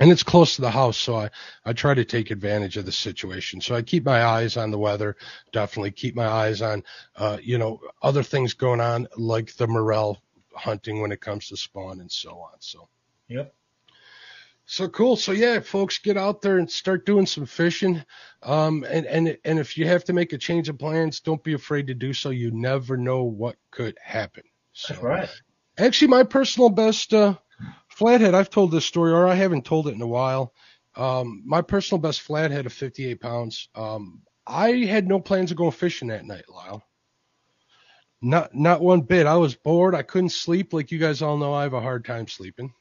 and 0.00 0.10
it's 0.10 0.22
close 0.22 0.56
to 0.56 0.62
the 0.62 0.70
house, 0.70 0.96
so 0.96 1.16
I, 1.16 1.30
I 1.64 1.74
try 1.74 1.92
to 1.92 2.06
take 2.06 2.30
advantage 2.30 2.78
of 2.78 2.86
the 2.86 2.92
situation. 2.92 3.60
So 3.60 3.74
I 3.74 3.82
keep 3.82 4.04
my 4.04 4.24
eyes 4.24 4.56
on 4.56 4.70
the 4.70 4.78
weather, 4.78 5.14
definitely 5.52 5.90
keep 5.90 6.16
my 6.16 6.26
eyes 6.26 6.62
on, 6.62 6.82
uh, 7.16 7.36
you 7.40 7.58
know, 7.58 7.80
other 8.02 8.22
things 8.22 8.54
going 8.54 8.80
on 8.80 9.06
like 9.18 9.54
the 9.56 9.68
morel 9.68 10.22
hunting 10.54 11.02
when 11.02 11.12
it 11.12 11.20
comes 11.20 11.48
to 11.48 11.56
spawn 11.56 12.00
and 12.00 12.10
so 12.10 12.30
on. 12.30 12.54
So, 12.60 12.88
yep. 13.28 13.54
So 14.64 14.88
cool. 14.88 15.16
So 15.16 15.32
yeah, 15.32 15.60
folks, 15.60 15.98
get 15.98 16.16
out 16.16 16.40
there 16.40 16.56
and 16.56 16.70
start 16.70 17.04
doing 17.04 17.26
some 17.26 17.44
fishing. 17.44 18.02
Um, 18.42 18.86
and, 18.88 19.04
and, 19.04 19.36
and 19.44 19.58
if 19.58 19.76
you 19.76 19.86
have 19.86 20.04
to 20.04 20.12
make 20.14 20.32
a 20.32 20.38
change 20.38 20.68
of 20.70 20.78
plans, 20.78 21.20
don't 21.20 21.42
be 21.44 21.52
afraid 21.52 21.88
to 21.88 21.94
do 21.94 22.14
so. 22.14 22.30
You 22.30 22.52
never 22.52 22.96
know 22.96 23.24
what 23.24 23.56
could 23.70 23.98
happen. 24.02 24.44
So, 24.72 24.94
That's 24.94 25.04
right. 25.04 25.42
Actually, 25.76 26.08
my 26.08 26.22
personal 26.22 26.70
best, 26.70 27.12
uh, 27.12 27.34
Flathead, 28.00 28.34
I've 28.34 28.48
told 28.48 28.70
this 28.70 28.86
story, 28.86 29.12
or 29.12 29.26
I 29.26 29.34
haven't 29.34 29.66
told 29.66 29.86
it 29.86 29.94
in 29.94 30.00
a 30.00 30.06
while. 30.06 30.54
Um, 30.96 31.42
my 31.44 31.60
personal 31.60 32.00
best 32.00 32.22
flathead 32.22 32.64
of 32.64 32.72
58 32.72 33.20
pounds. 33.20 33.68
Um, 33.74 34.22
I 34.46 34.70
had 34.86 35.06
no 35.06 35.20
plans 35.20 35.50
of 35.50 35.58
going 35.58 35.72
fishing 35.72 36.08
that 36.08 36.24
night, 36.24 36.48
Lyle. 36.48 36.82
Not 38.22 38.54
not 38.54 38.80
one 38.80 39.02
bit. 39.02 39.26
I 39.26 39.36
was 39.36 39.54
bored. 39.54 39.94
I 39.94 40.00
couldn't 40.00 40.30
sleep. 40.30 40.72
Like 40.72 40.90
you 40.90 40.98
guys 40.98 41.20
all 41.20 41.36
know, 41.36 41.52
I 41.52 41.64
have 41.64 41.74
a 41.74 41.80
hard 41.82 42.06
time 42.06 42.26
sleeping. 42.26 42.72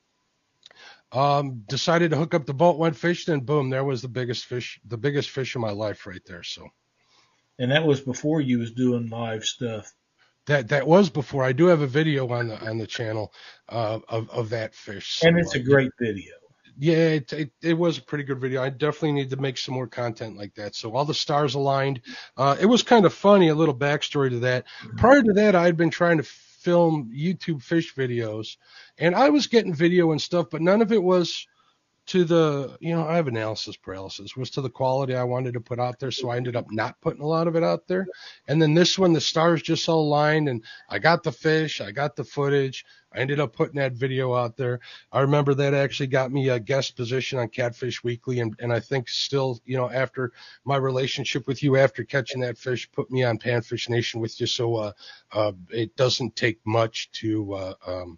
Um, 1.12 1.66
decided 1.68 2.12
to 2.12 2.18
hook 2.18 2.34
up 2.34 2.46
the 2.46 2.54
boat, 2.54 2.78
went 2.78 2.96
fishing, 2.96 3.34
and 3.34 3.46
boom, 3.46 3.70
there 3.70 3.84
was 3.84 4.02
the 4.02 4.08
biggest 4.08 4.46
fish, 4.46 4.80
the 4.86 4.98
biggest 4.98 5.32
fish 5.32 5.54
of 5.54 5.62
my 5.62 5.72
life 5.72 6.08
right 6.08 6.24
there. 6.28 6.44
So. 6.44 6.66
And 7.60 7.72
that 7.72 7.86
was 7.86 8.00
before 8.00 8.40
you 8.40 8.60
was 8.60 8.72
doing 8.72 9.10
live 9.10 9.44
stuff. 9.44 9.92
That 10.50 10.68
that 10.70 10.88
was 10.88 11.12
before. 11.12 11.44
I 11.44 11.52
do 11.52 11.68
have 11.68 11.82
a 11.82 11.88
video 11.88 12.28
on 12.28 12.48
the 12.48 12.60
on 12.68 12.80
the 12.80 12.88
channel 12.88 13.32
uh, 13.70 14.00
of 14.10 14.28
of 14.32 14.50
that 14.50 14.74
fish. 14.74 15.20
So, 15.20 15.28
and 15.28 15.38
it's 15.38 15.54
a 15.54 15.60
great 15.60 15.92
video. 16.02 16.34
Yeah, 16.76 16.96
it, 16.96 17.34
it, 17.34 17.52
it 17.62 17.78
was 17.78 18.00
a 18.00 18.02
pretty 18.02 18.24
good 18.24 18.42
video. 18.42 18.64
I 18.64 18.70
definitely 18.70 19.12
need 19.12 19.30
to 19.30 19.38
make 19.38 19.60
some 19.60 19.76
more 19.76 19.86
content 19.86 20.38
like 20.38 20.56
that. 20.56 20.74
So 20.74 20.96
all 20.96 21.06
the 21.06 21.14
stars 21.14 21.54
aligned. 21.54 22.02
Uh, 22.36 22.56
it 22.60 22.66
was 22.66 22.82
kind 22.82 23.06
of 23.06 23.14
funny. 23.14 23.50
A 23.50 23.56
little 23.56 23.76
backstory 23.76 24.32
to 24.32 24.40
that. 24.40 24.66
Prior 24.98 25.22
to 25.22 25.34
that, 25.34 25.56
I 25.56 25.66
had 25.66 25.78
been 25.78 25.92
trying 25.92 26.18
to 26.18 26.24
film 26.24 27.12
YouTube 27.16 27.62
fish 27.62 27.94
videos, 27.94 28.58
and 28.98 29.14
I 29.14 29.30
was 29.30 29.46
getting 29.46 29.74
video 29.74 30.14
and 30.14 30.22
stuff, 30.22 30.48
but 30.50 30.62
none 30.64 30.82
of 30.82 30.92
it 30.92 31.04
was 31.04 31.46
to 32.10 32.26
the, 32.26 32.76
you 32.80 32.96
know, 32.96 33.08
I 33.08 33.18
have 33.18 33.28
analysis 33.28 33.78
paralysis, 33.78 34.36
was 34.36 34.50
to 34.52 34.62
the 34.62 34.70
quality 34.70 35.14
I 35.14 35.24
wanted 35.24 35.54
to 35.54 35.62
put 35.62 35.80
out 35.80 36.00
there. 36.00 36.10
So 36.10 36.30
I 36.30 36.38
ended 36.38 36.56
up 36.56 36.66
not 36.72 37.00
putting 37.02 37.22
a 37.22 37.28
lot 37.28 37.48
of 37.48 37.56
it 37.56 37.64
out 37.64 37.86
there. 37.88 38.08
And 38.48 38.60
then 38.60 38.74
this 38.74 38.98
one, 38.98 39.14
the 39.14 39.22
stars 39.22 39.62
just 39.62 39.88
all 39.88 40.02
aligned 40.02 40.50
and 40.50 40.64
I 40.90 40.98
got 40.98 41.22
the 41.22 41.32
fish, 41.32 41.82
I 41.82 41.92
got 41.92 42.16
the 42.16 42.24
footage. 42.24 42.84
I 43.14 43.20
ended 43.20 43.40
up 43.40 43.56
putting 43.56 43.76
that 43.76 43.94
video 43.94 44.34
out 44.34 44.58
there. 44.58 44.80
I 45.12 45.22
remember 45.22 45.54
that 45.54 45.76
actually 45.76 46.08
got 46.08 46.32
me 46.32 46.50
a 46.50 46.60
guest 46.60 46.96
position 46.96 47.38
on 47.38 47.50
Catfish 47.50 48.04
Weekly. 48.04 48.40
And, 48.40 48.56
and 48.60 48.74
I 48.74 48.80
think 48.80 49.08
still, 49.08 49.60
you 49.66 49.78
know, 49.78 49.90
after 49.92 50.32
my 50.66 50.78
relationship 50.78 51.48
with 51.48 51.62
you 51.62 51.78
after 51.78 52.04
catching 52.04 52.42
that 52.42 52.58
fish, 52.58 52.92
put 52.92 53.12
me 53.12 53.24
on 53.24 53.38
Panfish 53.38 53.88
Nation 53.88 54.20
with 54.20 54.42
you. 54.42 54.48
So, 54.48 54.76
uh, 54.78 54.92
uh, 55.32 55.52
it 55.70 55.96
doesn't 55.96 56.36
take 56.36 56.60
much 56.66 57.12
to, 57.14 57.54
uh, 57.54 57.74
um, 57.86 58.18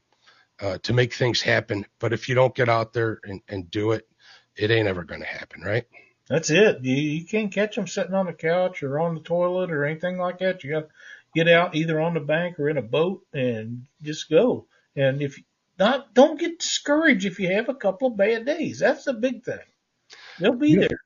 uh, 0.61 0.77
to 0.83 0.93
make 0.93 1.13
things 1.13 1.41
happen. 1.41 1.85
But 1.99 2.13
if 2.13 2.29
you 2.29 2.35
don't 2.35 2.55
get 2.55 2.69
out 2.69 2.93
there 2.93 3.19
and, 3.23 3.41
and 3.47 3.69
do 3.69 3.91
it, 3.91 4.07
it 4.55 4.71
ain't 4.71 4.87
ever 4.87 5.03
going 5.03 5.21
to 5.21 5.27
happen, 5.27 5.61
right? 5.61 5.85
That's 6.29 6.49
it. 6.49 6.83
You, 6.83 6.95
you 6.95 7.25
can't 7.25 7.51
catch 7.51 7.75
them 7.75 7.87
sitting 7.87 8.13
on 8.13 8.27
the 8.27 8.33
couch 8.33 8.83
or 8.83 8.99
on 8.99 9.15
the 9.15 9.21
toilet 9.21 9.71
or 9.71 9.85
anything 9.85 10.17
like 10.17 10.39
that. 10.39 10.63
You 10.63 10.71
got 10.71 10.79
to 10.81 10.87
get 11.35 11.47
out 11.47 11.75
either 11.75 11.99
on 11.99 12.13
the 12.13 12.19
bank 12.19 12.59
or 12.59 12.69
in 12.69 12.77
a 12.77 12.81
boat 12.81 13.25
and 13.33 13.85
just 14.01 14.29
go. 14.29 14.67
And 14.95 15.21
if 15.21 15.39
not 15.79 16.13
don't 16.13 16.39
get 16.39 16.59
discouraged 16.59 17.25
if 17.25 17.39
you 17.39 17.53
have 17.53 17.69
a 17.69 17.75
couple 17.75 18.09
of 18.09 18.17
bad 18.17 18.45
days. 18.45 18.79
That's 18.79 19.05
the 19.05 19.13
big 19.13 19.43
thing. 19.43 19.59
They'll 20.39 20.53
be 20.53 20.75
Yeah. 20.75 20.87
there. 20.87 20.99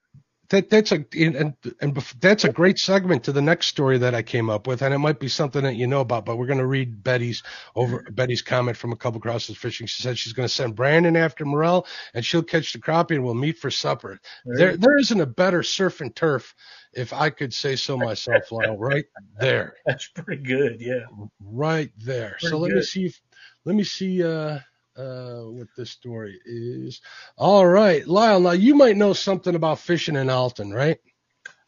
That 0.55 0.69
that's 0.69 0.93
a 0.93 1.03
and 1.13 1.53
and 1.81 1.93
bef- 1.93 2.17
that's 2.21 2.45
a 2.45 2.51
great 2.51 2.79
segment 2.79 3.25
to 3.25 3.33
the 3.33 3.41
next 3.41 3.67
story 3.67 3.97
that 3.97 4.15
I 4.15 4.21
came 4.21 4.49
up 4.49 4.67
with, 4.67 4.81
and 4.81 4.93
it 4.93 4.99
might 4.99 5.19
be 5.19 5.27
something 5.27 5.61
that 5.63 5.75
you 5.75 5.85
know 5.85 5.99
about. 5.99 6.25
But 6.25 6.37
we're 6.37 6.45
going 6.45 6.59
to 6.59 6.65
read 6.65 7.03
Betty's 7.03 7.43
over 7.75 8.07
Betty's 8.09 8.41
comment 8.41 8.77
from 8.77 8.93
a 8.93 8.95
couple 8.95 9.19
crosses 9.19 9.57
fishing. 9.57 9.85
She 9.85 10.01
said 10.01 10.17
she's 10.17 10.31
going 10.31 10.47
to 10.47 10.53
send 10.53 10.77
Brandon 10.77 11.17
after 11.17 11.43
Morel, 11.43 11.85
and 12.13 12.23
she'll 12.23 12.41
catch 12.41 12.71
the 12.71 12.79
crappie, 12.79 13.15
and 13.15 13.25
we'll 13.25 13.33
meet 13.33 13.57
for 13.57 13.69
supper. 13.69 14.17
There 14.45 14.77
there 14.77 14.97
isn't 14.97 15.19
a 15.19 15.25
better 15.25 15.61
surf 15.61 15.99
and 15.99 16.15
turf, 16.15 16.55
if 16.93 17.11
I 17.11 17.31
could 17.31 17.53
say 17.53 17.75
so 17.75 17.97
myself, 17.97 18.49
Lyle. 18.49 18.77
Right 18.77 19.05
there, 19.37 19.75
That's 19.85 20.07
pretty 20.07 20.41
good. 20.41 20.79
Yeah. 20.79 21.03
right 21.41 21.91
there. 21.97 22.37
Pretty 22.39 22.47
so 22.47 22.59
let 22.59 22.71
me 22.71 22.81
see 22.81 23.05
if 23.07 23.21
let 23.65 23.75
me 23.75 23.83
see 23.83 24.23
uh 24.23 24.59
uh 24.97 25.41
what 25.41 25.67
this 25.77 25.91
story 25.91 26.39
is. 26.45 27.01
All 27.37 27.67
right, 27.67 28.07
Lyle. 28.07 28.39
Now 28.39 28.51
you 28.51 28.75
might 28.75 28.97
know 28.97 29.13
something 29.13 29.55
about 29.55 29.79
fishing 29.79 30.15
in 30.15 30.29
Alton, 30.29 30.73
right? 30.73 30.97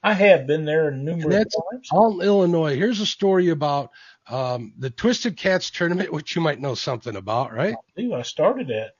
I 0.03 0.13
have 0.13 0.47
been 0.47 0.63
there 0.65 0.91
numerous 0.91 1.25
that's- 1.25 1.55
times. 1.71 1.89
Alton, 1.91 2.21
Illinois. 2.25 2.75
Here's 2.75 3.01
a 3.01 3.05
story 3.05 3.49
about 3.49 3.91
um, 4.29 4.73
the 4.77 4.89
Twisted 4.89 5.37
Cats 5.37 5.69
tournament, 5.71 6.13
which 6.13 6.35
you 6.35 6.41
might 6.41 6.61
know 6.61 6.75
something 6.75 7.15
about, 7.15 7.53
right? 7.53 7.73
I 7.73 7.91
believe 7.95 8.13
I 8.13 8.21
started 8.21 8.69
at. 8.71 8.91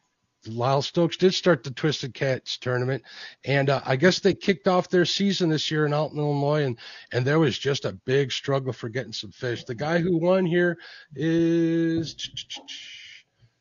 Lyle 0.45 0.81
Stokes 0.81 1.17
did 1.17 1.33
start 1.33 1.63
the 1.63 1.71
Twisted 1.71 2.13
Cats 2.13 2.57
tournament, 2.57 3.03
and 3.43 3.69
uh, 3.69 3.81
I 3.85 3.95
guess 3.97 4.19
they 4.19 4.33
kicked 4.33 4.67
off 4.67 4.89
their 4.89 5.03
season 5.03 5.49
this 5.49 5.69
year 5.71 5.85
in 5.85 5.93
Alton, 5.93 6.19
Illinois, 6.19 6.63
and 6.63 6.77
and 7.11 7.25
there 7.25 7.39
was 7.39 7.57
just 7.57 7.85
a 7.85 7.91
big 8.05 8.31
struggle 8.31 8.71
for 8.71 8.87
getting 8.87 9.13
some 9.13 9.31
fish. 9.31 9.65
The 9.65 9.75
guy 9.75 9.99
who 9.99 10.17
won 10.17 10.45
here 10.45 10.77
is 11.15 12.15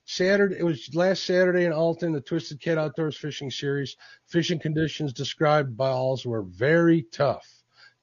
Saturday. 0.06 0.56
It 0.58 0.64
was 0.64 0.94
last 0.94 1.24
Saturday 1.24 1.64
in 1.64 1.72
Alton, 1.72 2.12
the 2.12 2.20
Twisted 2.20 2.60
Cat 2.60 2.78
Outdoors 2.78 3.16
Fishing 3.16 3.50
Series. 3.50 3.96
Fishing 4.26 4.58
conditions 4.58 5.12
described 5.12 5.76
by 5.76 5.90
alls 5.90 6.24
were 6.24 6.42
very 6.42 7.02
tough. 7.12 7.46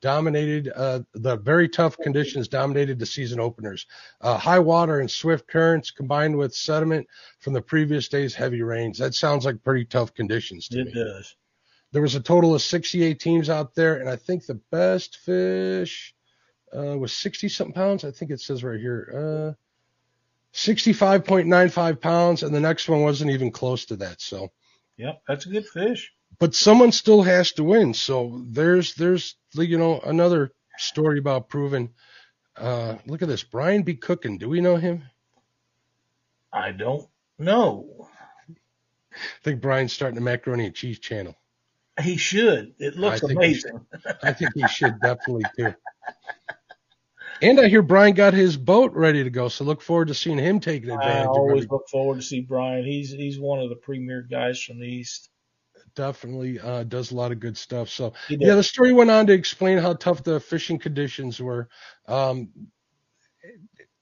Dominated 0.02 0.70
uh, 0.76 1.00
the 1.14 1.38
very 1.38 1.70
tough 1.70 1.98
conditions 1.98 2.50
dominated 2.50 3.00
the 3.00 3.06
season 3.06 3.40
openers. 3.40 3.88
Uh, 4.20 4.38
high 4.38 4.60
water 4.60 5.00
and 5.00 5.10
swift 5.10 5.48
currents 5.48 5.92
combined 5.92 6.38
with 6.38 6.54
sediment 6.54 7.08
from 7.40 7.54
the 7.54 7.62
previous 7.62 8.10
day's 8.10 8.36
heavy 8.36 8.62
rains. 8.62 8.98
That 9.00 9.16
sounds 9.16 9.46
like 9.46 9.64
pretty 9.64 9.86
tough 9.86 10.14
conditions 10.14 10.68
to 10.68 10.82
It 10.82 10.88
me. 10.88 10.94
does. 10.94 11.36
There 11.94 12.02
was 12.02 12.16
a 12.16 12.20
total 12.20 12.54
of 12.54 12.62
68 12.62 13.18
teams 13.20 13.50
out 13.50 13.76
there, 13.76 13.96
and 14.02 14.10
I 14.10 14.18
think 14.18 14.46
the 14.46 14.60
best 14.72 15.18
fish 15.20 16.14
uh, 16.76 16.98
was 16.98 17.14
60 17.14 17.48
something 17.48 17.74
pounds. 17.74 18.04
I 18.04 18.12
think 18.12 18.32
it 18.32 18.42
says 18.42 18.62
right 18.62 18.80
here, 18.80 19.54
uh, 19.56 19.64
65.95 20.54 22.00
pounds, 22.00 22.44
and 22.44 22.54
the 22.54 22.60
next 22.60 22.88
one 22.88 23.02
wasn't 23.02 23.32
even 23.32 23.52
close 23.52 23.86
to 23.86 23.96
that. 23.98 24.22
So, 24.22 24.50
Yep, 24.98 25.22
that's 25.28 25.46
a 25.48 25.50
good 25.50 25.66
fish. 25.68 26.14
but 26.40 26.54
someone 26.54 26.92
still 26.92 27.24
has 27.24 27.52
to 27.54 27.64
win. 27.64 27.94
So 27.96 28.44
there's 28.48 28.94
there's 28.94 29.36
you 29.56 29.78
know 29.80 30.00
another 30.02 30.52
story 30.78 31.18
about 31.20 31.50
proving. 31.50 31.90
Uh, 32.56 32.98
look 33.08 33.24
at 33.24 33.28
this, 33.28 33.44
Brian 33.44 33.82
B. 33.82 33.96
Cookin. 33.96 34.38
Do 34.38 34.48
we 34.50 34.62
know 34.62 34.76
him? 34.76 35.04
I 36.52 36.72
don't 36.72 37.08
know. 37.40 38.08
I 38.50 39.44
think 39.44 39.62
Brian's 39.62 39.94
starting 39.94 40.16
the 40.16 40.22
macaroni 40.22 40.68
and 40.68 40.76
cheese 40.76 41.00
channel. 41.00 41.36
He 42.02 42.18
should. 42.18 42.74
It 42.78 42.96
looks 42.96 43.24
I 43.24 43.32
amazing. 43.32 43.80
I 44.22 44.34
think 44.34 44.52
he 44.54 44.68
should 44.68 45.00
definitely 45.02 45.46
too. 45.58 45.74
And 47.44 47.60
I 47.60 47.68
hear 47.68 47.82
Brian 47.82 48.14
got 48.14 48.34
his 48.34 48.56
boat 48.56 48.94
ready 48.94 49.24
to 49.24 49.30
go, 49.30 49.50
so 49.50 49.66
look 49.66 49.82
forward 49.82 50.08
to 50.08 50.14
seeing 50.14 50.38
him 50.38 50.60
taking 50.60 50.90
advantage 50.90 51.26
of 51.26 51.32
always 51.32 51.68
look 51.70 51.88
forward 51.90 52.16
to 52.16 52.22
see 52.22 52.42
Brian. 52.42 52.86
He's 52.86 53.12
he's 53.12 53.40
one 53.40 53.60
of 53.60 53.70
the 53.70 53.76
premier 53.76 54.22
guys 54.22 54.62
from 54.62 54.80
the 54.80 54.88
East. 54.88 55.30
Definitely 55.96 56.60
uh, 56.60 56.84
does 56.84 57.12
a 57.12 57.16
lot 57.16 57.32
of 57.32 57.40
good 57.40 57.58
stuff. 57.58 57.90
So 57.90 58.14
yeah, 58.30 58.56
the 58.56 58.64
story 58.64 58.94
went 58.94 59.12
on 59.12 59.28
to 59.28 59.34
explain 59.34 59.78
how 59.78 59.94
tough 59.94 60.24
the 60.24 60.40
fishing 60.40 60.80
conditions 60.80 61.40
were. 61.40 61.70
Um, 62.08 62.50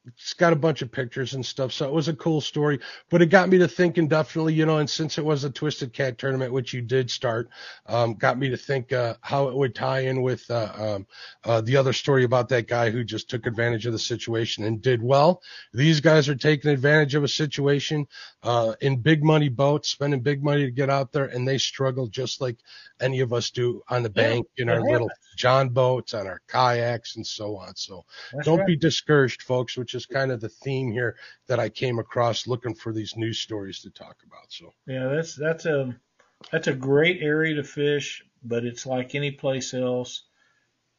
it's 0.05 0.33
got 0.33 0.51
a 0.53 0.55
bunch 0.55 0.81
of 0.81 0.91
pictures 0.91 1.35
and 1.35 1.45
stuff, 1.45 1.71
so 1.71 1.85
it 1.85 1.91
was 1.93 2.07
a 2.07 2.13
cool 2.15 2.41
story. 2.41 2.79
But 3.09 3.21
it 3.21 3.27
got 3.27 3.49
me 3.49 3.59
to 3.59 3.67
thinking, 3.67 4.07
definitely, 4.07 4.53
you 4.53 4.65
know. 4.65 4.77
And 4.79 4.89
since 4.89 5.17
it 5.17 5.25
was 5.25 5.43
a 5.43 5.49
Twisted 5.49 5.93
Cat 5.93 6.17
tournament, 6.17 6.51
which 6.51 6.73
you 6.73 6.81
did 6.81 7.11
start, 7.11 7.49
um, 7.85 8.15
got 8.15 8.39
me 8.39 8.49
to 8.49 8.57
think 8.57 8.91
uh, 8.91 9.15
how 9.21 9.47
it 9.49 9.55
would 9.55 9.75
tie 9.75 10.01
in 10.01 10.21
with 10.23 10.49
uh, 10.49 10.71
um, 10.75 11.07
uh, 11.43 11.61
the 11.61 11.77
other 11.77 11.93
story 11.93 12.23
about 12.23 12.49
that 12.49 12.67
guy 12.67 12.89
who 12.89 13.03
just 13.03 13.29
took 13.29 13.45
advantage 13.45 13.85
of 13.85 13.93
the 13.93 13.99
situation 13.99 14.63
and 14.63 14.81
did 14.81 15.03
well. 15.03 15.41
These 15.73 15.99
guys 15.99 16.27
are 16.29 16.35
taking 16.35 16.71
advantage 16.71 17.13
of 17.15 17.23
a 17.23 17.27
situation 17.27 18.07
uh, 18.43 18.73
in 18.81 19.01
big 19.01 19.23
money 19.23 19.49
boats, 19.49 19.89
spending 19.89 20.21
big 20.21 20.43
money 20.43 20.65
to 20.65 20.71
get 20.71 20.89
out 20.89 21.11
there, 21.11 21.25
and 21.25 21.47
they 21.47 21.57
struggle 21.59 22.07
just 22.07 22.41
like 22.41 22.57
any 22.99 23.19
of 23.19 23.33
us 23.33 23.51
do 23.51 23.81
on 23.89 24.03
the 24.03 24.09
Yeah, 24.13 24.33
bank 24.33 24.47
in 24.57 24.69
our 24.69 24.81
little. 24.81 25.13
John 25.37 25.69
boats, 25.69 26.13
on 26.13 26.27
our 26.27 26.41
kayaks, 26.49 27.15
and 27.15 27.25
so 27.25 27.55
on. 27.55 27.75
So 27.75 28.03
That's 28.31 28.43
don't 28.43 28.65
right. 28.65 28.65
be 28.65 28.75
discouraged, 28.75 29.41
folks, 29.43 29.77
which 29.77 29.90
is 29.95 30.05
kind 30.05 30.31
of 30.31 30.41
the 30.41 30.49
theme 30.49 30.91
here 30.91 31.15
that 31.47 31.59
I 31.59 31.69
came 31.69 31.99
across 31.99 32.47
looking 32.47 32.75
for 32.75 32.93
these 32.93 33.15
news 33.17 33.39
stories 33.39 33.79
to 33.81 33.89
talk 33.91 34.17
about. 34.25 34.51
So 34.51 34.73
Yeah, 34.87 35.07
that's 35.07 35.35
that's 35.35 35.65
a 35.65 35.95
that's 36.51 36.67
a 36.67 36.73
great 36.73 37.21
area 37.21 37.55
to 37.55 37.63
fish, 37.63 38.23
but 38.43 38.65
it's 38.65 38.85
like 38.85 39.15
any 39.15 39.31
place 39.31 39.73
else. 39.73 40.23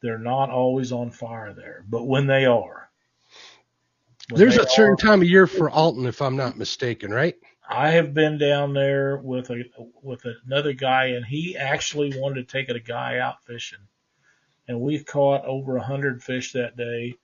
They're 0.01 0.19
not 0.19 0.49
always 0.49 0.91
on 0.91 1.11
fire 1.11 1.53
there, 1.53 1.85
but 1.87 2.05
when 2.05 2.27
they 2.27 2.45
are, 2.45 2.89
when 4.29 4.39
there's 4.39 4.55
they 4.55 4.61
a 4.61 4.67
certain 4.67 4.93
are- 4.93 4.97
time 4.97 5.21
of 5.21 5.27
year 5.27 5.47
for 5.47 5.69
Alton, 5.69 6.05
if 6.05 6.21
I'm 6.21 6.35
not 6.35 6.57
mistaken, 6.57 7.11
right? 7.11 7.35
I 7.69 7.91
have 7.91 8.13
been 8.13 8.37
down 8.37 8.73
there 8.73 9.17
with 9.17 9.49
a 9.49 9.63
with 10.01 10.25
another 10.45 10.73
guy, 10.73 11.07
and 11.07 11.25
he 11.25 11.57
actually 11.57 12.17
wanted 12.19 12.47
to 12.47 12.51
take 12.51 12.69
a 12.69 12.79
guy 12.79 13.19
out 13.19 13.43
fishing, 13.45 13.87
and 14.67 14.81
we 14.81 15.03
caught 15.03 15.45
over 15.45 15.77
a 15.77 15.83
hundred 15.83 16.23
fish 16.23 16.53
that 16.53 16.77
day. 16.77 17.15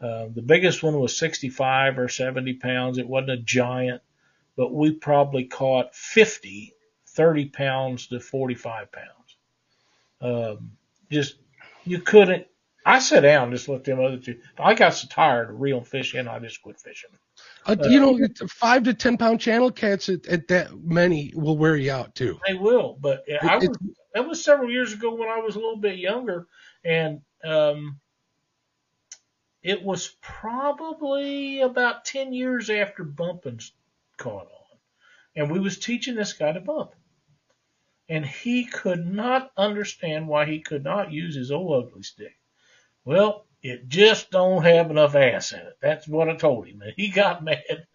Uh, 0.00 0.26
the 0.34 0.42
biggest 0.42 0.82
one 0.82 0.98
was 0.98 1.16
65 1.16 1.98
or 1.98 2.08
70 2.08 2.54
pounds. 2.54 2.98
It 2.98 3.06
wasn't 3.06 3.30
a 3.30 3.36
giant, 3.36 4.00
but 4.56 4.72
we 4.72 4.92
probably 4.92 5.44
caught 5.44 5.94
50, 5.94 6.72
30 7.08 7.46
pounds 7.46 8.06
to 8.08 8.18
45 8.20 8.88
pounds. 8.92 9.06
Um, 10.22 10.72
just 11.10 11.36
you 11.84 12.00
couldn't. 12.00 12.46
I 12.84 12.98
sat 12.98 13.20
down 13.20 13.44
and 13.44 13.52
just 13.52 13.68
let 13.68 13.84
them 13.84 14.00
other 14.00 14.16
two. 14.16 14.38
I 14.58 14.72
got 14.74 14.94
so 14.94 15.06
tired 15.08 15.50
of 15.50 15.60
reeling 15.60 15.84
fish 15.84 16.14
in, 16.14 16.28
I 16.28 16.38
just 16.38 16.62
quit 16.62 16.80
fishing. 16.80 17.10
Uh, 17.66 17.76
you 17.88 18.00
know, 18.00 18.18
five 18.48 18.84
to 18.84 18.94
ten 18.94 19.18
pound 19.18 19.40
channel 19.40 19.70
cats 19.70 20.08
at, 20.08 20.26
at 20.26 20.48
that 20.48 20.82
many 20.82 21.32
will 21.34 21.58
wear 21.58 21.76
you 21.76 21.92
out 21.92 22.14
too. 22.14 22.38
They 22.46 22.54
will, 22.54 22.96
but 23.00 23.24
I 23.42 23.56
It- 23.56 23.68
was 23.68 23.78
that 24.14 24.26
was 24.26 24.42
several 24.44 24.70
years 24.70 24.92
ago 24.92 25.14
when 25.14 25.28
I 25.28 25.38
was 25.38 25.56
a 25.56 25.58
little 25.58 25.76
bit 25.76 25.98
younger, 25.98 26.46
and 26.84 27.20
um, 27.44 28.00
it 29.62 29.82
was 29.82 30.16
probably 30.20 31.60
about 31.60 32.04
ten 32.04 32.32
years 32.32 32.70
after 32.70 33.04
bumping 33.04 33.60
caught 34.16 34.46
on, 34.46 34.78
and 35.36 35.50
we 35.50 35.60
was 35.60 35.78
teaching 35.78 36.14
this 36.14 36.32
guy 36.32 36.52
to 36.52 36.60
bump, 36.60 36.94
and 38.08 38.24
he 38.24 38.64
could 38.64 39.06
not 39.06 39.50
understand 39.56 40.28
why 40.28 40.46
he 40.46 40.60
could 40.60 40.84
not 40.84 41.12
use 41.12 41.34
his 41.34 41.50
old 41.50 41.86
ugly 41.86 42.02
stick. 42.02 42.38
Well, 43.04 43.46
it 43.62 43.88
just 43.88 44.30
don't 44.30 44.62
have 44.62 44.90
enough 44.90 45.14
ass 45.14 45.52
in 45.52 45.60
it. 45.60 45.76
That's 45.80 46.08
what 46.08 46.28
I 46.28 46.36
told 46.36 46.66
him, 46.66 46.80
and 46.82 46.94
he 46.96 47.08
got 47.08 47.44
mad. 47.44 47.86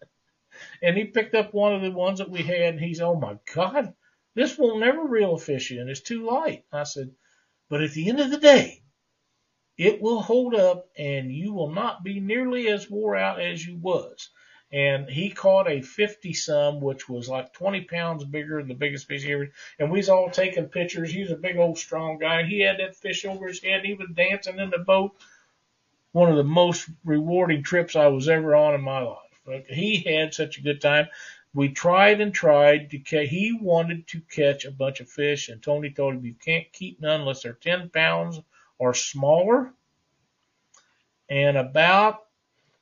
And 0.80 0.96
he 0.96 1.04
picked 1.04 1.34
up 1.34 1.52
one 1.52 1.74
of 1.74 1.82
the 1.82 1.90
ones 1.90 2.18
that 2.18 2.30
we 2.30 2.42
had, 2.42 2.74
and 2.74 2.80
he's, 2.80 3.00
oh 3.00 3.16
my 3.16 3.38
God, 3.54 3.94
this 4.34 4.56
will 4.56 4.78
never 4.78 5.02
reel 5.04 5.34
a 5.34 5.38
fish 5.38 5.70
in. 5.70 5.88
It's 5.88 6.00
too 6.00 6.24
light. 6.24 6.64
I 6.72 6.84
said, 6.84 7.10
but 7.68 7.82
at 7.82 7.92
the 7.92 8.08
end 8.08 8.20
of 8.20 8.30
the 8.30 8.38
day, 8.38 8.82
it 9.76 10.00
will 10.00 10.20
hold 10.20 10.54
up 10.54 10.88
and 10.96 11.32
you 11.32 11.52
will 11.52 11.70
not 11.70 12.02
be 12.02 12.20
nearly 12.20 12.68
as 12.68 12.90
wore 12.90 13.16
out 13.16 13.40
as 13.40 13.66
you 13.66 13.76
was. 13.76 14.30
And 14.72 15.08
he 15.08 15.30
caught 15.30 15.70
a 15.70 15.80
50 15.80 16.32
some, 16.34 16.80
which 16.80 17.08
was 17.08 17.28
like 17.28 17.52
20 17.52 17.82
pounds 17.82 18.24
bigger 18.24 18.58
than 18.58 18.68
the 18.68 18.74
biggest 18.74 19.06
fish 19.06 19.22
he 19.22 19.32
ever. 19.32 19.52
And 19.78 19.90
we 19.90 19.98
was 19.98 20.08
all 20.08 20.28
taking 20.30 20.66
pictures. 20.66 21.12
He 21.12 21.22
was 21.22 21.30
a 21.30 21.36
big 21.36 21.56
old 21.56 21.78
strong 21.78 22.18
guy. 22.18 22.42
He 22.42 22.60
had 22.60 22.80
that 22.80 22.96
fish 22.96 23.24
over 23.24 23.46
his 23.46 23.62
head. 23.62 23.84
He 23.84 23.94
was 23.94 24.08
dancing 24.14 24.58
in 24.58 24.70
the 24.70 24.78
boat. 24.78 25.12
One 26.12 26.30
of 26.30 26.36
the 26.36 26.44
most 26.44 26.88
rewarding 27.04 27.62
trips 27.62 27.94
I 27.94 28.08
was 28.08 28.28
ever 28.28 28.56
on 28.56 28.74
in 28.74 28.80
my 28.80 29.00
life. 29.00 29.66
He 29.68 30.00
had 30.00 30.34
such 30.34 30.58
a 30.58 30.62
good 30.62 30.80
time 30.80 31.08
we 31.54 31.70
tried 31.70 32.20
and 32.20 32.34
tried 32.34 32.90
to 32.90 32.98
catch. 32.98 33.28
He 33.28 33.52
wanted 33.52 34.06
to 34.08 34.20
catch 34.20 34.64
a 34.64 34.70
bunch 34.70 35.00
of 35.00 35.08
fish, 35.08 35.48
and 35.48 35.62
Tony 35.62 35.90
told 35.90 36.14
him 36.14 36.26
you 36.26 36.34
can't 36.34 36.70
keep 36.70 37.00
none 37.00 37.20
unless 37.20 37.42
they're 37.42 37.54
10 37.54 37.88
pounds 37.88 38.40
or 38.78 38.94
smaller. 38.94 39.72
And 41.30 41.56
about 41.56 42.20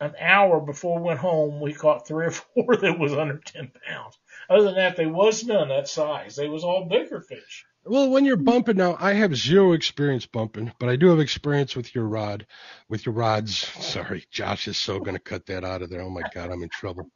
an 0.00 0.14
hour 0.20 0.61
before 0.61 0.98
we 0.98 1.07
went 1.07 1.20
home, 1.20 1.61
we 1.61 1.74
caught 1.74 2.07
three 2.09 2.26
or 2.28 2.33
four 2.33 2.76
that 2.76 2.98
was 2.98 3.14
under 3.14 3.38
10 3.38 3.72
pounds. 3.88 4.18
Other 4.50 4.64
than 4.64 4.76
that, 4.76 4.96
there 4.96 5.09
was 5.11 5.44
none 5.44 5.68
that 5.68 5.88
size. 5.88 6.37
They 6.37 6.48
was 6.48 6.64
all 6.64 6.87
bigger 6.88 7.20
fish. 7.20 7.66
Well, 7.87 8.11
when 8.11 8.24
you're 8.26 8.37
bumping 8.37 8.78
now, 8.78 8.96
I 9.00 9.14
have 9.14 9.37
zero 9.37 9.72
experience 9.72 10.26
bumping, 10.26 10.72
but 10.80 10.88
I 10.90 10.96
do 10.96 11.09
have 11.09 11.20
experience 11.20 11.76
with 11.76 11.94
your 11.94 12.07
rod, 12.07 12.46
with 12.88 13.07
your 13.07 13.14
rods. 13.14 13.57
Sorry, 13.80 14.24
Josh 14.30 14.68
is 14.68 14.78
so 14.78 15.00
going 15.00 15.16
to 15.16 15.22
cut 15.22 15.46
that 15.46 15.64
out 15.64 15.83
of 15.83 15.90
there. 15.90 16.02
Oh 16.02 16.11
my 16.11 16.24
God, 16.24 16.50
I'm 16.50 16.62
in 16.62 16.70
trouble. 16.70 17.11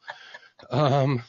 Um, 0.70 1.22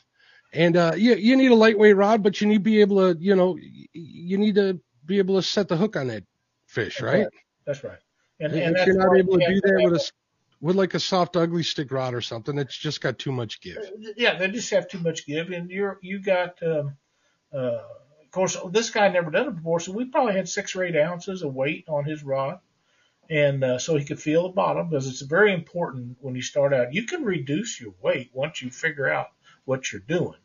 And 0.53 0.77
uh, 0.77 0.93
you 0.97 1.15
you 1.15 1.35
need 1.37 1.51
a 1.51 1.55
lightweight 1.55 1.95
rod, 1.95 2.23
but 2.23 2.41
you 2.41 2.47
need 2.47 2.55
to 2.55 2.59
be 2.61 2.81
able 2.81 3.13
to, 3.13 3.19
you 3.21 3.35
know, 3.35 3.57
you 3.93 4.37
need 4.37 4.55
to 4.55 4.79
be 5.05 5.19
able 5.19 5.35
to 5.35 5.43
set 5.43 5.67
the 5.67 5.77
hook 5.77 5.95
on 5.95 6.07
that 6.07 6.23
fish, 6.69 7.01
right? 7.01 7.27
That's 7.65 7.83
right. 7.83 7.99
And, 8.39 8.53
if 8.53 8.65
and 8.65 8.75
that's 8.75 8.87
you're 8.87 8.95
not 8.95 9.17
able 9.17 9.37
to 9.37 9.45
do 9.45 9.61
that 9.61 9.81
with 9.83 10.01
a 10.01 10.11
with 10.61 10.75
like 10.75 10.93
a 10.93 10.99
soft 10.99 11.35
ugly 11.35 11.63
stick 11.63 11.91
rod 11.91 12.13
or 12.13 12.21
something, 12.21 12.57
it's 12.57 12.77
just 12.77 13.01
got 13.01 13.17
too 13.17 13.31
much 13.31 13.61
give. 13.61 13.77
yeah, 14.15 14.37
they 14.37 14.49
just 14.49 14.69
have 14.71 14.87
too 14.87 14.99
much 14.99 15.25
give, 15.25 15.49
and 15.49 15.69
you're 15.69 15.99
you 16.01 16.19
got. 16.19 16.61
Um, 16.63 16.97
uh, 17.53 17.79
of 18.29 18.31
course, 18.31 18.55
this 18.69 18.91
guy 18.91 19.09
never 19.09 19.31
done 19.31 19.47
it 19.47 19.55
before, 19.55 19.79
so 19.79 19.91
we 19.91 20.05
probably 20.05 20.33
had 20.35 20.47
six 20.47 20.75
or 20.75 20.83
eight 20.83 20.95
ounces 20.95 21.41
of 21.41 21.55
weight 21.55 21.85
on 21.89 22.05
his 22.05 22.23
rod, 22.23 22.59
and 23.27 23.63
uh, 23.63 23.79
so 23.79 23.97
he 23.97 24.05
could 24.05 24.21
feel 24.21 24.43
the 24.43 24.49
bottom 24.49 24.89
because 24.89 25.07
it's 25.07 25.21
very 25.21 25.51
important 25.51 26.17
when 26.21 26.35
you 26.35 26.43
start 26.43 26.71
out. 26.71 26.93
You 26.93 27.05
can 27.05 27.23
reduce 27.23 27.81
your 27.81 27.95
weight 28.03 28.29
once 28.31 28.61
you 28.61 28.69
figure 28.69 29.09
out 29.09 29.29
what 29.65 29.91
you're 29.91 30.03
doing, 30.07 30.37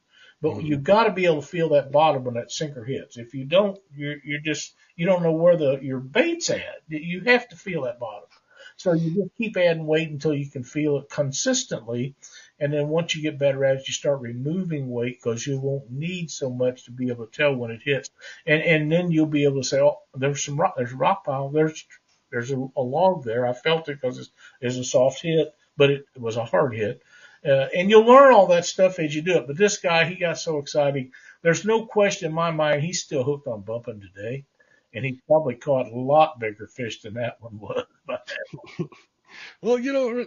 but 0.44 0.56
Mhm. 0.56 0.66
you've 0.66 0.84
got 0.84 1.04
to 1.04 1.12
be 1.12 1.24
able 1.24 1.40
to 1.40 1.46
feel 1.48 1.70
that 1.70 1.90
bottom 1.90 2.24
when 2.24 2.34
that 2.34 2.52
sinker 2.52 2.84
hits. 2.84 3.16
If 3.16 3.32
you 3.32 3.46
don't, 3.46 3.78
you're 3.96 4.18
you're 4.22 4.40
just 4.40 4.74
you 4.94 5.06
don't 5.06 5.22
know 5.22 5.32
where 5.32 5.56
the 5.56 5.78
your 5.80 6.00
bait's 6.00 6.50
at. 6.50 6.82
You 6.86 7.22
have 7.22 7.48
to 7.48 7.56
feel 7.56 7.82
that 7.84 7.98
bottom. 7.98 8.28
So 8.76 8.92
you 8.92 9.14
just 9.14 9.36
keep 9.38 9.56
adding 9.56 9.86
weight 9.86 10.10
until 10.10 10.34
you 10.34 10.50
can 10.50 10.62
feel 10.62 10.98
it 10.98 11.08
consistently. 11.08 12.14
And 12.58 12.72
then 12.74 12.88
once 12.88 13.16
you 13.16 13.22
get 13.22 13.38
better 13.38 13.64
at 13.64 13.76
it, 13.76 13.88
you 13.88 13.94
start 13.94 14.20
removing 14.20 14.90
weight 14.90 15.18
because 15.22 15.46
you 15.46 15.58
won't 15.58 15.90
need 15.90 16.30
so 16.30 16.50
much 16.50 16.84
to 16.84 16.90
be 16.90 17.08
able 17.08 17.26
to 17.26 17.32
tell 17.32 17.54
when 17.54 17.70
it 17.70 17.82
hits. 17.82 18.10
And, 18.46 18.62
and 18.62 18.92
then 18.92 19.10
you'll 19.12 19.26
be 19.26 19.44
able 19.44 19.62
to 19.62 19.68
say, 19.68 19.80
oh, 19.80 20.00
there's 20.14 20.44
some 20.44 20.60
rock, 20.60 20.74
there's 20.76 20.92
a 20.92 20.96
rock 20.96 21.24
pile. 21.24 21.48
There's, 21.50 21.86
there's 22.30 22.50
a, 22.50 22.66
a 22.76 22.82
log 22.82 23.24
there. 23.24 23.46
I 23.46 23.54
felt 23.54 23.88
it 23.88 24.00
because 24.00 24.18
it's, 24.18 24.30
it's 24.60 24.76
a 24.76 24.84
soft 24.84 25.22
hit, 25.22 25.54
but 25.76 25.90
it, 25.90 26.04
it 26.14 26.20
was 26.20 26.36
a 26.36 26.44
hard 26.44 26.74
hit. 26.74 27.00
Uh, 27.46 27.68
and 27.76 27.90
you'll 27.90 28.06
learn 28.06 28.32
all 28.32 28.46
that 28.48 28.64
stuff 28.64 28.98
as 28.98 29.14
you 29.14 29.22
do 29.22 29.36
it. 29.36 29.46
But 29.46 29.56
this 29.58 29.78
guy, 29.78 30.04
he 30.06 30.16
got 30.16 30.38
so 30.38 30.58
excited. 30.58 31.10
There's 31.42 31.64
no 31.64 31.86
question 31.86 32.28
in 32.28 32.34
my 32.34 32.50
mind 32.50 32.82
he's 32.82 33.02
still 33.02 33.22
hooked 33.22 33.46
on 33.46 33.62
bumping 33.62 34.00
today. 34.00 34.44
And 34.94 35.04
he 35.04 35.20
probably 35.26 35.56
caught 35.56 35.86
a 35.90 35.96
lot 35.98 36.38
bigger 36.38 36.68
fish 36.68 37.02
than 37.02 37.14
that 37.14 37.40
one 37.40 37.58
was. 37.58 37.84
Well, 39.60 39.78
you 39.78 39.92
know, 39.92 40.26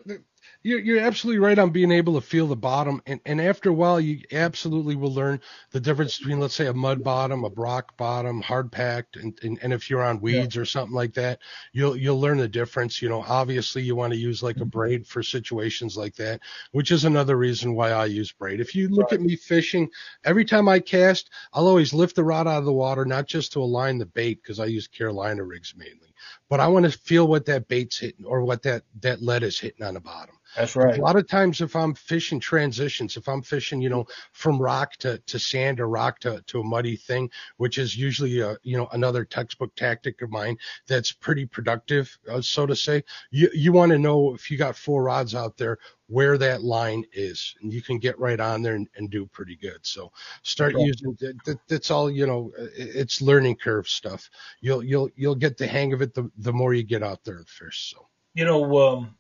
you're, 0.64 0.80
you're 0.80 1.00
absolutely 1.00 1.40
right 1.40 1.58
on 1.58 1.70
being 1.70 1.92
able 1.92 2.16
to 2.16 2.22
feel 2.22 2.48
the 2.48 2.56
bottom. 2.56 3.02
And, 3.06 3.20
and 3.26 3.40
after 3.40 3.70
a 3.70 3.74
while, 3.74 4.00
you 4.00 4.22
absolutely 4.32 4.96
will 4.96 5.14
learn 5.14 5.40
the 5.72 5.80
difference 5.80 6.18
between, 6.18 6.40
let's 6.40 6.56
say, 6.56 6.68
a 6.68 6.74
mud 6.74 7.04
bottom, 7.04 7.44
a 7.44 7.50
rock 7.50 7.96
bottom, 7.98 8.42
hard 8.42 8.72
packed. 8.72 9.16
And, 9.16 9.38
and, 9.44 9.58
and 9.62 9.74
if 9.74 9.90
you're 9.90 10.04
on 10.04 10.22
weeds 10.22 10.58
or 10.58 10.66
something 10.66 10.96
like 10.96 11.14
that, 11.14 11.40
you'll, 11.72 11.96
you'll 11.96 12.20
learn 12.20 12.38
the 12.38 12.48
difference. 12.48 13.02
You 13.02 13.10
know, 13.10 13.24
obviously 13.28 13.82
you 13.82 13.96
want 13.96 14.14
to 14.14 14.20
use 14.20 14.44
like 14.44 14.58
a 14.58 14.60
mm-hmm. 14.60 14.70
braid 14.70 15.08
for 15.08 15.24
situations 15.24 15.96
like 15.96 16.16
that, 16.16 16.42
which 16.72 16.92
is 16.92 17.06
another 17.06 17.38
reason 17.38 17.76
why 17.76 17.92
I 17.92 18.06
use 18.06 18.32
braid. 18.32 18.60
If 18.60 18.76
you 18.76 18.90
look 18.90 19.12
Right. 19.12 19.20
at 19.20 19.22
me 19.22 19.36
fishing, 19.38 19.90
every 20.26 20.44
time 20.44 20.68
I 20.68 20.80
cast, 20.80 21.30
I'll 21.54 21.68
always 21.68 21.94
lift 21.94 22.16
the 22.16 22.24
rod 22.24 22.48
out 22.48 22.60
of 22.60 22.66
the 22.66 22.74
water, 22.74 23.06
not 23.06 23.26
just 23.26 23.54
to 23.54 23.62
align 23.62 23.98
the 23.98 24.06
bait, 24.06 24.42
because 24.42 24.60
I 24.60 24.66
use 24.66 24.88
Carolina 24.88 25.44
rigs 25.44 25.74
mainly, 25.78 26.14
but 26.50 26.60
I 26.60 26.68
want 26.68 26.86
to 26.86 26.92
feel 26.92 27.28
what 27.28 27.46
that 27.46 27.68
bait's 27.68 28.00
hitting 28.00 28.26
or 28.26 28.44
what 28.44 28.64
that, 28.64 28.84
that 29.02 29.22
lead 29.22 29.44
is 29.44 29.60
hitting 29.60 29.86
on 29.86 29.94
the 29.94 30.02
bottom. 30.02 30.37
That's 30.58 30.76
right. 30.76 30.98
A 30.98 31.02
lot 31.02 31.15
of 31.15 31.28
times, 31.28 31.62
if 31.62 31.76
I'm 31.76 31.93
fishing 31.93 32.39
transitions, 32.39 33.15
if 33.15 33.30
I'm 33.30 33.41
fishing, 33.41 33.80
you 33.80 33.89
know, 33.89 34.06
from 34.34 34.62
rock 34.62 34.98
to, 34.98 35.20
to 35.20 35.39
sand 35.39 35.80
or 35.80 35.88
rock 35.88 36.20
to, 36.22 36.41
to 36.48 36.60
a 36.60 36.63
muddy 36.63 36.96
thing, 36.96 37.30
which 37.58 37.78
is 37.78 37.96
usually 37.96 38.41
a, 38.41 38.58
you 38.63 38.76
know, 38.76 38.88
another 38.91 39.24
textbook 39.24 39.76
tactic 39.76 40.22
of 40.22 40.32
mine 40.32 40.58
that's 40.88 41.12
pretty 41.12 41.46
productive, 41.46 42.17
uh, 42.30 42.41
so 42.41 42.65
to 42.65 42.76
say, 42.76 43.04
you, 43.32 43.50
you 43.54 43.72
want 43.72 43.91
to 43.91 44.00
know 44.00 44.34
if 44.34 44.50
you 44.50 44.58
got 44.58 44.76
four 44.76 45.04
rods 45.04 45.36
out 45.36 45.56
there, 45.58 45.78
where 46.10 46.38
that 46.38 46.63
line 46.63 47.04
is 47.12 47.54
and 47.62 47.74
you 47.74 47.82
can 47.82 48.00
get 48.00 48.17
right 48.17 48.39
on 48.39 48.62
there 48.62 48.76
and, 48.76 48.88
and 48.96 49.10
do 49.10 49.26
pretty 49.26 49.58
good. 49.58 49.80
So 49.82 50.12
start 50.41 50.74
using 50.78 51.17
that, 51.20 51.36
that, 51.46 51.60
that's 51.67 51.91
all, 51.91 52.10
you 52.10 52.26
know, 52.26 52.52
it's 52.78 53.22
learning 53.22 53.58
curve 53.58 53.89
stuff. 53.89 54.30
You'll, 54.62 54.84
you'll, 54.84 55.10
you'll 55.17 55.36
get 55.36 55.58
the 55.58 55.67
hang 55.67 55.91
of 55.93 56.02
it 56.02 56.13
the, 56.13 56.32
the 56.38 56.54
more 56.54 56.74
you 56.74 56.84
get 56.84 57.04
out 57.04 57.26
there 57.26 57.38
and 57.38 57.48
fish. 57.50 57.93
So. 57.93 58.08
you 58.38 58.46
know, 58.46 58.78
um, 58.78 59.15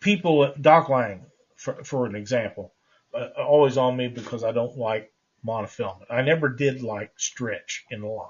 people 0.00 0.52
Doc 0.60 0.88
Lang, 0.88 1.26
for, 1.56 1.82
for 1.84 2.06
an 2.06 2.14
example, 2.14 2.72
uh, 3.14 3.28
always 3.36 3.76
on 3.76 3.96
me 3.96 4.08
because 4.08 4.44
I 4.44 4.52
don't 4.52 4.76
like 4.76 5.12
monofilament. 5.44 6.06
I 6.10 6.22
never 6.22 6.48
did 6.48 6.82
like 6.82 7.12
stretch 7.16 7.84
in 7.90 8.00
the 8.00 8.06
line. 8.06 8.28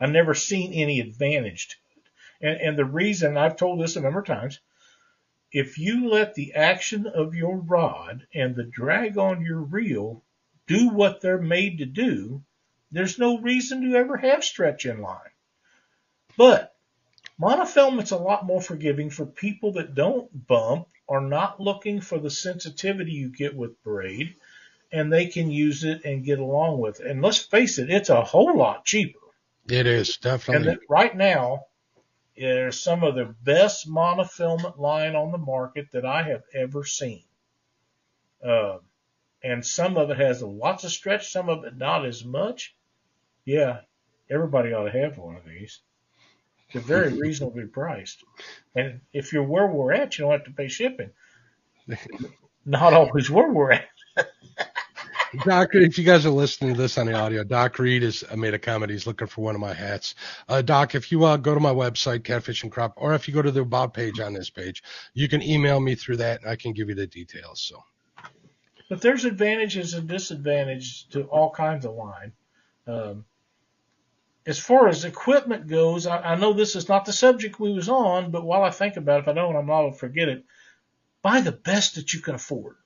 I've 0.00 0.10
never 0.10 0.34
seen 0.34 0.72
any 0.72 1.00
advantage 1.00 1.68
to 1.68 1.76
it. 1.96 2.48
And, 2.48 2.60
and 2.60 2.78
the 2.78 2.84
reason 2.84 3.36
I've 3.36 3.56
told 3.56 3.80
this 3.80 3.96
a 3.96 4.00
number 4.00 4.20
of 4.20 4.26
times, 4.26 4.60
if 5.50 5.78
you 5.78 6.08
let 6.08 6.34
the 6.34 6.54
action 6.54 7.06
of 7.06 7.34
your 7.34 7.56
rod 7.56 8.26
and 8.34 8.54
the 8.54 8.64
drag 8.64 9.16
on 9.16 9.42
your 9.42 9.60
reel 9.60 10.22
do 10.66 10.90
what 10.90 11.20
they're 11.20 11.40
made 11.40 11.78
to 11.78 11.86
do, 11.86 12.42
there's 12.92 13.18
no 13.18 13.38
reason 13.38 13.82
to 13.82 13.96
ever 13.96 14.16
have 14.16 14.44
stretch 14.44 14.86
in 14.86 15.00
line. 15.00 15.18
But 16.36 16.74
Monofilament's 17.40 18.10
a 18.10 18.16
lot 18.16 18.46
more 18.46 18.60
forgiving 18.60 19.10
for 19.10 19.24
people 19.24 19.72
that 19.72 19.94
don't 19.94 20.46
bump, 20.46 20.88
are 21.08 21.20
not 21.20 21.60
looking 21.60 22.00
for 22.00 22.18
the 22.18 22.30
sensitivity 22.30 23.12
you 23.12 23.28
get 23.30 23.56
with 23.56 23.82
braid, 23.82 24.36
and 24.92 25.12
they 25.12 25.26
can 25.26 25.50
use 25.50 25.84
it 25.84 26.04
and 26.04 26.24
get 26.24 26.38
along 26.38 26.78
with 26.78 27.00
it. 27.00 27.06
And 27.06 27.22
let's 27.22 27.38
face 27.38 27.78
it, 27.78 27.90
it's 27.90 28.10
a 28.10 28.24
whole 28.24 28.56
lot 28.56 28.84
cheaper. 28.84 29.18
It 29.68 29.86
is 29.86 30.18
And 30.50 30.64
definitely. 30.64 30.66
that 30.66 30.80
right 30.88 31.16
now, 31.16 31.66
there's 32.36 32.80
some 32.80 33.02
of 33.04 33.14
the 33.14 33.34
best 33.42 33.88
monofilament 33.88 34.78
line 34.78 35.14
on 35.16 35.32
the 35.32 35.38
market 35.38 35.90
that 35.92 36.06
I 36.06 36.22
have 36.22 36.44
ever 36.54 36.84
seen. 36.84 37.24
Uh, 38.42 38.78
and 39.42 39.64
some 39.66 39.96
of 39.96 40.10
it 40.10 40.18
has 40.18 40.42
lots 40.42 40.84
of 40.84 40.90
stretch, 40.92 41.30
some 41.30 41.48
of 41.48 41.64
it 41.64 41.76
not 41.76 42.04
as 42.06 42.24
much. 42.24 42.76
Yeah, 43.44 43.82
everybody 44.30 44.72
ought 44.72 44.84
to 44.90 45.00
have 45.00 45.18
one 45.18 45.36
of 45.36 45.44
these. 45.44 45.80
They're 46.72 46.82
very 46.82 47.12
reasonably 47.14 47.66
priced. 47.66 48.24
And 48.74 49.00
if 49.12 49.32
you're 49.32 49.42
where 49.42 49.66
we're 49.66 49.92
at, 49.92 50.18
you 50.18 50.24
don't 50.24 50.32
have 50.32 50.44
to 50.44 50.50
pay 50.50 50.68
shipping. 50.68 51.10
Not 52.66 52.92
always 52.92 53.30
where 53.30 53.50
we're 53.50 53.72
at. 53.72 53.88
Doc, 55.44 55.70
if 55.74 55.98
you 55.98 56.04
guys 56.04 56.24
are 56.24 56.30
listening 56.30 56.74
to 56.74 56.80
this 56.80 56.96
on 56.96 57.06
the 57.06 57.12
audio, 57.12 57.44
Doc 57.44 57.78
Reed 57.78 58.02
has 58.02 58.24
uh, 58.30 58.36
made 58.36 58.54
a 58.54 58.58
comment. 58.58 58.90
He's 58.90 59.06
looking 59.06 59.26
for 59.26 59.42
one 59.42 59.54
of 59.54 59.60
my 59.60 59.74
hats. 59.74 60.14
Uh, 60.48 60.62
Doc, 60.62 60.94
if 60.94 61.12
you 61.12 61.24
uh, 61.24 61.36
go 61.36 61.54
to 61.54 61.60
my 61.60 61.72
website, 61.72 62.24
Catfish 62.24 62.62
and 62.62 62.72
Crappie, 62.72 62.94
or 62.96 63.14
if 63.14 63.28
you 63.28 63.34
go 63.34 63.42
to 63.42 63.50
the 63.50 63.60
About 63.60 63.92
page 63.92 64.20
on 64.20 64.32
this 64.32 64.48
page, 64.48 64.82
you 65.12 65.28
can 65.28 65.42
email 65.42 65.80
me 65.80 65.94
through 65.94 66.16
that 66.18 66.40
and 66.40 66.50
I 66.50 66.56
can 66.56 66.72
give 66.72 66.88
you 66.88 66.94
the 66.94 67.06
details. 67.06 67.60
So, 67.60 67.82
But 68.88 69.02
there's 69.02 69.26
advantages 69.26 69.92
and 69.94 70.08
disadvantages 70.08 71.06
to 71.10 71.24
all 71.24 71.50
kinds 71.50 71.84
of 71.84 71.94
line. 71.94 72.32
Um, 72.86 73.24
as 74.48 74.58
far 74.58 74.88
as 74.88 75.04
equipment 75.04 75.66
goes, 75.66 76.06
I, 76.06 76.32
I 76.32 76.34
know 76.36 76.54
this 76.54 76.74
is 76.74 76.88
not 76.88 77.04
the 77.04 77.12
subject 77.12 77.60
we 77.60 77.74
was 77.74 77.90
on, 77.90 78.30
but 78.30 78.46
while 78.46 78.62
I 78.62 78.70
think 78.70 78.96
about 78.96 79.18
it, 79.18 79.22
if 79.24 79.28
I 79.28 79.34
don't, 79.34 79.54
I'm 79.54 79.66
not 79.66 79.82
going 79.82 79.92
to 79.92 79.98
forget 79.98 80.30
it. 80.30 80.44
Buy 81.20 81.42
the 81.42 81.52
best 81.52 81.96
that 81.96 82.14
you 82.14 82.20
can 82.20 82.34
afford. 82.34 82.76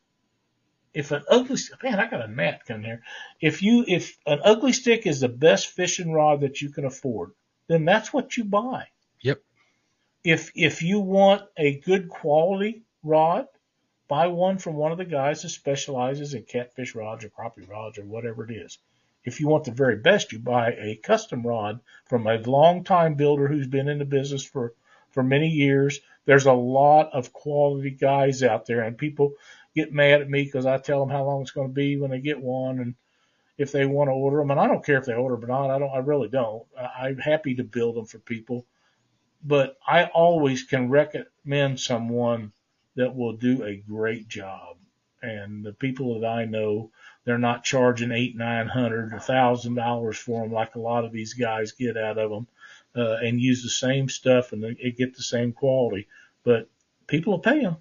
If 0.92 1.12
an 1.12 1.22
ugly 1.30 1.56
man, 1.80 2.00
I 2.00 2.10
got 2.10 2.28
a 2.28 2.30
gnat 2.30 2.66
coming 2.66 2.82
here. 2.82 3.02
If 3.40 3.62
you 3.62 3.84
if 3.86 4.18
an 4.26 4.40
ugly 4.42 4.72
stick 4.72 5.06
is 5.06 5.20
the 5.20 5.28
best 5.28 5.68
fishing 5.68 6.12
rod 6.12 6.40
that 6.40 6.60
you 6.60 6.70
can 6.70 6.84
afford, 6.84 7.30
then 7.68 7.84
that's 7.84 8.12
what 8.12 8.36
you 8.36 8.44
buy. 8.44 8.88
Yep. 9.20 9.40
If 10.24 10.50
if 10.54 10.82
you 10.82 10.98
want 10.98 11.42
a 11.56 11.78
good 11.78 12.08
quality 12.08 12.82
rod, 13.04 13.46
buy 14.08 14.26
one 14.26 14.58
from 14.58 14.74
one 14.74 14.92
of 14.92 14.98
the 14.98 15.04
guys 15.04 15.42
that 15.42 15.50
specializes 15.50 16.34
in 16.34 16.42
catfish 16.42 16.94
rods 16.94 17.24
or 17.24 17.30
crappie 17.30 17.68
rods 17.70 17.98
or 17.98 18.04
whatever 18.04 18.44
it 18.44 18.54
is. 18.54 18.78
If 19.24 19.40
you 19.40 19.48
want 19.48 19.64
the 19.64 19.72
very 19.72 19.96
best, 19.96 20.32
you 20.32 20.38
buy 20.38 20.72
a 20.72 21.00
custom 21.02 21.46
rod 21.46 21.80
from 22.06 22.26
a 22.26 22.38
long 22.38 22.84
time 22.84 23.14
builder 23.14 23.46
who's 23.46 23.68
been 23.68 23.88
in 23.88 23.98
the 23.98 24.04
business 24.04 24.44
for, 24.44 24.74
for 25.10 25.22
many 25.22 25.48
years. 25.48 26.00
There's 26.24 26.46
a 26.46 26.52
lot 26.52 27.10
of 27.12 27.32
quality 27.32 27.90
guys 27.90 28.42
out 28.42 28.66
there 28.66 28.82
and 28.82 28.96
people 28.98 29.34
get 29.74 29.92
mad 29.92 30.20
at 30.20 30.30
me 30.30 30.44
because 30.44 30.66
I 30.66 30.78
tell 30.78 31.00
them 31.00 31.14
how 31.14 31.24
long 31.24 31.42
it's 31.42 31.50
going 31.50 31.68
to 31.68 31.74
be 31.74 31.96
when 31.96 32.10
they 32.10 32.20
get 32.20 32.40
one 32.40 32.78
and 32.78 32.94
if 33.58 33.72
they 33.72 33.86
want 33.86 34.08
to 34.08 34.12
order 34.12 34.38
them. 34.38 34.50
And 34.50 34.60
I 34.60 34.66
don't 34.66 34.84
care 34.84 34.98
if 34.98 35.06
they 35.06 35.14
order 35.14 35.36
them 35.36 35.44
or 35.44 35.48
not. 35.48 35.70
I 35.70 35.78
don't, 35.78 35.90
I 35.90 35.98
really 35.98 36.28
don't. 36.28 36.64
I'm 36.76 37.18
happy 37.18 37.54
to 37.56 37.64
build 37.64 37.96
them 37.96 38.06
for 38.06 38.18
people, 38.18 38.66
but 39.44 39.76
I 39.86 40.04
always 40.06 40.64
can 40.64 40.90
recommend 40.90 41.80
someone 41.80 42.52
that 42.96 43.14
will 43.14 43.34
do 43.34 43.64
a 43.64 43.76
great 43.76 44.28
job. 44.28 44.76
And 45.22 45.64
the 45.64 45.72
people 45.72 46.20
that 46.20 46.26
I 46.26 46.44
know, 46.44 46.90
they're 47.24 47.38
not 47.38 47.64
charging 47.64 48.10
eight, 48.12 48.36
nine 48.36 48.68
hundred, 48.68 49.12
a 49.12 49.20
thousand 49.20 49.74
dollars 49.74 50.18
for 50.18 50.42
them 50.42 50.52
like 50.52 50.74
a 50.74 50.80
lot 50.80 51.04
of 51.04 51.12
these 51.12 51.34
guys 51.34 51.72
get 51.72 51.96
out 51.96 52.18
of 52.18 52.30
them, 52.30 52.46
uh, 52.96 53.16
and 53.22 53.40
use 53.40 53.62
the 53.62 53.70
same 53.70 54.08
stuff 54.08 54.52
and 54.52 54.76
get 54.96 55.16
the 55.16 55.22
same 55.22 55.52
quality. 55.52 56.08
But 56.44 56.68
people 57.06 57.34
will 57.34 57.40
pay 57.40 57.60
them. 57.60 57.76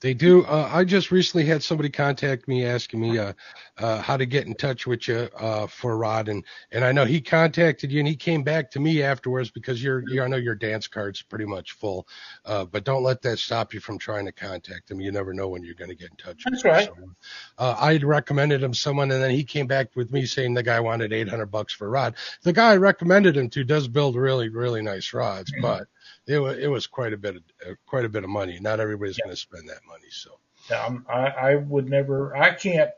They 0.00 0.14
do. 0.14 0.44
Uh, 0.44 0.70
I 0.72 0.84
just 0.84 1.10
recently 1.10 1.44
had 1.44 1.62
somebody 1.62 1.88
contact 1.88 2.46
me 2.46 2.64
asking 2.64 3.00
me 3.00 3.18
uh, 3.18 3.32
uh, 3.76 4.00
how 4.00 4.16
to 4.16 4.26
get 4.26 4.46
in 4.46 4.54
touch 4.54 4.86
with 4.86 5.08
you 5.08 5.28
uh, 5.36 5.66
for 5.66 5.96
Rod, 5.96 6.28
and 6.28 6.44
and 6.70 6.84
I 6.84 6.92
know 6.92 7.04
he 7.04 7.20
contacted 7.20 7.90
you, 7.90 7.98
and 7.98 8.06
he 8.06 8.14
came 8.14 8.44
back 8.44 8.70
to 8.72 8.80
me 8.80 9.02
afterwards 9.02 9.50
because 9.50 9.82
your 9.82 10.04
you 10.08 10.22
I 10.22 10.28
know 10.28 10.36
your 10.36 10.54
dance 10.54 10.86
card's 10.86 11.22
pretty 11.22 11.46
much 11.46 11.72
full, 11.72 12.06
uh, 12.44 12.64
but 12.64 12.84
don't 12.84 13.02
let 13.02 13.22
that 13.22 13.40
stop 13.40 13.74
you 13.74 13.80
from 13.80 13.98
trying 13.98 14.26
to 14.26 14.32
contact 14.32 14.88
him. 14.88 15.00
You 15.00 15.10
never 15.10 15.34
know 15.34 15.48
when 15.48 15.64
you're 15.64 15.74
going 15.74 15.90
to 15.90 15.96
get 15.96 16.10
in 16.10 16.16
touch. 16.16 16.44
That's 16.44 16.62
with 16.62 16.72
right. 16.72 16.86
Someone. 16.86 17.16
Uh, 17.58 17.74
I 17.76 17.96
recommended 17.96 18.62
him 18.62 18.74
someone, 18.74 19.10
and 19.10 19.20
then 19.20 19.32
he 19.32 19.42
came 19.42 19.66
back 19.66 19.96
with 19.96 20.12
me 20.12 20.26
saying 20.26 20.54
the 20.54 20.62
guy 20.62 20.78
wanted 20.78 21.12
800 21.12 21.46
bucks 21.46 21.72
for 21.72 21.90
Rod. 21.90 22.14
The 22.42 22.52
guy 22.52 22.72
I 22.72 22.76
recommended 22.76 23.36
him 23.36 23.50
to 23.50 23.64
does 23.64 23.88
build 23.88 24.14
really 24.14 24.48
really 24.48 24.82
nice 24.82 25.12
rods, 25.12 25.50
mm-hmm. 25.50 25.62
but 25.62 25.88
it 26.26 26.38
was 26.38 26.58
it 26.58 26.68
was 26.68 26.86
quite 26.86 27.12
a 27.12 27.16
bit 27.16 27.36
of 27.36 27.42
uh, 27.66 27.74
quite 27.86 28.04
a 28.04 28.08
bit 28.08 28.24
of 28.24 28.30
money. 28.30 28.58
Not 28.60 28.80
everybody's 28.80 29.18
yeah. 29.18 29.26
going 29.26 29.36
to 29.36 29.40
spend 29.40 29.68
that 29.68 29.80
money. 29.86 30.10
So 30.10 30.38
um, 30.74 31.06
I 31.08 31.26
I 31.26 31.56
would 31.56 31.88
never. 31.88 32.36
I 32.36 32.54
can't 32.54 32.90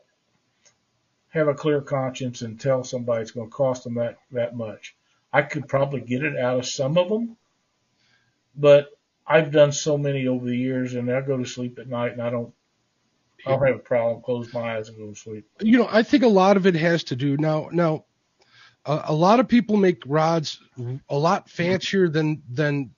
have 1.29 1.47
a 1.47 1.53
clear 1.53 1.81
conscience 1.81 2.41
and 2.41 2.59
tell 2.59 2.83
somebody 2.83 3.21
it's 3.21 3.31
going 3.31 3.47
to 3.47 3.55
cost 3.55 3.83
them 3.83 3.95
that 3.95 4.17
that 4.31 4.55
much. 4.55 4.95
I 5.33 5.41
could 5.43 5.67
probably 5.67 6.01
get 6.01 6.23
it 6.23 6.37
out 6.37 6.59
of 6.59 6.65
some 6.65 6.97
of 6.97 7.07
them, 7.07 7.37
but 8.55 8.89
I've 9.25 9.51
done 9.51 9.71
so 9.71 9.97
many 9.97 10.27
over 10.27 10.45
the 10.45 10.57
years, 10.57 10.93
and 10.93 11.09
I 11.09 11.21
go 11.21 11.37
to 11.37 11.45
sleep 11.45 11.79
at 11.79 11.87
night 11.87 12.11
and 12.11 12.21
I 12.21 12.29
don't. 12.29 12.53
I 13.43 13.51
don't 13.51 13.65
have 13.65 13.75
a 13.77 13.79
problem. 13.79 14.21
Close 14.21 14.53
my 14.53 14.77
eyes 14.77 14.87
and 14.87 14.97
go 14.99 15.07
to 15.09 15.15
sleep. 15.15 15.49
You 15.61 15.79
know, 15.79 15.87
I 15.89 16.03
think 16.03 16.21
a 16.21 16.27
lot 16.27 16.57
of 16.57 16.67
it 16.67 16.75
has 16.75 17.03
to 17.05 17.15
do 17.15 17.37
now. 17.37 17.69
Now, 17.71 18.05
a, 18.85 19.05
a 19.05 19.13
lot 19.13 19.39
of 19.39 19.47
people 19.47 19.77
make 19.77 20.03
rods 20.05 20.59
a 21.09 21.17
lot 21.17 21.49
fancier 21.49 22.07
than 22.07 22.43
than 22.49 22.91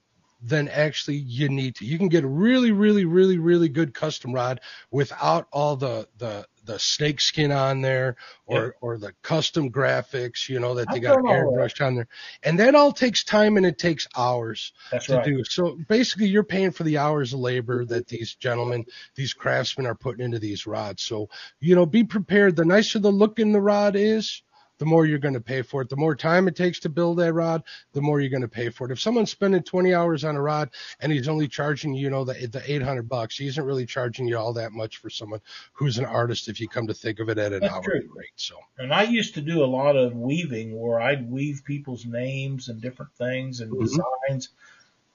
than 0.46 0.68
actually 0.68 1.16
you 1.16 1.48
need 1.48 1.74
to. 1.76 1.86
You 1.86 1.96
can 1.96 2.08
get 2.08 2.22
a 2.22 2.28
really, 2.28 2.70
really, 2.70 3.06
really, 3.06 3.38
really 3.38 3.68
good 3.68 3.94
custom 3.94 4.32
rod 4.32 4.60
without 4.90 5.48
all 5.52 5.76
the 5.76 6.06
the 6.18 6.46
the 6.66 6.78
snake 6.78 7.20
skin 7.20 7.52
on 7.52 7.80
there 7.80 8.16
or 8.46 8.76
or 8.80 8.98
the 8.98 9.12
custom 9.22 9.70
graphics, 9.70 10.48
you 10.48 10.60
know, 10.60 10.74
that 10.74 10.90
they 10.90 11.00
got 11.00 11.18
airbrushed 11.18 11.84
on 11.84 11.94
there. 11.94 12.08
And 12.42 12.58
that 12.58 12.74
all 12.74 12.92
takes 12.92 13.24
time 13.24 13.56
and 13.56 13.66
it 13.66 13.78
takes 13.78 14.06
hours 14.16 14.72
That's 14.90 15.06
to 15.06 15.16
right. 15.16 15.24
do. 15.24 15.44
So 15.44 15.78
basically 15.88 16.28
you're 16.28 16.44
paying 16.44 16.70
for 16.70 16.84
the 16.84 16.98
hours 16.98 17.32
of 17.32 17.40
labor 17.40 17.84
that 17.86 18.06
these 18.06 18.34
gentlemen, 18.34 18.84
these 19.14 19.32
craftsmen 19.32 19.86
are 19.86 19.94
putting 19.94 20.24
into 20.24 20.38
these 20.38 20.66
rods. 20.66 21.02
So, 21.02 21.28
you 21.60 21.74
know, 21.74 21.86
be 21.86 22.04
prepared. 22.04 22.56
The 22.56 22.64
nicer 22.64 22.98
the 22.98 23.10
look 23.10 23.38
in 23.38 23.52
the 23.52 23.60
rod 23.60 23.96
is, 23.96 24.42
the 24.78 24.84
more 24.84 25.06
you're 25.06 25.18
going 25.18 25.34
to 25.34 25.40
pay 25.40 25.62
for 25.62 25.82
it. 25.82 25.88
The 25.88 25.96
more 25.96 26.16
time 26.16 26.48
it 26.48 26.56
takes 26.56 26.80
to 26.80 26.88
build 26.88 27.18
that 27.18 27.32
rod, 27.32 27.62
the 27.92 28.00
more 28.00 28.20
you're 28.20 28.30
going 28.30 28.42
to 28.42 28.48
pay 28.48 28.70
for 28.70 28.86
it. 28.86 28.92
If 28.92 29.00
someone's 29.00 29.30
spending 29.30 29.62
20 29.62 29.94
hours 29.94 30.24
on 30.24 30.36
a 30.36 30.42
rod 30.42 30.70
and 31.00 31.12
he's 31.12 31.28
only 31.28 31.48
charging 31.48 31.94
you, 31.94 32.10
know, 32.10 32.24
the, 32.24 32.46
the 32.46 32.62
800 32.66 33.08
bucks, 33.08 33.36
he 33.36 33.46
isn't 33.46 33.64
really 33.64 33.86
charging 33.86 34.26
you 34.26 34.36
all 34.36 34.52
that 34.54 34.72
much 34.72 34.98
for 34.98 35.10
someone 35.10 35.40
who's 35.72 35.98
an 35.98 36.04
artist 36.04 36.48
if 36.48 36.60
you 36.60 36.68
come 36.68 36.86
to 36.86 36.94
think 36.94 37.20
of 37.20 37.28
it 37.28 37.38
at 37.38 37.52
an 37.52 37.60
That's 37.60 37.72
hourly 37.72 38.00
true. 38.00 38.10
rate. 38.16 38.28
So, 38.36 38.56
and 38.78 38.92
I 38.92 39.04
used 39.04 39.34
to 39.34 39.40
do 39.40 39.62
a 39.62 39.66
lot 39.66 39.96
of 39.96 40.14
weaving 40.14 40.78
where 40.78 41.00
I'd 41.00 41.30
weave 41.30 41.62
people's 41.64 42.04
names 42.04 42.68
and 42.68 42.80
different 42.80 43.14
things 43.14 43.60
and 43.60 43.70
mm-hmm. 43.70 43.84
designs, 43.84 44.48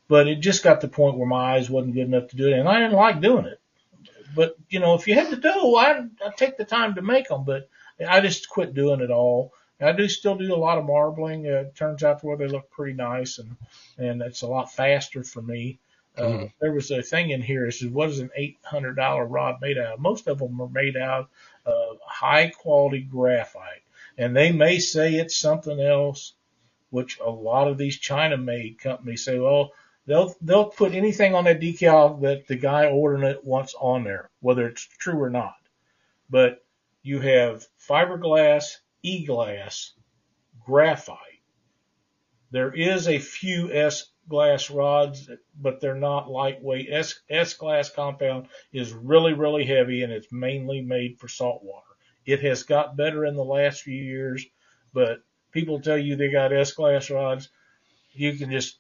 but 0.08 0.28
it 0.28 0.38
just 0.38 0.64
got 0.64 0.82
to 0.82 0.88
the 0.88 0.94
point 0.94 1.18
where 1.18 1.28
my 1.28 1.56
eyes 1.56 1.70
wasn't 1.70 1.96
good 1.96 2.08
enough 2.08 2.30
to 2.30 2.36
do 2.36 2.48
it, 2.48 2.58
and 2.58 2.68
I 2.68 2.80
didn't 2.80 2.94
like 2.94 3.22
doing 3.22 3.46
it. 3.46 3.60
But 4.36 4.56
you 4.70 4.80
know, 4.80 4.94
if 4.94 5.08
you 5.08 5.16
had 5.16 5.32
to 5.32 5.38
do, 5.38 5.76
I'd, 5.76 6.10
I'd 6.26 6.38
take 6.38 6.58
the 6.58 6.66
time 6.66 6.96
to 6.96 7.02
make 7.02 7.28
them, 7.28 7.44
but 7.44 7.70
I 8.08 8.22
just 8.22 8.50
quit 8.50 8.74
doing 8.74 9.02
it 9.02 9.12
all. 9.12 9.54
I 9.82 9.94
do 9.94 10.08
still 10.10 10.36
do 10.36 10.54
a 10.54 10.58
lot 10.58 10.78
of 10.78 10.86
marbling. 10.86 11.48
Uh, 11.48 11.62
it 11.62 11.76
turns 11.76 12.04
out 12.04 12.24
where 12.24 12.36
they 12.36 12.48
look 12.48 12.70
pretty 12.70 12.94
nice 12.94 13.40
and, 13.40 13.56
and 13.98 14.22
it's 14.22 14.42
a 14.42 14.48
lot 14.48 14.74
faster 14.74 15.24
for 15.24 15.42
me. 15.42 15.80
Uh, 16.18 16.22
mm-hmm. 16.22 16.46
there 16.60 16.74
was 16.74 16.92
a 16.92 17.02
thing 17.02 17.30
in 17.30 17.42
here. 17.42 17.68
It 17.68 17.74
says, 17.74 17.90
what 17.90 18.10
is 18.10 18.20
an 18.20 18.32
$800 18.38 19.28
rod 19.30 19.62
made 19.62 19.78
out 19.78 19.94
of? 19.94 20.00
Most 20.00 20.28
of 20.28 20.40
them 20.40 20.60
are 20.60 20.68
made 20.68 20.98
out 20.98 21.30
of 21.66 21.98
high 22.06 22.50
quality 22.50 23.02
graphite 23.02 23.84
and 24.18 24.36
they 24.36 24.52
may 24.52 24.80
say 24.80 25.16
it's 25.16 25.38
something 25.38 25.80
else, 25.80 26.34
which 26.90 27.20
a 27.20 27.30
lot 27.30 27.70
of 27.70 27.78
these 27.78 27.98
China 27.98 28.38
made 28.38 28.80
companies 28.80 29.24
say, 29.24 29.40
well, 29.40 29.72
they'll, 30.08 30.36
they'll 30.42 30.66
put 30.66 30.94
anything 30.94 31.36
on 31.36 31.46
that 31.46 31.62
decal 31.62 32.20
that 32.22 32.46
the 32.48 32.58
guy 32.58 32.88
ordering 32.88 33.24
it 33.24 33.46
wants 33.46 33.76
on 33.80 34.04
there, 34.04 34.30
whether 34.42 34.68
it's 34.68 34.86
true 34.86 35.22
or 35.22 35.30
not. 35.30 35.56
But 36.30 36.66
you 37.02 37.20
have 37.20 37.66
fiberglass, 37.88 38.78
e-glass, 39.04 39.94
graphite. 40.66 41.18
There 42.52 42.74
is 42.74 43.08
a 43.08 43.20
few 43.20 43.72
S-glass 43.72 44.70
rods, 44.70 45.30
but 45.60 45.80
they're 45.80 45.96
not 45.96 46.30
lightweight. 46.30 46.90
S, 46.92 47.20
S-glass 47.30 47.92
compound 47.92 48.48
is 48.74 48.92
really, 48.92 49.34
really 49.34 49.66
heavy 49.66 50.04
and 50.04 50.12
it's 50.12 50.32
mainly 50.32 50.82
made 50.82 51.20
for 51.20 51.28
saltwater. 51.28 51.86
It 52.26 52.42
has 52.42 52.64
got 52.64 52.98
better 52.98 53.26
in 53.26 53.36
the 53.36 53.44
last 53.44 53.82
few 53.82 54.02
years, 54.02 54.46
but 54.94 55.22
people 55.52 55.80
tell 55.80 55.98
you 55.98 56.16
they 56.16 56.32
got 56.32 56.54
S-glass 56.54 57.10
rods. 57.10 57.50
You 58.12 58.34
can 58.34 58.52
just 58.52 58.80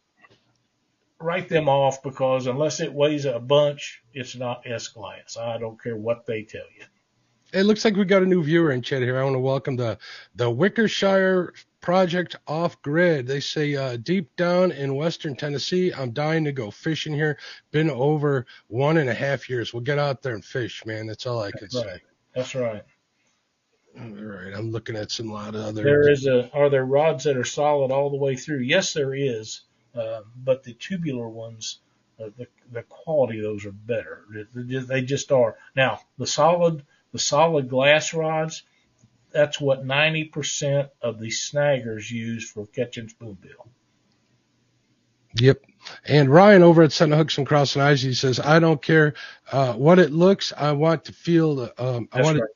write 1.19 1.49
them 1.49 1.69
off 1.69 2.01
because 2.01 2.47
unless 2.47 2.79
it 2.79 2.93
weighs 2.93 3.25
a 3.25 3.39
bunch, 3.39 4.01
it's 4.13 4.36
not 4.36 4.63
S-glass. 4.65 5.38
I 5.38 5.58
don't 5.58 5.82
care 5.82 5.95
what 5.95 6.25
they 6.25 6.43
tell 6.43 6.65
you. 6.77 6.86
It 7.51 7.63
looks 7.63 7.83
like 7.83 7.95
we 7.95 8.05
got 8.05 8.21
a 8.21 8.27
new 8.27 8.43
viewer 8.43 8.71
in 8.71 8.81
chat 8.81 9.01
here. 9.01 9.19
I 9.19 9.23
want 9.23 9.35
to 9.35 9.39
welcome 9.39 9.75
the 9.75 9.97
the 10.35 10.51
Wickershire 10.51 11.53
Project 11.81 12.35
Off 12.47 12.79
Grid. 12.81 13.25
They 13.25 13.39
say 13.39 13.75
uh, 13.75 13.97
deep 13.97 14.35
down 14.35 14.71
in 14.71 14.95
Western 14.95 15.35
Tennessee, 15.35 15.91
I'm 15.91 16.12
dying 16.12 16.43
to 16.43 16.51
go 16.51 16.69
fishing 16.69 17.13
here. 17.13 17.38
Been 17.71 17.89
over 17.89 18.45
one 18.67 18.97
and 18.97 19.09
a 19.09 19.13
half 19.13 19.49
years. 19.49 19.73
We'll 19.73 19.83
get 19.83 19.97
out 19.97 20.21
there 20.21 20.35
and 20.35 20.45
fish, 20.45 20.85
man. 20.85 21.07
That's 21.07 21.25
all 21.25 21.41
I 21.41 21.51
can 21.51 21.62
That's 21.62 21.81
say. 21.81 22.01
That's 22.35 22.55
right. 22.55 22.83
All 23.99 24.07
right, 24.07 24.53
I'm 24.53 24.71
looking 24.71 24.95
at 24.95 25.09
some 25.09 25.31
lot 25.31 25.55
of 25.55 25.62
other. 25.62 25.83
There 25.83 26.09
is 26.09 26.27
a. 26.27 26.51
Are 26.53 26.69
there 26.69 26.85
rods 26.85 27.23
that 27.23 27.38
are 27.38 27.43
solid 27.43 27.91
all 27.91 28.12
the 28.12 28.17
way 28.17 28.35
through? 28.35 28.59
Yes, 28.59 28.93
there 28.93 29.15
is. 29.15 29.62
Uh, 29.95 30.21
but 30.35 30.63
the 30.63 30.73
tubular 30.73 31.27
ones, 31.27 31.79
uh, 32.19 32.29
the 32.38 32.47
the 32.71 32.83
quality 32.83 33.39
of 33.39 33.43
those 33.43 33.65
are 33.65 33.71
better. 33.71 34.23
They 34.53 35.01
just 35.01 35.31
are. 35.31 35.57
Now 35.75 36.01
the 36.19 36.27
solid 36.27 36.85
the 37.11 37.19
solid 37.19 37.69
glass 37.69 38.13
rods, 38.13 38.63
that's 39.31 39.59
what 39.61 39.85
90% 39.85 40.89
of 41.01 41.19
the 41.19 41.29
snaggers 41.29 42.09
use 42.09 42.49
for 42.49 42.65
catching 42.67 43.09
spoonbill. 43.09 43.69
Yep. 45.35 45.61
And 46.05 46.29
Ryan 46.29 46.63
over 46.63 46.81
at 46.83 46.91
Center 46.91 47.15
Hooks 47.15 47.37
and 47.37 47.47
Crossing 47.47 47.81
Eyes, 47.81 48.01
he 48.01 48.13
says, 48.13 48.39
I 48.39 48.59
don't 48.59 48.81
care 48.81 49.13
uh, 49.51 49.73
what 49.73 49.99
it 49.99 50.11
looks. 50.11 50.51
I 50.57 50.71
want 50.71 51.05
to 51.05 51.13
feel 51.13 51.55
the, 51.55 51.83
um, 51.83 52.09
I 52.11 52.21
want 52.21 52.39
right. 52.39 52.49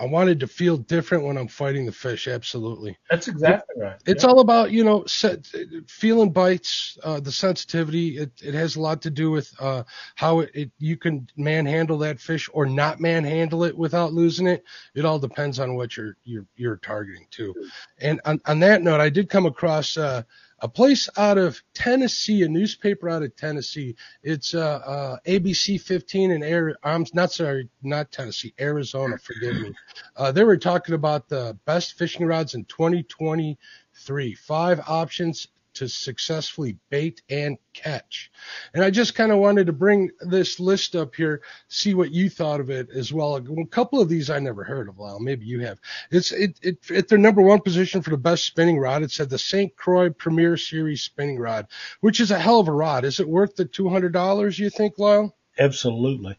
I 0.00 0.06
wanted 0.06 0.38
to 0.40 0.46
feel 0.46 0.76
different 0.76 1.24
when 1.24 1.36
I'm 1.36 1.48
fighting 1.48 1.84
the 1.84 1.92
fish. 1.92 2.28
Absolutely. 2.28 2.96
That's 3.10 3.26
exactly 3.26 3.82
right. 3.82 3.96
It's 4.06 4.22
yeah. 4.22 4.30
all 4.30 4.40
about, 4.40 4.70
you 4.70 4.84
know, 4.84 5.04
set, 5.06 5.48
feeling 5.88 6.30
bites, 6.30 6.96
uh, 7.02 7.18
the 7.18 7.32
sensitivity. 7.32 8.18
It, 8.18 8.30
it 8.40 8.54
has 8.54 8.76
a 8.76 8.80
lot 8.80 9.02
to 9.02 9.10
do 9.10 9.32
with, 9.32 9.52
uh, 9.58 9.82
how 10.14 10.40
it, 10.40 10.50
it, 10.54 10.70
you 10.78 10.96
can 10.96 11.28
manhandle 11.36 11.98
that 11.98 12.20
fish 12.20 12.48
or 12.52 12.64
not 12.64 13.00
manhandle 13.00 13.64
it 13.64 13.76
without 13.76 14.12
losing 14.12 14.46
it. 14.46 14.62
It 14.94 15.04
all 15.04 15.18
depends 15.18 15.58
on 15.58 15.74
what 15.74 15.96
you're, 15.96 16.16
you're, 16.24 16.46
you're 16.54 16.76
targeting 16.76 17.26
too. 17.30 17.54
And 18.00 18.20
on, 18.24 18.40
on 18.46 18.60
that 18.60 18.82
note, 18.82 19.00
I 19.00 19.08
did 19.08 19.28
come 19.28 19.46
across, 19.46 19.96
uh, 19.96 20.22
a 20.60 20.68
place 20.68 21.08
out 21.16 21.38
of 21.38 21.62
Tennessee, 21.74 22.42
a 22.42 22.48
newspaper 22.48 23.08
out 23.08 23.22
of 23.22 23.34
Tennessee. 23.36 23.94
It's 24.22 24.54
uh, 24.54 24.80
uh, 24.84 25.16
ABC 25.26 25.80
15 25.80 26.30
in 26.30 26.42
Air. 26.42 26.76
I'm 26.82 27.06
not 27.14 27.32
sorry, 27.32 27.68
not 27.82 28.10
Tennessee, 28.10 28.54
Arizona. 28.60 29.18
Forgive 29.18 29.54
me. 29.54 29.72
Uh, 30.16 30.32
they 30.32 30.44
were 30.44 30.56
talking 30.56 30.94
about 30.94 31.28
the 31.28 31.56
best 31.64 31.96
fishing 31.96 32.26
rods 32.26 32.54
in 32.54 32.64
2023. 32.64 34.34
Five 34.34 34.80
options 34.88 35.48
to 35.78 35.88
successfully 35.88 36.76
bait 36.90 37.22
and 37.30 37.58
catch. 37.72 38.30
And 38.74 38.84
I 38.84 38.90
just 38.90 39.14
kind 39.14 39.32
of 39.32 39.38
wanted 39.38 39.66
to 39.66 39.72
bring 39.72 40.10
this 40.20 40.58
list 40.58 40.96
up 40.96 41.14
here, 41.14 41.42
see 41.68 41.94
what 41.94 42.10
you 42.10 42.28
thought 42.28 42.60
of 42.60 42.70
it 42.70 42.90
as 42.90 43.12
well. 43.12 43.36
A 43.36 43.66
couple 43.66 44.00
of 44.00 44.08
these 44.08 44.30
I 44.30 44.38
never 44.38 44.64
heard 44.64 44.88
of. 44.88 44.98
Lyle. 44.98 45.20
maybe 45.20 45.46
you 45.46 45.60
have. 45.60 45.78
It's 46.10 46.32
it, 46.32 46.58
it 46.62 46.90
at 46.90 47.08
their 47.08 47.18
number 47.18 47.42
one 47.42 47.60
position 47.60 48.02
for 48.02 48.10
the 48.10 48.16
best 48.16 48.44
spinning 48.44 48.78
rod. 48.78 49.02
It 49.02 49.10
said 49.10 49.30
the 49.30 49.38
St. 49.38 49.74
Croix 49.76 50.10
Premier 50.10 50.56
Series 50.56 51.02
spinning 51.02 51.38
rod, 51.38 51.66
which 52.00 52.20
is 52.20 52.30
a 52.30 52.38
hell 52.38 52.60
of 52.60 52.68
a 52.68 52.72
rod. 52.72 53.04
Is 53.04 53.20
it 53.20 53.28
worth 53.28 53.56
the 53.56 53.64
two 53.64 53.88
hundred 53.88 54.12
dollars? 54.12 54.58
You 54.58 54.70
think, 54.70 54.98
Lyle? 54.98 55.34
Absolutely. 55.58 56.38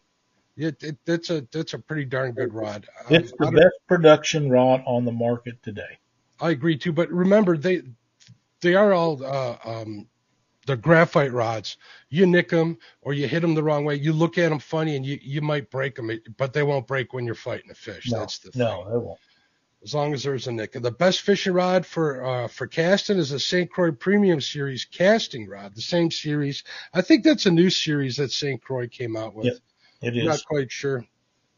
It, 0.56 0.82
it, 0.82 0.98
that's 1.06 1.30
a 1.30 1.46
that's 1.52 1.72
a 1.74 1.78
pretty 1.78 2.04
darn 2.04 2.32
good 2.32 2.52
rod. 2.52 2.86
It's 3.08 3.32
um, 3.40 3.54
the 3.54 3.60
best 3.62 3.76
production 3.88 4.50
rod 4.50 4.82
on 4.86 5.04
the 5.04 5.12
market 5.12 5.62
today. 5.62 5.98
I 6.40 6.50
agree 6.50 6.76
too, 6.76 6.92
but 6.92 7.10
remember 7.10 7.56
they 7.56 7.82
they 8.60 8.74
are 8.74 8.92
all 8.92 9.24
uh, 9.24 9.56
um, 9.64 10.06
the 10.66 10.76
graphite 10.76 11.32
rods. 11.32 11.76
You 12.08 12.26
nick 12.26 12.50
them 12.50 12.78
or 13.02 13.12
you 13.12 13.26
hit 13.26 13.40
them 13.40 13.54
the 13.54 13.62
wrong 13.62 13.84
way. 13.84 13.96
You 13.96 14.12
look 14.12 14.38
at 14.38 14.50
them 14.50 14.58
funny 14.58 14.96
and 14.96 15.04
you, 15.04 15.18
you 15.22 15.40
might 15.40 15.70
break 15.70 15.96
them, 15.96 16.10
but 16.36 16.52
they 16.52 16.62
won't 16.62 16.86
break 16.86 17.12
when 17.12 17.24
you're 17.26 17.34
fighting 17.34 17.70
a 17.70 17.74
fish. 17.74 18.10
No, 18.10 18.20
That's 18.20 18.38
the 18.38 18.50
thing. 18.52 18.60
No, 18.62 18.84
they 18.90 18.98
won't. 18.98 19.18
As 19.82 19.94
long 19.94 20.12
as 20.12 20.22
there's 20.22 20.46
a 20.46 20.52
nick. 20.52 20.72
The 20.72 20.90
best 20.90 21.22
fishing 21.22 21.54
rod 21.54 21.86
for 21.86 22.22
uh, 22.22 22.48
for 22.48 22.66
casting 22.66 23.16
is 23.16 23.32
a 23.32 23.40
St. 23.40 23.70
Croix 23.70 23.92
Premium 23.92 24.38
Series 24.38 24.84
casting 24.84 25.48
rod. 25.48 25.74
The 25.74 25.80
same 25.80 26.10
series. 26.10 26.64
I 26.92 27.00
think 27.00 27.24
that's 27.24 27.46
a 27.46 27.50
new 27.50 27.70
series 27.70 28.16
that 28.16 28.30
St. 28.30 28.60
Croix 28.60 28.88
came 28.88 29.16
out 29.16 29.34
with. 29.34 29.46
Yep. 29.46 29.54
It 30.02 30.08
I'm 30.08 30.18
is. 30.18 30.24
not 30.26 30.44
quite 30.44 30.70
sure. 30.70 31.06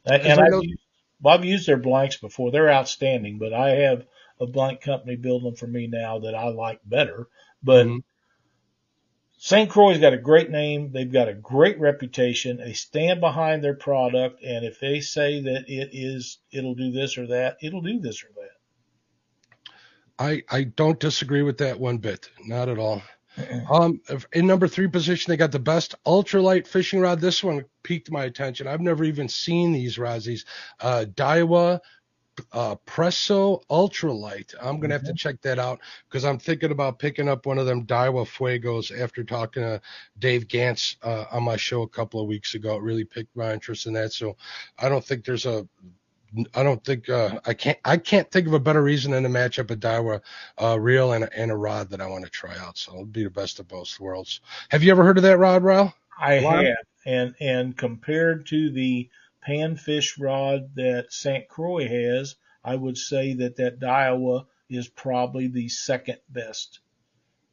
And, 0.04 0.22
'Cause 0.22 0.30
and 0.30 0.40
I 0.40 0.56
I've, 0.56 0.62
used, 0.62 0.82
well, 1.20 1.34
I've 1.34 1.44
used 1.44 1.66
their 1.66 1.76
blanks 1.76 2.16
before. 2.16 2.52
They're 2.52 2.70
outstanding, 2.70 3.38
but 3.38 3.52
I 3.52 3.70
have 3.70 4.06
a 4.42 4.46
blank 4.46 4.80
company 4.80 5.16
building 5.16 5.46
them 5.46 5.56
for 5.56 5.66
me 5.66 5.86
now 5.86 6.18
that 6.20 6.34
I 6.34 6.48
like 6.48 6.80
better. 6.84 7.28
But 7.62 7.86
Mhm. 7.86 8.02
St. 9.38 9.68
Croix's 9.68 9.98
got 9.98 10.12
a 10.12 10.18
great 10.18 10.50
name. 10.50 10.92
They've 10.92 11.10
got 11.10 11.28
a 11.28 11.34
great 11.34 11.80
reputation. 11.80 12.58
They 12.58 12.74
stand 12.74 13.20
behind 13.20 13.64
their 13.64 13.74
product, 13.74 14.40
and 14.44 14.64
if 14.64 14.78
they 14.78 15.00
say 15.00 15.40
that 15.40 15.64
it 15.68 15.90
is, 15.92 16.38
it'll 16.52 16.76
do 16.76 16.92
this 16.92 17.18
or 17.18 17.26
that, 17.28 17.56
it'll 17.60 17.80
do 17.80 17.98
this 17.98 18.22
or 18.22 18.28
that. 18.36 18.56
I 20.18 20.42
I 20.48 20.64
don't 20.64 21.00
disagree 21.00 21.42
with 21.42 21.58
that 21.58 21.80
one 21.80 21.98
bit, 21.98 22.30
not 22.44 22.68
at 22.68 22.78
all. 22.78 23.02
Um, 23.70 24.02
in 24.34 24.46
number 24.46 24.68
three 24.68 24.88
position, 24.88 25.30
they 25.30 25.38
got 25.38 25.52
the 25.52 25.58
best 25.58 25.94
ultralight 26.06 26.66
fishing 26.66 27.00
rod. 27.00 27.18
This 27.18 27.42
one 27.42 27.64
piqued 27.82 28.10
my 28.10 28.24
attention. 28.24 28.66
I've 28.66 28.82
never 28.82 29.04
even 29.04 29.26
seen 29.26 29.72
these 29.72 29.98
rods. 29.98 30.26
These 30.26 30.44
uh, 30.80 31.06
Daiwa 31.14 31.80
uh, 32.52 32.76
Presso 32.86 33.62
Ultralight. 33.70 34.54
I'm 34.60 34.80
gonna 34.80 34.94
have 34.94 35.04
to 35.04 35.14
check 35.14 35.40
that 35.42 35.58
out 35.58 35.80
because 36.08 36.24
I'm 36.24 36.38
thinking 36.38 36.70
about 36.70 36.98
picking 36.98 37.28
up 37.28 37.46
one 37.46 37.58
of 37.58 37.66
them 37.66 37.86
Daiwa 37.86 38.26
Fuegos 38.26 38.90
after 38.98 39.24
talking 39.24 39.62
to 39.62 39.80
Dave 40.18 40.48
Gantz 40.48 40.96
uh, 41.02 41.24
on 41.30 41.42
my 41.42 41.56
show 41.56 41.82
a 41.82 41.88
couple 41.88 42.20
of 42.20 42.28
weeks 42.28 42.54
ago. 42.54 42.76
It 42.76 42.82
really 42.82 43.04
piqued 43.04 43.36
my 43.36 43.52
interest 43.52 43.86
in 43.86 43.92
that. 43.94 44.12
So 44.12 44.36
I 44.78 44.88
don't 44.88 45.04
think 45.04 45.24
there's 45.24 45.46
a 45.46 45.66
I 46.54 46.62
don't 46.62 46.82
think 46.82 47.08
uh, 47.08 47.40
I 47.44 47.54
can't 47.54 47.78
I 47.84 47.96
can't 47.98 48.30
think 48.30 48.46
of 48.46 48.54
a 48.54 48.60
better 48.60 48.82
reason 48.82 49.12
than 49.12 49.22
to 49.24 49.28
match 49.28 49.58
up 49.58 49.70
a 49.70 49.76
Daiwa 49.76 50.20
uh, 50.60 50.80
reel 50.80 51.12
and 51.12 51.24
a, 51.24 51.38
and 51.38 51.50
a 51.50 51.56
rod 51.56 51.90
that 51.90 52.00
I 52.00 52.06
want 52.06 52.24
to 52.24 52.30
try 52.30 52.56
out. 52.58 52.78
So 52.78 52.92
it'll 52.92 53.04
be 53.04 53.24
the 53.24 53.30
best 53.30 53.60
of 53.60 53.68
both 53.68 54.00
worlds. 54.00 54.40
Have 54.70 54.82
you 54.82 54.90
ever 54.90 55.04
heard 55.04 55.18
of 55.18 55.24
that 55.24 55.38
rod, 55.38 55.62
Lyle? 55.62 55.94
I 56.18 56.40
Why? 56.40 56.64
have, 56.64 56.74
and 57.04 57.34
and 57.40 57.76
compared 57.76 58.46
to 58.46 58.70
the 58.70 59.08
panfish 59.46 60.20
rod 60.20 60.74
that 60.76 61.12
St. 61.12 61.48
Croix 61.48 61.88
has, 61.88 62.36
I 62.64 62.76
would 62.76 62.96
say 62.96 63.34
that 63.34 63.56
that 63.56 63.80
Daiwa 63.80 64.46
is 64.68 64.88
probably 64.88 65.48
the 65.48 65.68
second 65.68 66.18
best. 66.28 66.80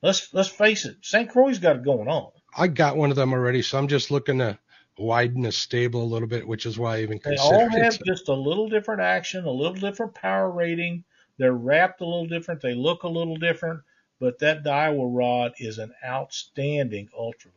Let's 0.02 0.34
let's 0.34 0.50
face 0.50 0.86
it, 0.86 0.98
St. 1.02 1.30
Croix's 1.30 1.60
got 1.60 1.78
it 1.78 1.84
going 1.84 2.08
on. 2.08 2.32
I 2.56 2.68
got 2.68 2.98
one 2.98 3.10
of 3.10 3.16
them 3.18 3.34
already, 3.34 3.62
so 3.62 3.78
I'm 3.78 3.88
just 3.88 4.12
looking 4.12 4.40
to 4.40 4.58
widen 4.98 5.42
the 5.42 5.52
stable 5.52 6.04
a 6.04 6.06
little 6.06 6.28
bit, 6.28 6.48
which 6.48 6.66
is 6.66 6.78
why 6.78 6.98
I 6.98 7.02
even 7.02 7.20
They 7.24 7.38
all 7.38 7.70
have 7.70 7.94
it. 7.96 8.02
just 8.06 8.30
a 8.30 8.34
little 8.34 8.70
different 8.70 9.02
action, 9.02 9.46
a 9.46 9.52
little 9.52 9.74
different 9.74 10.14
power 10.14 10.50
rating. 10.50 11.04
They're 11.38 11.54
wrapped 11.54 12.02
a 12.02 12.06
little 12.06 12.28
different. 12.28 12.62
They 12.62 12.76
look 12.76 13.04
a 13.04 13.08
little 13.08 13.38
different, 13.38 13.82
but 14.20 14.40
that 14.40 14.64
Daiwa 14.64 15.08
rod 15.10 15.54
is 15.58 15.78
an 15.78 15.94
outstanding 16.06 17.10
ultralight. 17.18 17.54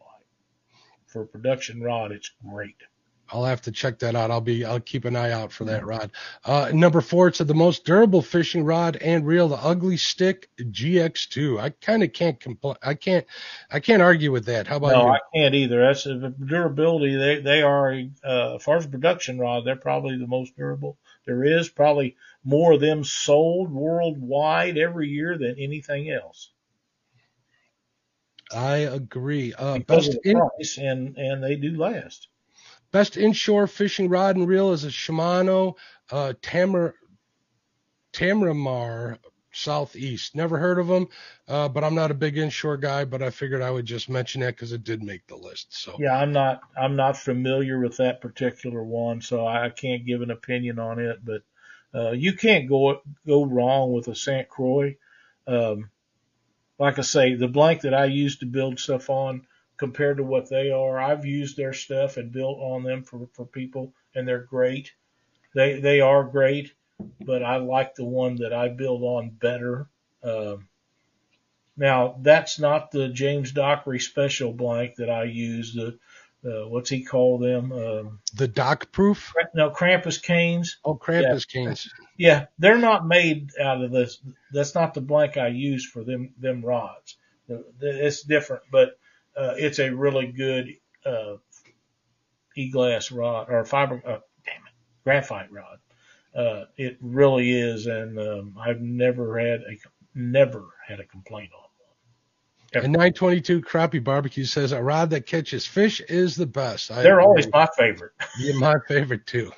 For 1.07 1.23
a 1.23 1.27
production 1.27 1.83
rod, 1.83 2.13
it's 2.13 2.31
great. 2.49 2.77
I'll 3.33 3.45
have 3.45 3.63
to 3.63 3.73
check 3.73 3.99
that 4.01 4.15
out. 4.15 4.31
I'll 4.31 4.41
be 4.43 4.65
I'll 4.65 4.81
keep 4.81 5.05
an 5.07 5.17
eye 5.17 5.33
out 5.33 5.53
for 5.53 5.65
that 5.65 5.85
rod. 5.87 6.13
Uh, 6.45 6.71
number 6.73 7.01
four, 7.01 7.29
it's 7.29 7.39
the 7.39 7.55
most 7.55 7.85
durable 7.85 8.23
fishing 8.23 8.65
rod 8.65 8.97
and 8.97 9.27
reel, 9.27 9.49
the 9.49 9.57
Ugly 9.57 9.97
Stik 9.97 10.49
GX2. 10.59 11.59
I 11.59 11.71
kind 11.71 12.03
of 12.03 12.13
can't 12.13 12.39
compl- 12.39 12.77
I 12.83 12.95
can't 12.95 13.27
I 13.71 13.81
can't 13.81 14.03
argue 14.03 14.31
with 14.33 14.45
that. 14.47 14.67
How 14.67 14.77
about 14.77 14.89
No, 14.93 15.03
you? 15.03 15.09
I 15.09 15.19
can't 15.35 15.55
either. 15.55 15.81
That's 15.81 16.07
uh, 16.07 16.31
durability. 16.45 17.17
They 17.17 17.41
they 17.41 17.63
are 17.63 17.93
uh, 18.25 18.57
as 18.57 18.63
far 18.63 18.77
as 18.77 18.87
production 18.87 19.39
rod, 19.39 19.65
they're 19.65 19.77
probably 19.77 20.19
the 20.19 20.27
most 20.27 20.55
durable 20.57 20.99
there 21.27 21.43
is. 21.45 21.69
Probably 21.71 22.17
more 22.45 22.73
of 22.73 22.81
them 22.81 23.03
sold 23.05 23.71
worldwide 23.73 24.77
every 24.79 25.09
year 25.09 25.39
than 25.39 25.59
anything 25.59 26.11
else. 26.11 26.51
I 28.55 28.77
agree. 28.79 29.53
Uh, 29.55 29.79
Because 29.79 30.07
best 30.07 30.15
of 30.15 30.21
the 30.23 30.31
in, 30.31 30.39
price, 30.39 30.79
and 30.79 31.17
and 31.19 31.43
they 31.43 31.57
do 31.57 31.77
last. 31.77 32.29
Best 32.93 33.17
inshore 33.17 33.67
fishing 33.67 34.09
rod 34.09 34.37
and 34.37 34.47
reel 34.47 34.73
is 34.73 34.85
a 34.85 34.89
Shimano 34.89 35.75
uh, 36.11 36.35
Tamar 36.43 36.95
Teramar 38.13 39.19
Southeast. 39.53 40.35
Never 40.35 40.59
heard 40.59 40.79
of 40.79 40.89
them, 40.89 41.09
uh, 41.49 41.69
but 41.69 41.85
I'm 41.85 41.95
not 41.95 42.11
a 42.11 42.15
big 42.15 42.37
inshore 42.37 42.77
guy. 42.77 43.05
But 43.05 43.23
I 43.23 43.31
figured 43.31 43.63
I 43.63 43.71
would 43.71 43.87
just 43.87 44.09
mention 44.09 44.43
that 44.43 44.55
because 44.55 44.73
it 44.73 44.85
did 44.85 45.03
make 45.03 45.27
the 45.27 45.37
list. 45.37 45.75
So 45.75 45.97
Yeah, 45.99 46.17
I'm 46.17 46.33
not 46.33 46.61
I'm 46.77 46.97
not 46.97 47.17
familiar 47.17 47.81
with 47.81 47.97
that 47.99 48.21
particular 48.21 48.83
one, 48.83 49.21
so 49.21 49.47
I 49.47 49.71
can't 49.71 50.07
give 50.07 50.23
an 50.23 50.31
opinion 50.31 50.79
on 50.79 50.99
it. 50.99 51.25
But 51.25 51.43
uh, 51.95 52.11
you 52.13 52.35
can't 52.35 52.69
go 52.69 53.03
go 53.27 53.45
wrong 53.45 53.93
with 53.93 54.09
a 54.09 54.15
St. 54.15 54.49
Croix. 54.49 54.97
Um, 55.47 55.91
like 56.79 56.99
I 56.99 57.03
say, 57.03 57.35
the 57.35 57.49
blank 57.49 57.83
that 57.83 57.95
I 57.95 58.07
use 58.07 58.39
to 58.39 58.47
build 58.47 58.81
stuff 58.81 59.09
on 59.09 59.47
compared 59.83 60.19
to 60.19 60.23
what 60.23 60.49
they 60.49 60.71
are, 60.71 61.01
I've 61.01 61.27
used 61.27 61.57
their 61.57 61.73
stuff 61.73 62.17
and 62.17 62.31
built 62.31 62.57
on 62.61 62.85
them 62.85 63.03
for, 63.03 63.27
for 63.33 63.45
people, 63.45 63.93
and 64.15 64.29
they're 64.29 64.45
great. 64.45 64.93
They 65.57 65.81
they 65.81 66.01
are 66.01 66.23
great, 66.23 66.73
but 67.21 67.43
I 67.43 67.57
like 67.57 67.97
the 67.97 68.05
one 68.05 68.37
that 68.37 68.53
I 68.53 68.69
build 68.69 69.03
on 69.03 69.31
better. 69.31 69.89
Um, 70.23 70.69
now 71.77 72.15
that's 72.21 72.61
not 72.61 72.93
the 72.93 73.09
James 73.09 73.51
Dockery 73.51 73.99
special 73.99 74.53
blank 74.53 74.95
that 74.99 75.11
I 75.11 75.25
use. 75.25 75.75
The 75.75 75.99
uh, 76.49 76.69
what's 76.69 76.89
he 76.91 77.03
call 77.03 77.39
them? 77.39 77.73
Um, 77.73 78.21
the 78.35 78.47
dock 78.47 78.93
proof. 78.93 79.35
no, 79.57 79.69
Krampus 79.69 80.23
canes. 80.23 80.79
Oh, 80.85 80.95
Krampus 80.95 81.49
canes. 81.49 81.93
Yeah, 82.17 82.47
they're 82.57 82.79
not 82.79 83.05
made 83.05 83.51
out 83.61 83.83
of 83.83 83.91
this. 83.91 84.21
That's 84.53 84.77
not 84.77 84.95
the 84.95 85.01
blank 85.01 85.37
I 85.37 85.49
use 85.49 85.85
for 85.85 86.05
them 86.05 86.35
them 86.39 86.65
rods. 86.65 87.17
It's 87.81 88.23
different, 88.23 88.63
but 88.71 88.97
uh, 89.37 89.55
it's 89.57 89.79
a 89.79 89.91
really 89.91 90.27
good 90.27 90.75
uh, 91.07 91.37
e-glass 92.57 93.11
rod 93.11 93.49
or 93.51 93.65
fiber. 93.65 94.03
Uh, 94.05 94.19
damn 94.45 94.57
it, 94.67 94.73
graphite 95.05 95.51
rod. 95.53 95.79
Uh, 96.35 96.65
it 96.77 96.97
really 97.01 97.51
is, 97.53 97.87
and 97.87 98.19
um, 98.19 98.57
I've 98.59 98.81
never 98.81 99.39
had 99.39 99.61
a 99.61 99.77
never 100.15 100.65
had 100.87 101.01
a 101.01 101.05
complaint 101.05 101.51
on 101.55 101.61
one. 101.61 102.85
And 102.85 102.93
922 102.93 103.61
Crappie 103.61 104.03
Barbecue 104.03 104.45
says 104.45 104.73
a 104.73 104.83
rod 104.83 105.11
that 105.11 105.27
catches 105.27 105.67
fish 105.67 106.01
is 106.09 106.35
the 106.37 106.47
best. 106.47 106.91
I 106.91 107.03
They're 107.03 107.21
agree. 107.21 107.25
always 107.25 107.49
my 107.53 107.69
favorite. 107.77 108.13
Yeah, 108.39 108.55
my 108.55 108.77
favorite 108.89 109.27
too. 109.27 109.53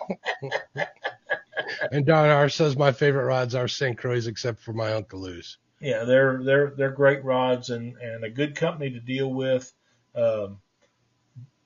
and 1.92 2.04
Don 2.04 2.28
R 2.28 2.48
says 2.48 2.76
my 2.76 2.90
favorite 2.90 3.26
rods 3.26 3.54
are 3.54 3.68
St. 3.68 3.96
Croix 3.96 4.26
except 4.26 4.58
for 4.58 4.72
my 4.72 4.92
Uncle 4.94 5.20
Lou's. 5.20 5.58
Yeah, 5.84 6.04
they're 6.04 6.42
they're 6.42 6.70
they're 6.70 6.90
great 6.90 7.22
rods 7.24 7.68
and 7.68 7.98
and 7.98 8.24
a 8.24 8.30
good 8.30 8.56
company 8.56 8.92
to 8.92 9.00
deal 9.00 9.30
with. 9.30 9.70
Um, 10.14 10.60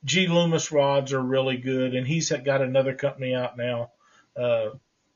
G 0.04 0.26
Loomis 0.26 0.72
rods 0.72 1.12
are 1.12 1.22
really 1.22 1.56
good, 1.56 1.94
and 1.94 2.04
he's 2.04 2.30
got 2.30 2.60
another 2.60 2.94
company 2.94 3.32
out 3.32 3.56
now. 3.56 3.92
Uh, 4.36 4.70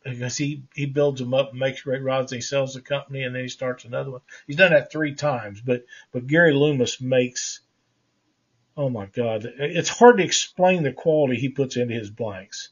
because 0.05 0.37
he 0.37 0.63
he 0.75 0.87
builds 0.87 1.21
them 1.21 1.35
up 1.35 1.51
and 1.51 1.59
makes 1.59 1.83
great 1.83 2.03
rods. 2.03 2.31
And 2.31 2.39
he 2.39 2.43
sells 2.43 2.75
the 2.75 2.81
company, 2.81 3.25
and 3.25 3.35
then 3.35 3.43
he 3.43 3.49
starts 3.49 3.85
another 3.85 4.13
one. 4.13 4.21
He's 4.47 4.57
done 4.57 4.71
that 4.71 4.93
three 4.93 5.17
times, 5.17 5.61
but 5.61 5.85
but 6.13 6.29
Gary 6.29 6.55
Loomis 6.55 7.01
makes. 7.01 7.61
Oh 8.77 8.89
my 8.89 9.07
God, 9.07 9.45
it's 9.59 9.89
hard 9.89 10.19
to 10.19 10.25
explain 10.25 10.85
the 10.85 10.93
quality 10.93 11.41
he 11.41 11.49
puts 11.49 11.77
into 11.77 11.93
his 11.95 12.11
blanks. 12.11 12.71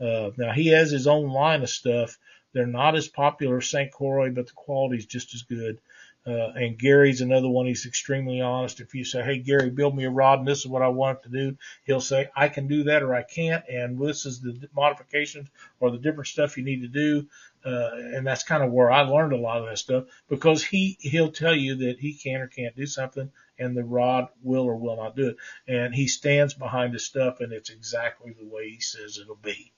Uh, 0.00 0.30
now 0.36 0.52
he 0.52 0.68
has 0.68 0.92
his 0.92 1.08
own 1.08 1.28
line 1.28 1.62
of 1.62 1.68
stuff. 1.68 2.18
They're 2.52 2.66
not 2.66 2.96
as 2.96 3.08
popular 3.08 3.58
as 3.58 3.68
St. 3.68 3.90
Croix, 3.90 4.30
but 4.30 4.46
the 4.46 4.52
quality's 4.52 5.06
just 5.06 5.34
as 5.34 5.42
good. 5.42 5.80
Uh, 6.24 6.52
and 6.54 6.78
Gary's 6.78 7.20
another 7.20 7.48
one. 7.48 7.66
He's 7.66 7.84
extremely 7.84 8.40
honest. 8.40 8.80
If 8.80 8.94
you 8.94 9.04
say, 9.04 9.24
"Hey, 9.24 9.38
Gary, 9.38 9.70
build 9.70 9.96
me 9.96 10.04
a 10.04 10.10
rod, 10.10 10.38
and 10.38 10.46
this 10.46 10.60
is 10.60 10.68
what 10.68 10.82
I 10.82 10.88
want 10.88 11.24
to 11.24 11.28
do," 11.28 11.56
he'll 11.84 12.00
say, 12.00 12.28
"I 12.36 12.48
can 12.48 12.68
do 12.68 12.84
that, 12.84 13.02
or 13.02 13.12
I 13.12 13.24
can't, 13.24 13.64
and 13.68 13.98
this 13.98 14.24
is 14.24 14.40
the 14.40 14.68
modifications 14.72 15.48
or 15.80 15.90
the 15.90 15.98
different 15.98 16.28
stuff 16.28 16.56
you 16.56 16.62
need 16.62 16.82
to 16.82 16.88
do." 16.88 17.28
Uh, 17.64 17.90
and 17.94 18.24
that's 18.24 18.44
kind 18.44 18.62
of 18.62 18.70
where 18.70 18.90
I 18.90 19.00
learned 19.00 19.32
a 19.32 19.36
lot 19.36 19.58
of 19.58 19.66
that 19.66 19.78
stuff 19.78 20.04
because 20.28 20.64
he 20.64 20.96
he'll 21.00 21.32
tell 21.32 21.56
you 21.56 21.74
that 21.76 21.98
he 21.98 22.14
can 22.14 22.40
or 22.40 22.46
can't 22.46 22.76
do 22.76 22.86
something, 22.86 23.32
and 23.58 23.76
the 23.76 23.82
rod 23.82 24.28
will 24.42 24.64
or 24.64 24.76
will 24.76 24.96
not 24.96 25.16
do 25.16 25.30
it, 25.30 25.36
and 25.66 25.92
he 25.92 26.06
stands 26.06 26.54
behind 26.54 26.92
his 26.92 27.04
stuff, 27.04 27.40
and 27.40 27.52
it's 27.52 27.70
exactly 27.70 28.32
the 28.32 28.46
way 28.46 28.68
he 28.70 28.80
says 28.80 29.18
it'll 29.18 29.34
be. 29.34 29.72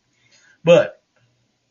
But 0.63 1.03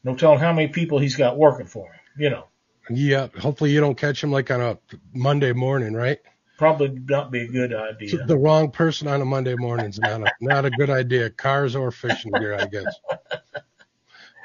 no 0.04 0.16
telling 0.16 0.40
how 0.40 0.54
many 0.54 0.68
people 0.68 1.00
he's 1.00 1.16
got 1.16 1.38
working 1.38 1.68
for 1.68 1.88
him. 1.88 2.00
You 2.18 2.30
know, 2.30 2.48
Yeah, 2.90 3.28
hopefully 3.40 3.72
you 3.72 3.80
don't 3.80 3.98
catch 3.98 4.24
him 4.24 4.32
like 4.32 4.52
on 4.52 4.62
a 4.62 4.78
Monday 5.14 5.54
morning, 5.54 5.94
right? 5.94 6.20
probably 6.58 6.90
not 6.90 7.32
be 7.32 7.42
a 7.42 7.48
good 7.48 7.74
idea. 7.74 8.26
The 8.26 8.38
wrong 8.38 8.72
person 8.72 9.08
on 9.08 9.22
a 9.22 9.26
Monday 9.26 9.56
morning 9.56 9.90
is 9.90 10.00
not 10.00 10.22
a, 10.22 10.32
not 10.40 10.66
a 10.66 10.70
good 10.70 10.90
idea. 10.90 11.30
Cars 11.30 11.76
or 11.76 11.92
fishing 11.92 12.32
gear, 12.38 12.54
I 12.54 12.68
guess. 12.68 13.00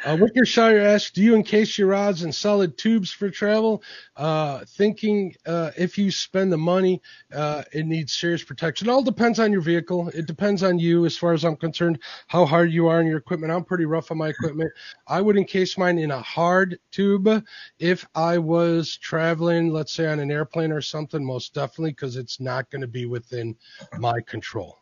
Uh, 0.05 0.17
Wickershire 0.17 0.81
asks, 0.81 1.11
do 1.11 1.23
you 1.23 1.35
encase 1.35 1.77
your 1.77 1.89
rods 1.89 2.23
in 2.23 2.33
solid 2.33 2.79
tubes 2.79 3.11
for 3.11 3.31
travel? 3.31 3.83
Uh, 4.17 4.65
thinking 4.65 5.35
uh, 5.45 5.73
if 5.77 5.99
you 5.99 6.11
spend 6.11 6.53
the 6.53 6.59
money, 6.59 7.03
uh, 7.35 7.65
it 7.73 7.85
needs 7.85 8.13
serious 8.13 8.45
protection. 8.45 8.89
It 8.89 8.93
all 8.93 9.03
depends 9.03 9.41
on 9.41 9.51
your 9.51 9.61
vehicle. 9.61 10.09
It 10.11 10.27
depends 10.27 10.63
on 10.63 10.79
you, 10.79 11.05
as 11.05 11.17
far 11.17 11.33
as 11.33 11.45
I'm 11.45 11.57
concerned, 11.57 11.99
how 12.29 12.47
hard 12.47 12.73
you 12.73 12.87
are 12.87 13.01
on 13.01 13.07
your 13.07 13.19
equipment. 13.19 13.53
I'm 13.53 13.65
pretty 13.65 13.87
rough 13.87 14.11
on 14.11 14.19
my 14.19 14.29
equipment. 14.29 14.71
I 15.07 15.21
would 15.21 15.37
encase 15.37 15.77
mine 15.77 15.99
in 15.99 16.13
a 16.13 16.23
hard 16.23 16.79
tube 16.93 17.45
if 17.79 18.07
I 18.15 18.39
was 18.39 18.97
traveling, 18.97 19.73
let's 19.73 19.93
say 19.93 20.07
on 20.07 20.21
an 20.21 20.31
airplane 20.31 20.73
or 20.73 20.81
something, 20.81 21.25
most 21.25 21.55
definitely, 21.55 21.91
because 21.91 22.17
it's 22.17 22.39
not 22.41 22.71
going 22.71 22.83
to 22.83 22.89
be 22.89 23.07
within 23.07 23.57
my 23.99 24.21
control. 24.21 24.79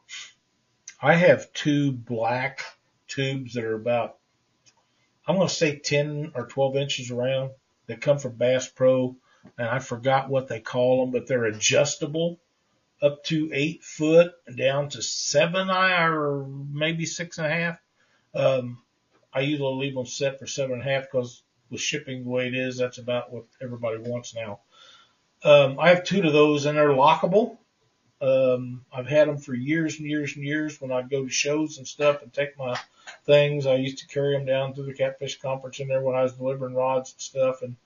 I 1.01 1.15
have 1.15 1.53
two 1.53 1.93
black 1.93 2.63
tubes 3.09 3.55
that 3.55 3.65
are 3.65 3.77
about, 3.77 4.19
I'm 5.27 5.37
going 5.37 5.49
to 5.49 5.55
say 5.55 5.79
10 5.79 6.33
or 6.35 6.47
12 6.47 6.77
inches 6.77 7.11
around 7.11 7.51
that 7.87 8.01
come 8.01 8.19
from 8.19 8.37
Bass 8.37 8.69
Pro. 8.69 9.17
And 9.59 9.69
I 9.69 9.79
forgot 9.79 10.29
what 10.29 10.49
they 10.49 10.61
call 10.61 11.03
them, 11.03 11.13
but 11.13 11.27
they're 11.27 11.45
adjustable 11.45 12.41
up 13.03 13.23
to 13.25 13.51
eight 13.53 13.85
foot 13.85 14.33
down 14.57 14.89
to 14.91 15.03
seven 15.03 15.71
or 15.71 16.47
maybe 16.73 17.07
six 17.07 17.39
and 17.39 17.47
a 17.47 17.51
half. 17.51 17.79
Um, 18.35 18.79
I 19.33 19.41
usually 19.41 19.87
leave 19.87 19.95
them 19.95 20.07
set 20.07 20.39
for 20.39 20.47
seven 20.47 20.81
and 20.81 20.83
a 20.83 20.93
half 20.93 21.05
because 21.05 21.43
with 21.71 21.81
shipping 21.81 22.25
the 22.25 22.31
way 22.31 22.47
it 22.49 22.55
is, 22.55 22.79
that's 22.79 22.99
about 22.99 23.33
what 23.33 23.45
everybody 23.63 23.99
wants 23.99 24.35
now. 24.35 24.61
Um, 25.45 25.79
I 25.79 25.91
have 25.91 26.05
two 26.05 26.23
of 26.23 26.33
those 26.33 26.65
and 26.65 26.77
they're 26.77 26.89
lockable. 26.89 27.59
Um, 28.21 28.85
I've 28.93 29.07
had 29.09 29.29
them 29.29 29.39
for 29.39 29.55
years 29.55 29.99
and 29.99 30.09
years 30.09 30.37
and 30.37 30.45
years 30.45 30.81
when 30.81 30.91
I'd 30.91 31.11
go 31.11 31.25
to 31.25 31.31
shows 31.31 31.79
and 31.79 31.87
stuff 31.87 32.23
and 32.23 32.33
take 32.33 32.59
my 32.59 32.79
things. 33.27 33.67
I 33.67 33.77
used 33.77 33.99
to 33.99 34.07
carry 34.07 34.37
them 34.37 34.47
down 34.47 34.75
to 34.75 34.83
the 34.83 34.95
catfish 34.95 35.39
conference 35.41 35.81
in 35.81 35.89
there 35.89 36.03
when 36.03 36.17
I 36.17 36.23
was 36.23 36.33
delivering 36.33 36.75
rods 36.75 37.13
and 37.13 37.21
stuff. 37.21 37.63
And 37.63 37.77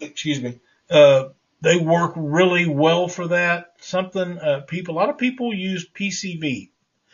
excuse 0.00 0.40
me, 0.40 0.60
uh, 0.90 1.28
they 1.60 1.76
work 1.76 2.12
really 2.16 2.66
well 2.66 3.08
for 3.08 3.28
that. 3.28 3.74
Something, 3.80 4.38
uh, 4.38 4.60
people, 4.60 4.94
a 4.94 4.98
lot 4.98 5.10
of 5.10 5.18
people 5.18 5.54
use 5.54 5.88
PCV 5.88 6.70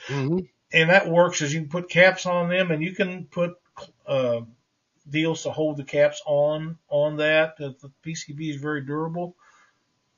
Mm-hmm. 0.08 0.38
and 0.72 0.90
that 0.90 1.08
works 1.08 1.42
as 1.42 1.54
you 1.54 1.60
can 1.60 1.68
put 1.68 1.88
caps 1.88 2.26
on 2.26 2.48
them 2.48 2.70
and 2.72 2.82
you 2.82 2.92
can 2.94 3.26
put, 3.26 3.54
uh, 4.06 4.40
deals 5.08 5.42
to 5.44 5.50
hold 5.50 5.76
the 5.76 5.84
caps 5.84 6.22
on, 6.26 6.78
on 6.88 7.16
that. 7.18 7.56
The, 7.56 7.74
the 7.80 7.90
PCV 8.04 8.50
is 8.50 8.56
very 8.60 8.82
durable. 8.84 9.36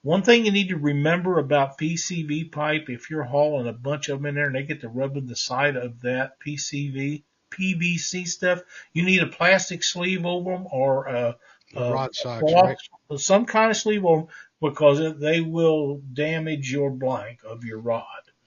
One 0.04 0.20
thing 0.22 0.44
you 0.44 0.52
need 0.52 0.68
to 0.68 0.76
remember 0.76 1.38
about 1.38 1.78
PCV 1.78 2.52
pipe, 2.52 2.90
if 2.90 3.08
you're 3.08 3.22
hauling 3.24 3.66
a 3.66 3.72
bunch 3.72 4.10
of 4.10 4.18
them 4.18 4.26
in 4.26 4.34
there 4.34 4.46
and 4.46 4.54
they 4.54 4.62
get 4.62 4.82
to 4.82 4.88
rubbing 4.88 5.26
the 5.26 5.34
side 5.34 5.76
of 5.76 6.02
that 6.02 6.38
PCV, 6.40 7.22
PVC 7.50 8.28
stuff, 8.28 8.60
you 8.92 9.02
need 9.02 9.22
a 9.22 9.26
plastic 9.28 9.82
sleeve 9.82 10.26
over 10.26 10.52
them 10.52 10.66
or 10.70 11.06
a, 11.06 11.36
a 11.74 11.92
Rod 11.92 12.14
socks, 12.14 12.42
cloth- 12.42 12.76
right? 13.10 13.18
some 13.20 13.46
kind 13.46 13.70
of 13.70 13.78
sleeve 13.78 14.04
over 14.04 14.20
'em 14.22 14.26
because 14.60 15.18
they 15.20 15.40
will 15.40 16.02
damage 16.12 16.70
your 16.70 16.90
blank 16.90 17.40
of 17.42 17.64
your 17.64 17.78
rod. 17.78 18.04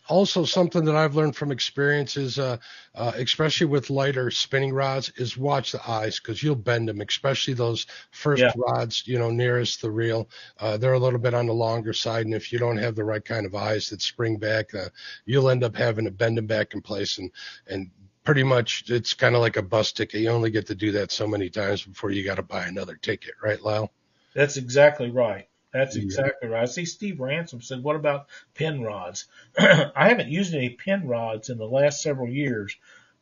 Also, 0.09 0.45
something 0.45 0.85
that 0.85 0.95
I've 0.95 1.15
learned 1.15 1.35
from 1.35 1.51
experience 1.51 2.17
is, 2.17 2.39
uh, 2.39 2.57
uh, 2.95 3.11
especially 3.15 3.67
with 3.67 3.89
lighter 3.89 4.31
spinning 4.31 4.73
rods, 4.73 5.11
is 5.17 5.37
watch 5.37 5.71
the 5.73 5.89
eyes 5.89 6.19
because 6.19 6.41
you'll 6.41 6.55
bend 6.55 6.87
them, 6.89 7.01
especially 7.01 7.53
those 7.53 7.85
first 8.11 8.43
Yeah. 8.43 8.53
rods, 8.55 9.03
you 9.07 9.19
know, 9.19 9.29
nearest 9.31 9.81
the 9.81 9.91
reel. 9.91 10.29
Uh, 10.59 10.77
they're 10.77 10.93
a 10.93 10.99
little 10.99 11.19
bit 11.19 11.33
on 11.33 11.45
the 11.47 11.53
longer 11.53 11.93
side, 11.93 12.25
and 12.25 12.35
if 12.35 12.51
you 12.53 12.59
don't 12.59 12.77
have 12.77 12.95
the 12.95 13.03
right 13.03 13.23
kind 13.23 13.45
of 13.45 13.55
eyes 13.55 13.89
that 13.89 14.01
spring 14.01 14.37
back, 14.37 14.73
uh, 14.73 14.89
you'll 15.25 15.49
end 15.49 15.63
up 15.63 15.75
having 15.75 16.05
to 16.05 16.11
bend 16.11 16.37
them 16.37 16.47
back 16.47 16.73
in 16.73 16.81
place, 16.81 17.17
and 17.17 17.31
and 17.67 17.89
pretty 18.23 18.43
much 18.43 18.89
it's 18.89 19.13
kind 19.13 19.35
of 19.35 19.41
like 19.41 19.57
a 19.57 19.61
bus 19.61 19.91
ticket. 19.91 20.21
You 20.21 20.29
only 20.29 20.51
get 20.51 20.67
to 20.67 20.75
do 20.75 20.91
that 20.93 21.11
so 21.11 21.27
many 21.27 21.49
times 21.49 21.83
before 21.83 22.11
you 22.11 22.23
got 22.23 22.35
to 22.35 22.43
buy 22.43 22.65
another 22.67 22.95
ticket, 22.95 23.35
right, 23.41 23.61
Lyle? 23.61 23.91
That's 24.33 24.55
exactly 24.55 25.11
right. 25.11 25.49
That's 25.77 25.95
exactly 25.95 26.49
right. 26.49 26.63
I 26.63 26.65
see 26.65 26.85
Steve 26.85 27.19
Ransom 27.19 27.61
said, 27.61 27.83
what 27.83 27.95
about 27.95 28.27
pin 28.53 28.81
rods? 28.81 29.25
I 29.59 30.09
haven't 30.09 30.29
used 30.29 30.53
any 30.53 30.69
pin 30.69 31.07
rods 31.07 31.49
in 31.49 31.57
the 31.57 31.67
last 31.67 32.01
several 32.01 32.29
years. 32.29 32.75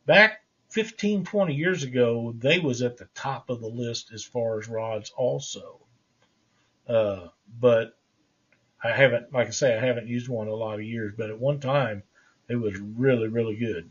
Back 0.06 0.42
15, 0.70 1.24
20 1.24 1.54
years 1.54 1.82
ago, 1.82 2.34
they 2.36 2.58
was 2.58 2.82
at 2.82 2.96
the 2.96 3.08
top 3.14 3.50
of 3.50 3.60
the 3.60 3.68
list 3.68 4.12
as 4.12 4.24
far 4.24 4.58
as 4.58 4.68
rods 4.68 5.10
also. 5.16 5.80
Uh, 6.88 7.28
but 7.60 7.96
I 8.82 8.92
haven't, 8.92 9.32
like 9.32 9.48
I 9.48 9.50
say, 9.50 9.76
I 9.76 9.84
haven't 9.84 10.08
used 10.08 10.28
one 10.28 10.46
in 10.46 10.52
a 10.52 10.56
lot 10.56 10.78
of 10.78 10.84
years, 10.84 11.14
but 11.16 11.30
at 11.30 11.38
one 11.38 11.60
time 11.60 12.02
it 12.48 12.56
was 12.56 12.76
really, 12.78 13.28
really 13.28 13.56
good. 13.56 13.90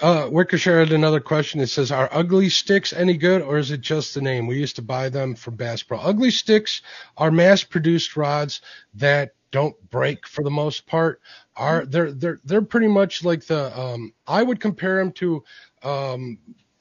Uh, 0.00 0.28
Wickershire 0.30 0.78
had 0.78 0.92
another 0.92 1.20
question. 1.20 1.60
It 1.60 1.68
says, 1.68 1.90
"Are 1.90 2.08
ugly 2.12 2.48
sticks 2.50 2.92
any 2.92 3.16
good, 3.16 3.42
or 3.42 3.58
is 3.58 3.70
it 3.72 3.80
just 3.80 4.14
the 4.14 4.20
name? 4.20 4.46
We 4.46 4.58
used 4.58 4.76
to 4.76 4.82
buy 4.82 5.08
them 5.08 5.34
from 5.34 5.56
Bass 5.56 5.82
Pro. 5.82 5.98
Ugly 5.98 6.30
sticks 6.30 6.82
are 7.16 7.30
mass-produced 7.30 8.16
rods 8.16 8.60
that 8.94 9.32
don't 9.50 9.74
break 9.90 10.26
for 10.26 10.44
the 10.44 10.50
most 10.50 10.86
part. 10.86 11.20
Are 11.56 11.84
they're 11.84 12.12
they're 12.12 12.38
they're 12.44 12.62
pretty 12.62 12.88
much 12.88 13.24
like 13.24 13.44
the 13.46 13.76
um, 13.78 14.12
I 14.26 14.42
would 14.42 14.60
compare 14.60 14.98
them 14.98 15.12
to 15.12 15.42
um, 15.82 16.38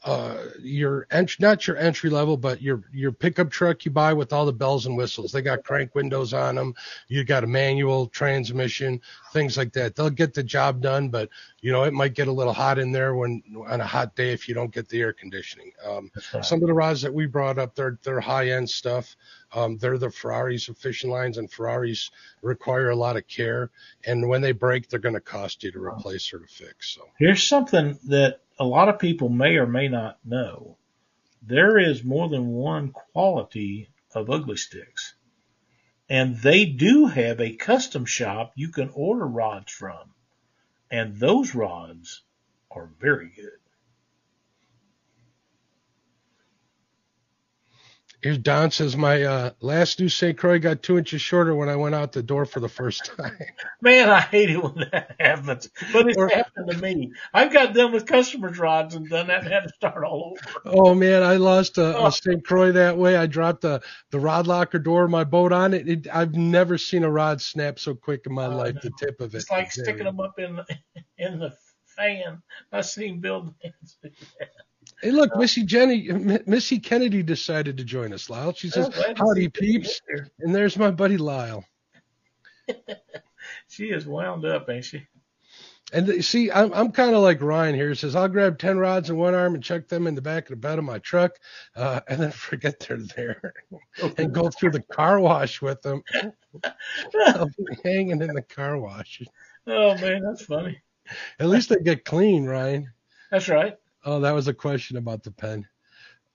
uh, 0.07 0.37
your 0.61 1.05
entry, 1.11 1.35
not 1.41 1.67
your 1.67 1.75
entry 1.75 2.09
level, 2.09 2.37
but 2.37 2.61
your 2.61 2.81
your 2.93 3.11
pickup 3.11 3.49
truck 3.49 3.83
you 3.83 3.91
buy 3.91 4.13
with 4.13 4.31
all 4.31 4.45
the 4.45 4.53
bells 4.53 4.85
and 4.85 4.95
whistles. 4.95 5.33
They 5.33 5.41
got 5.41 5.65
crank 5.65 5.95
windows 5.95 6.33
on 6.33 6.55
them. 6.55 6.75
You 7.09 7.25
got 7.25 7.43
a 7.43 7.47
manual 7.47 8.07
transmission, 8.07 9.01
things 9.33 9.57
like 9.57 9.73
that. 9.73 9.97
They'll 9.97 10.09
get 10.09 10.33
the 10.33 10.43
job 10.43 10.81
done, 10.81 11.09
but 11.09 11.27
you 11.59 11.73
know 11.73 11.83
it 11.83 11.93
might 11.93 12.13
get 12.13 12.29
a 12.29 12.31
little 12.31 12.53
hot 12.53 12.79
in 12.79 12.93
there 12.93 13.15
when 13.15 13.43
on 13.67 13.81
a 13.81 13.85
hot 13.85 14.15
day 14.15 14.31
if 14.31 14.47
you 14.47 14.53
don't 14.53 14.73
get 14.73 14.87
the 14.87 15.01
air 15.01 15.11
conditioning. 15.11 15.73
Um, 15.85 16.09
right. 16.33 16.45
some 16.45 16.61
of 16.61 16.67
the 16.67 16.73
rods 16.73 17.01
that 17.01 17.13
we 17.13 17.25
brought 17.25 17.59
up, 17.59 17.75
they're 17.75 17.99
they're 18.03 18.21
high 18.21 18.51
end 18.51 18.69
stuff. 18.69 19.17
Um, 19.53 19.77
they're 19.77 19.97
the 19.97 20.11
Ferraris 20.11 20.67
of 20.67 20.77
fishing 20.77 21.09
lines, 21.09 21.37
and 21.37 21.51
Ferraris 21.51 22.11
require 22.41 22.89
a 22.89 22.95
lot 22.95 23.17
of 23.17 23.27
care. 23.27 23.71
And 24.05 24.27
when 24.27 24.41
they 24.41 24.51
break, 24.51 24.89
they're 24.89 24.99
going 24.99 25.15
to 25.15 25.21
cost 25.21 25.63
you 25.63 25.71
to 25.71 25.83
replace 25.83 26.33
or 26.33 26.39
to 26.39 26.47
fix. 26.47 26.89
So. 26.89 27.01
Here's 27.17 27.43
something 27.43 27.97
that 28.05 28.41
a 28.59 28.65
lot 28.65 28.89
of 28.89 28.99
people 28.99 29.29
may 29.29 29.55
or 29.55 29.67
may 29.67 29.87
not 29.87 30.19
know. 30.25 30.77
There 31.41 31.77
is 31.77 32.03
more 32.03 32.27
than 32.27 32.47
one 32.47 32.91
quality 32.91 33.89
of 34.13 34.29
ugly 34.29 34.57
sticks. 34.57 35.13
And 36.09 36.37
they 36.37 36.65
do 36.65 37.05
have 37.07 37.39
a 37.39 37.55
custom 37.55 38.05
shop 38.05 38.53
you 38.55 38.69
can 38.69 38.89
order 38.93 39.25
rods 39.25 39.71
from. 39.71 40.13
And 40.89 41.17
those 41.17 41.53
rods 41.53 42.21
are 42.71 42.89
very 42.99 43.29
good. 43.35 43.59
Here's 48.23 48.39
Don 48.39 48.71
says 48.71 48.97
my 48.97 49.21
uh, 49.21 49.51
last 49.61 49.99
new 49.99 50.09
St. 50.09 50.35
Croix 50.35 50.57
got 50.57 50.81
two 50.81 50.97
inches 50.97 51.21
shorter 51.21 51.53
when 51.53 51.69
I 51.69 51.75
went 51.75 51.93
out 51.93 52.11
the 52.11 52.23
door 52.23 52.45
for 52.45 52.59
the 52.59 52.67
first 52.67 53.05
time. 53.15 53.37
Man, 53.81 54.09
I 54.09 54.21
hate 54.21 54.49
it 54.49 54.57
when 54.61 54.73
that 54.91 55.15
happens. 55.19 55.69
But 55.93 56.07
it's 56.09 56.17
Or- 56.17 56.27
happened 56.27 56.71
to 56.71 56.77
me. 56.79 57.11
I've 57.31 57.53
got 57.53 57.75
done 57.75 57.91
with 57.91 58.07
customers' 58.07 58.57
rods 58.57 58.95
and 58.95 59.07
done 59.07 59.27
that 59.27 59.43
and 59.43 59.53
had 59.53 59.63
to 59.63 59.69
start 59.69 60.03
all 60.03 60.35
over. 60.35 60.61
oh 60.65 60.95
man, 60.95 61.21
I 61.21 61.35
lost 61.35 61.77
a, 61.77 61.95
Oh. 61.95 62.07
a 62.07 62.11
St. 62.11 62.43
Croix 62.43 62.71
that 62.71 62.97
way. 62.97 63.15
I 63.15 63.27
dropped 63.27 63.61
the 63.61 63.81
the 64.09 64.19
rod 64.19 64.47
locker 64.47 64.79
door 64.79 65.03
of 65.05 65.11
my 65.11 65.23
boat 65.23 65.51
on 65.53 65.75
it. 65.75 65.87
it. 65.87 66.07
I've 66.11 66.33
never 66.33 66.77
seen 66.79 67.03
a 67.03 67.09
rod 67.11 67.39
snap 67.39 67.77
so 67.77 67.93
quick 67.93 68.23
in 68.25 68.33
my 68.33 68.45
I 68.45 68.47
life. 68.47 68.73
know. 68.75 68.81
The 68.83 68.91
tip 68.97 69.21
of 69.21 69.35
it. 69.35 69.37
It's 69.37 69.51
like 69.51 69.71
Very- 69.73 69.85
sticking 69.85 70.05
them 70.05 70.19
up 70.19 70.39
in 70.39 70.55
the, 70.55 70.65
in 71.19 71.37
the 71.37 71.53
fan. 71.95 72.41
I 72.71 72.81
seen 72.81 73.19
Bill 73.19 73.53
Dance. 73.61 73.97
Hey, 75.01 75.11
look, 75.11 75.35
Missy 75.35 75.63
Jenny, 75.63 76.09
M- 76.09 76.43
Missy 76.47 76.79
Kennedy 76.79 77.21
decided 77.21 77.77
to 77.77 77.83
join 77.83 78.13
us, 78.13 78.29
Lyle. 78.29 78.53
She 78.53 78.69
says, 78.69 78.89
Oh, 78.93 79.13
"Howdy, 79.15 79.49
peeps," 79.49 80.01
and 80.39 80.53
there's 80.55 80.77
my 80.77 80.91
buddy 80.91 81.17
Lyle. 81.17 81.65
She 83.69 83.85
is 83.85 84.05
wound 84.05 84.45
up, 84.45 84.69
ain't 84.69 84.83
she? 84.83 85.07
And 85.93 86.23
see, 86.23 86.51
I'm 86.51 86.73
I'm 86.73 86.91
kind 86.91 87.15
of 87.15 87.21
like 87.21 87.41
Ryan 87.41 87.75
here. 87.75 87.89
He 87.89 87.95
says 87.95 88.13
I'll 88.13 88.27
grab 88.27 88.59
ten 88.59 88.77
rods 88.77 89.09
in 89.09 89.15
one 89.15 89.33
arm 89.35 89.55
and 89.55 89.63
chuck 89.63 89.87
them 89.87 90.05
in 90.05 90.15
the 90.15 90.21
back 90.21 90.43
of 90.43 90.49
the 90.49 90.55
bed 90.57 90.77
of 90.79 90.83
my 90.83 90.99
truck, 90.99 91.31
uh, 91.75 92.01
and 92.09 92.19
then 92.19 92.31
forget 92.33 92.79
they're 92.79 92.97
there, 93.15 93.53
and 94.17 94.33
go 94.33 94.49
through 94.49 94.71
the 94.71 94.81
car 94.81 95.19
wash 95.19 95.61
with 95.61 95.81
them. 95.81 96.03
I'll 97.25 97.45
be 97.45 97.77
hanging 97.85 98.21
in 98.21 98.33
the 98.33 98.41
car 98.41 98.77
wash. 98.77 99.21
Oh 99.65 99.97
man, 99.97 100.23
that's 100.23 100.43
funny. 100.43 100.81
At 101.39 101.47
least 101.47 101.69
they 101.69 101.77
get 101.77 102.03
clean, 102.03 102.45
Ryan. 102.45 102.91
That's 103.31 103.47
right. 103.47 103.77
Oh, 104.05 104.21
that 104.21 104.33
was 104.33 104.47
a 104.47 104.53
question 104.53 104.97
about 104.97 105.23
the 105.23 105.31
pen. 105.31 105.67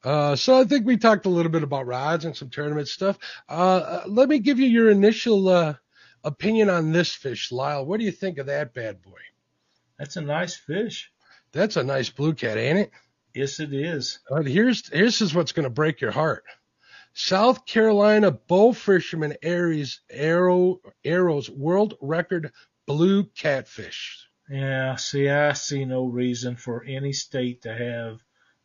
Uh, 0.05 0.35
so 0.35 0.61
I 0.61 0.65
think 0.65 0.85
we 0.85 0.97
talked 0.97 1.27
a 1.27 1.31
little 1.31 1.53
bit 1.53 1.63
about 1.63 1.87
rods 1.87 2.25
and 2.25 2.37
some 2.37 2.51
tournament 2.51 2.89
stuff. 2.89 3.19
Uh, 3.49 4.03
let 4.07 4.29
me 4.29 4.41
give 4.41 4.59
you 4.59 4.67
your 4.67 4.91
initial 4.91 5.49
uh, 5.49 5.75
opinion 6.25 6.71
on 6.71 6.93
this 6.93 7.15
fish, 7.15 7.53
Lyle. 7.53 7.87
What 7.87 8.01
do 8.01 8.05
you 8.05 8.13
think 8.13 8.39
of 8.39 8.47
that 8.47 8.75
bad 8.75 9.01
boy? 9.03 9.21
That's 9.99 10.17
a 10.17 10.21
nice 10.21 10.57
fish. 10.57 11.13
That's 11.53 11.77
a 11.77 11.85
nice 11.85 12.11
blue 12.11 12.35
cat, 12.35 12.57
ain't 12.57 12.79
it? 12.79 12.91
Yes, 13.35 13.61
it 13.61 13.73
is. 13.73 14.19
Uh, 14.31 14.43
here's 14.43 14.89
here's 14.89 15.21
is 15.21 15.35
what's 15.35 15.53
going 15.53 15.65
to 15.65 15.71
break 15.71 16.01
your 16.01 16.11
heart. 16.11 16.45
South 17.15 17.67
Carolina 17.67 18.31
bow 18.31 18.73
fisherman 18.73 19.37
Aries 19.43 20.01
Arrow 20.11 20.81
Arrows 21.05 21.49
world 21.49 21.95
record 22.01 22.53
blue 22.87 23.25
catfish. 23.25 24.29
Yeah. 24.53 24.97
See, 24.97 25.31
I 25.31 25.55
see 25.55 25.87
no 25.87 26.05
reason 26.05 26.57
for 26.57 26.85
any 26.85 27.15
state 27.15 27.63
to 27.63 27.75
have 27.75 28.21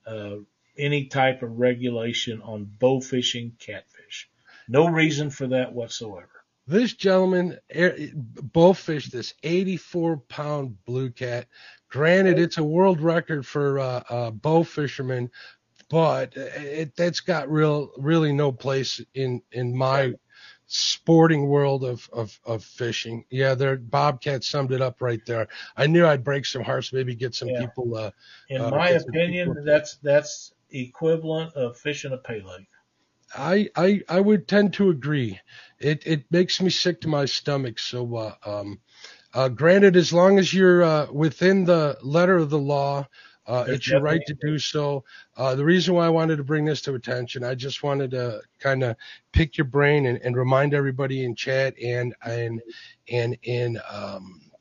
uh, 0.06 0.40
any 0.78 1.06
type 1.06 1.44
of 1.44 1.58
regulation 1.58 2.42
on 2.42 2.66
bow 2.66 3.00
fishing 3.00 3.54
catfish. 3.58 4.30
No 4.68 4.90
reason 4.90 5.30
for 5.30 5.48
that 5.48 5.72
whatsoever. 5.72 6.44
This 6.68 6.94
gentleman 6.94 7.58
air, 7.70 7.96
bow 8.14 8.74
fished 8.74 9.14
this 9.14 9.34
84 9.44 10.18
pound 10.28 10.84
blue 10.84 11.10
cat. 11.10 11.48
Granted, 11.88 12.38
it's 12.38 12.58
a 12.58 12.64
world 12.64 13.00
record 13.00 13.46
for 13.46 13.80
uh, 13.80 14.04
uh, 14.10 14.32
bow 14.32 14.64
fishermen, 14.64 15.32
but 15.90 16.36
it, 16.36 16.98
that's 16.98 17.22
got 17.22 17.50
real 17.50 17.94
really 17.98 18.34
no 18.34 18.52
place 18.52 19.00
in 19.14 19.42
in 19.54 19.74
my 19.78 20.16
sporting 20.68 21.48
world 21.48 21.84
of, 21.84 22.10
of, 22.14 22.40
of 22.46 22.64
fishing. 22.64 23.26
Yeah, 23.30 23.56
there 23.56 23.78
Bobcat 23.78 24.44
summed 24.44 24.72
it 24.72 24.82
up 24.82 25.02
right 25.02 25.26
there. 25.26 25.48
I 25.76 25.88
knew 25.88 26.06
I'd 26.06 26.24
break 26.24 26.46
some 26.46 26.64
hearts, 26.64 26.94
maybe 26.94 27.16
get 27.16 27.36
some 27.36 27.52
Yeah. 27.52 27.52
people. 27.52 27.96
Uh, 27.96 28.12
In 28.50 28.68
Uh, 28.68 28.72
my 28.72 28.90
opinion, 28.90 29.64
that's 29.66 29.98
that's 29.98 30.54
equivalent 30.70 31.54
of 31.56 31.78
fishing 31.78 32.12
a 32.14 32.18
pay 32.18 32.42
lake. 32.42 32.68
I, 33.36 33.70
I 33.76 34.02
I 34.10 34.20
would 34.22 34.48
tend 34.48 34.74
to 34.76 34.90
agree. 34.90 35.40
It 35.80 36.06
it 36.06 36.32
makes 36.32 36.62
me 36.62 36.70
sick 36.70 37.02
to 37.02 37.08
my 37.08 37.26
stomach. 37.26 37.80
So, 37.80 38.16
uh, 38.16 38.36
um, 38.46 38.80
uh, 39.34 39.50
granted, 39.50 39.96
as 39.96 40.14
long 40.14 40.40
as 40.40 40.54
you're 40.54 40.84
uh, 40.84 41.12
within 41.12 41.66
the 41.66 41.98
letter 42.02 42.38
of 42.38 42.50
the 42.50 42.60
law, 42.60 43.08
uh, 43.48 43.64
it's 43.68 43.88
your 43.88 44.02
right 44.02 44.22
to 44.28 44.36
do 44.42 44.60
so. 44.60 45.04
Uh, 45.38 45.56
the 45.56 45.64
reason 45.64 45.94
why 45.94 46.06
I 46.06 46.10
wanted 46.10 46.36
to 46.36 46.44
bring 46.44 46.66
this 46.66 46.82
to 46.82 46.96
attention, 46.96 47.44
I 47.44 47.56
just 47.56 47.82
wanted 47.82 48.12
to 48.12 48.42
kind 48.60 48.84
of 48.84 48.98
pick 49.32 49.58
your 49.58 49.66
brain 49.66 50.06
and, 50.06 50.20
and 50.22 50.36
remind 50.36 50.74
everybody 50.74 51.24
in 51.24 51.34
chat 51.34 51.74
and 51.82 52.14
and 52.26 52.62
and 53.10 53.38
in 53.44 53.80
um, 53.90 54.52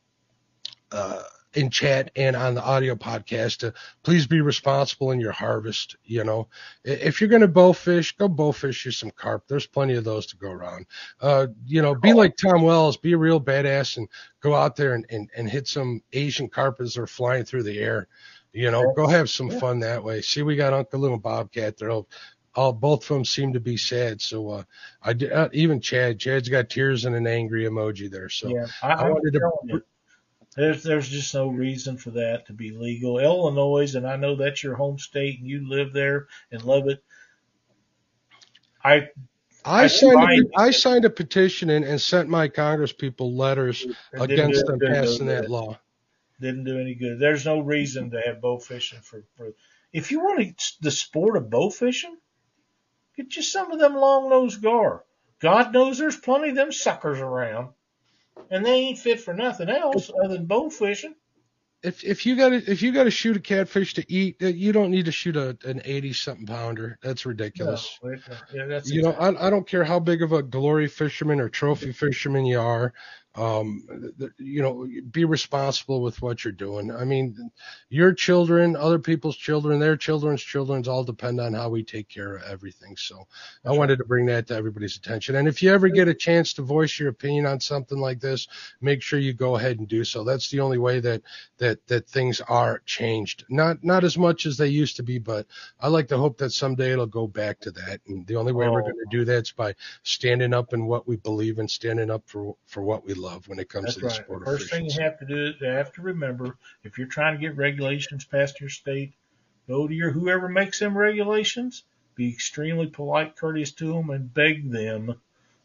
uh, 0.93 1.23
in 1.57 1.71
chat 1.71 2.11
and 2.15 2.37
on 2.37 2.55
the 2.55 2.63
audio 2.63 2.95
podcast 2.95 3.59
to 3.59 3.73
please 4.03 4.27
be 4.27 4.41
responsible 4.41 5.11
in 5.11 5.19
your 5.19 5.33
harvest. 5.33 5.97
You 6.05 6.23
know, 6.23 6.49
if 6.85 7.21
you're 7.21 7.31
going 7.31 7.43
to 7.43 7.49
bow 7.49 7.73
fish, 7.73 8.17
go 8.17 8.29
bow 8.29 8.53
fish 8.53 8.85
you 8.85 8.93
some 8.93 9.11
carp. 9.11 9.49
There's 9.49 9.67
plenty 9.67 9.95
of 9.95 10.05
those 10.05 10.27
to 10.27 10.37
go 10.37 10.51
around. 10.51 10.87
Uh, 11.21 11.49
you 11.65 11.83
know, 11.83 11.95
be 11.95 12.13
like 12.13 12.37
Tom 12.37 12.63
Wells, 12.63 12.97
be 12.97 13.15
a 13.15 13.19
real 13.19 13.41
badass 13.41 13.97
and 13.97 14.07
go 14.41 14.55
out 14.55 14.77
there 14.77 14.95
and, 14.95 15.07
and, 15.11 15.31
and 15.37 15.49
hit 15.51 15.67
some 15.67 16.03
Asian 16.13 16.49
carp 16.49 16.81
as 16.81 16.95
they're 16.95 17.07
flying 17.07 17.45
through 17.45 17.65
the 17.65 17.79
air. 17.79 18.07
You 18.57 18.71
know, 18.71 18.91
go 18.95 19.07
have 19.07 19.29
some 19.29 19.51
Yeah. 19.51 19.59
fun 19.59 19.81
that 19.81 20.03
way. 20.03 20.23
See, 20.23 20.41
we 20.41 20.57
got 20.57 20.73
Uncle 20.73 21.01
Lou 21.01 21.13
and 21.13 21.23
Bobcat. 21.23 21.77
They're 21.77 21.91
all, 21.91 22.09
all 22.55 22.73
both 22.73 23.03
of 23.03 23.09
them 23.09 23.25
seem 23.27 23.53
to 23.53 23.61
be 23.61 23.77
sad. 23.77 24.23
So, 24.23 24.49
uh, 24.49 24.63
I 25.03 25.13
did, 25.13 25.31
uh, 25.31 25.51
even 25.53 25.79
Chad, 25.79 26.19
Chad's 26.19 26.49
got 26.49 26.71
tears 26.71 27.05
and 27.05 27.15
an 27.15 27.27
angry 27.27 27.65
emoji 27.65 28.11
there. 28.11 28.31
So, 28.31 28.49
yeah, 28.49 28.67
I, 28.83 28.93
I 28.93 29.11
wanted 29.11 29.35
to- 29.35 29.51
you, 29.65 29.83
there's 30.57 30.83
there's 30.83 31.11
just 31.11 31.35
no 31.35 31.49
reason 31.49 31.99
for 31.99 32.13
that 32.13 32.47
to 32.47 32.55
be 32.55 32.71
legal. 32.71 33.19
Illinois, 33.19 33.95
and 33.95 34.09
I 34.09 34.17
know 34.17 34.37
that's 34.37 34.63
your 34.63 34.75
home 34.75 34.99
state, 34.99 35.39
and 35.39 35.47
you 35.47 35.69
live 35.69 35.93
there 35.93 36.27
and 36.51 36.63
love 36.65 36.89
it. 36.89 37.05
I 38.83 39.11
I 39.67 39.83
I 39.83 39.87
signed 39.89 40.47
a, 40.55 40.59
I 40.59 40.71
signed 40.71 41.05
a 41.05 41.11
petition 41.11 41.69
and, 41.69 41.85
and 41.85 42.01
sent 42.01 42.31
my 42.31 42.49
Congress 42.49 42.93
people 42.93 43.37
letters 43.37 43.87
against 44.15 44.65
them 44.65 44.81
passing 44.81 45.27
that 45.27 45.51
law. 45.51 45.79
Didn't 46.41 46.65
do 46.65 46.79
any 46.79 46.95
good. 46.95 47.19
There's 47.19 47.45
no 47.45 47.61
reason 47.61 48.11
to 48.11 48.21
have 48.21 48.41
bow 48.41 48.59
fishing 48.59 49.01
for, 49.03 49.25
for 49.37 49.53
if 49.93 50.11
you 50.11 50.21
want 50.21 50.59
to, 50.59 50.75
the 50.81 50.91
sport 50.91 51.37
of 51.37 51.51
bow 51.51 51.71
fishing, 51.71 52.17
get 53.17 53.35
you 53.37 53.43
some 53.43 53.73
of 53.73 53.79
them 53.79 53.95
long 53.95 54.29
nosed 54.29 54.63
gar. 54.63 55.05
God 55.41 55.73
knows 55.73 55.99
there's 55.99 56.17
plenty 56.17 56.51
of 56.51 56.57
them 56.57 56.73
suckers 56.73 57.21
around, 57.21 57.71
and 58.51 58.65
they 58.65 58.73
ain't 58.73 58.99
fit 58.99 59.21
for 59.21 59.35
nothing 59.35 59.69
else 59.69 60.11
other 60.23 60.35
than 60.35 60.47
bow 60.47 60.71
fishing. 60.71 61.15
If 61.83 62.03
if 62.05 62.27
you 62.27 62.37
got 62.37 62.49
to 62.49 62.57
if 62.71 62.83
you 62.83 62.91
got 62.91 63.05
to 63.05 63.11
shoot 63.11 63.37
a 63.37 63.41
catfish 63.41 63.95
to 63.95 64.13
eat, 64.13 64.43
uh, 64.43 64.47
you 64.47 64.73
don't 64.73 64.91
need 64.91 65.05
to 65.05 65.13
shoot 65.13 65.37
a 65.37 65.57
an 65.65 65.83
eighty 65.85 66.13
something 66.13 66.47
pounder. 66.47 66.99
That's 67.03 67.27
ridiculous. 67.27 67.99
No, 68.03 68.11
it- 68.11 68.23
yeah, 68.53 68.67
that's 68.67 68.91
You 68.91 69.03
know, 69.03 69.13
I, 69.13 69.47
I 69.47 69.51
don't 69.51 69.69
care 69.69 69.85
how 69.85 70.01
big 70.01 70.23
of 70.23 70.33
a 70.33 70.43
glory 70.43 70.89
fisherman 70.89 71.39
or 71.39 71.49
trophy 71.49 71.93
fisherman 71.93 72.47
you 72.47 72.59
are. 72.61 72.93
Um, 73.37 73.85
you 74.39 74.63
know, 74.63 74.87
be 75.11 75.25
responsible 75.25 76.01
with 76.03 76.23
what 76.23 76.45
you're 76.45 76.53
doing. 76.53 76.91
I 76.91 77.05
mean, 77.05 77.51
your 77.91 78.13
children, 78.13 78.77
other 78.77 78.99
people's 78.99 79.37
children, 79.37 79.79
their 79.79 79.97
children's 79.97 80.43
children's 80.43 80.89
all 80.89 81.05
depend 81.05 81.41
on 81.41 81.53
how 81.55 81.69
we 81.69 81.85
take 81.85 82.09
care 82.09 82.37
of 82.37 82.43
everything. 82.45 82.97
So 82.97 83.27
I 83.65 83.73
wanted 83.73 83.99
to 83.99 84.05
bring 84.05 84.27
that 84.27 84.47
to 84.49 84.55
everybody's 84.55 84.97
attention. 84.97 85.37
And 85.37 85.49
if 85.49 85.63
you 85.63 85.73
ever 85.73 85.89
get 85.89 86.09
a 86.09 86.15
chance 86.15 86.55
to 86.55 86.63
voice 86.63 86.99
your 86.99 87.11
opinion 87.11 87.47
on 87.47 87.61
something 87.61 87.99
like 87.99 88.21
this, 88.21 88.49
make 88.81 89.03
sure 89.03 89.19
you 89.19 89.35
go 89.35 89.57
ahead 89.57 89.79
and 89.79 89.89
do 89.89 90.05
so. 90.05 90.25
That's 90.25 90.51
the 90.51 90.61
only 90.61 90.79
way 90.79 91.01
that 91.01 91.23
that 91.59 91.87
that 91.89 92.09
things 92.09 92.41
are 92.41 92.81
changed. 92.87 93.45
Not 93.51 93.85
not 93.85 94.05
as 94.05 94.17
much 94.19 94.47
as 94.47 94.57
they 94.57 94.69
used 94.69 94.97
to 94.97 95.03
be, 95.03 95.19
but 95.19 95.47
I 95.81 95.89
like 95.89 96.09
to 96.09 96.17
hope 96.19 96.39
that 96.39 96.51
someday 96.51 96.93
it'll 96.93 97.07
go 97.07 97.27
back 97.27 97.61
to 97.61 97.71
that. 97.73 98.01
And 98.09 98.27
the 98.27 98.37
only 98.37 98.53
way 98.53 98.69
we're 98.69 98.81
Oh. 98.81 98.83
going 98.83 98.97
to 98.99 99.17
do 99.17 99.25
that 99.27 99.43
is 99.43 99.53
by 99.53 99.75
standing 100.03 100.55
up 100.55 100.73
in 100.73 100.87
what 100.87 101.07
we 101.07 101.17
believe 101.17 101.59
and 101.59 101.71
standing 101.71 102.11
up 102.11 102.23
for 102.27 102.57
for 102.67 102.83
what 102.83 103.05
we 103.05 103.15
love 103.15 103.26
when 103.47 103.59
it 103.59 103.69
comes 103.69 103.85
That's 103.87 103.95
to 103.95 104.01
the 104.01 104.07
right. 104.07 104.17
sport 104.17 104.41
The 104.41 104.47
first 104.47 104.71
thing 104.71 104.87
you 104.87 105.01
have 105.01 105.19
to 105.19 105.27
do 105.27 105.47
is 105.47 105.61
you 105.61 105.67
have 105.69 105.93
to 105.95 106.03
remember 106.03 106.57
if 106.85 106.99
you're 106.99 107.07
trying 107.07 107.35
to 107.35 107.41
get 107.41 107.57
regulations 107.57 108.25
passed 108.25 108.61
in 108.61 108.65
your 108.65 108.71
state, 108.71 109.13
go 109.69 109.87
to 109.87 109.95
your 109.95 110.11
whoever 110.11 110.49
makes 110.49 110.79
them 110.79 110.97
regulations, 110.97 111.85
be 112.15 112.29
extremely 112.29 112.87
polite, 112.87 113.37
courteous 113.37 113.73
to 113.73 113.93
them, 113.93 114.11
and 114.11 114.33
beg 114.33 114.71
them 114.71 115.21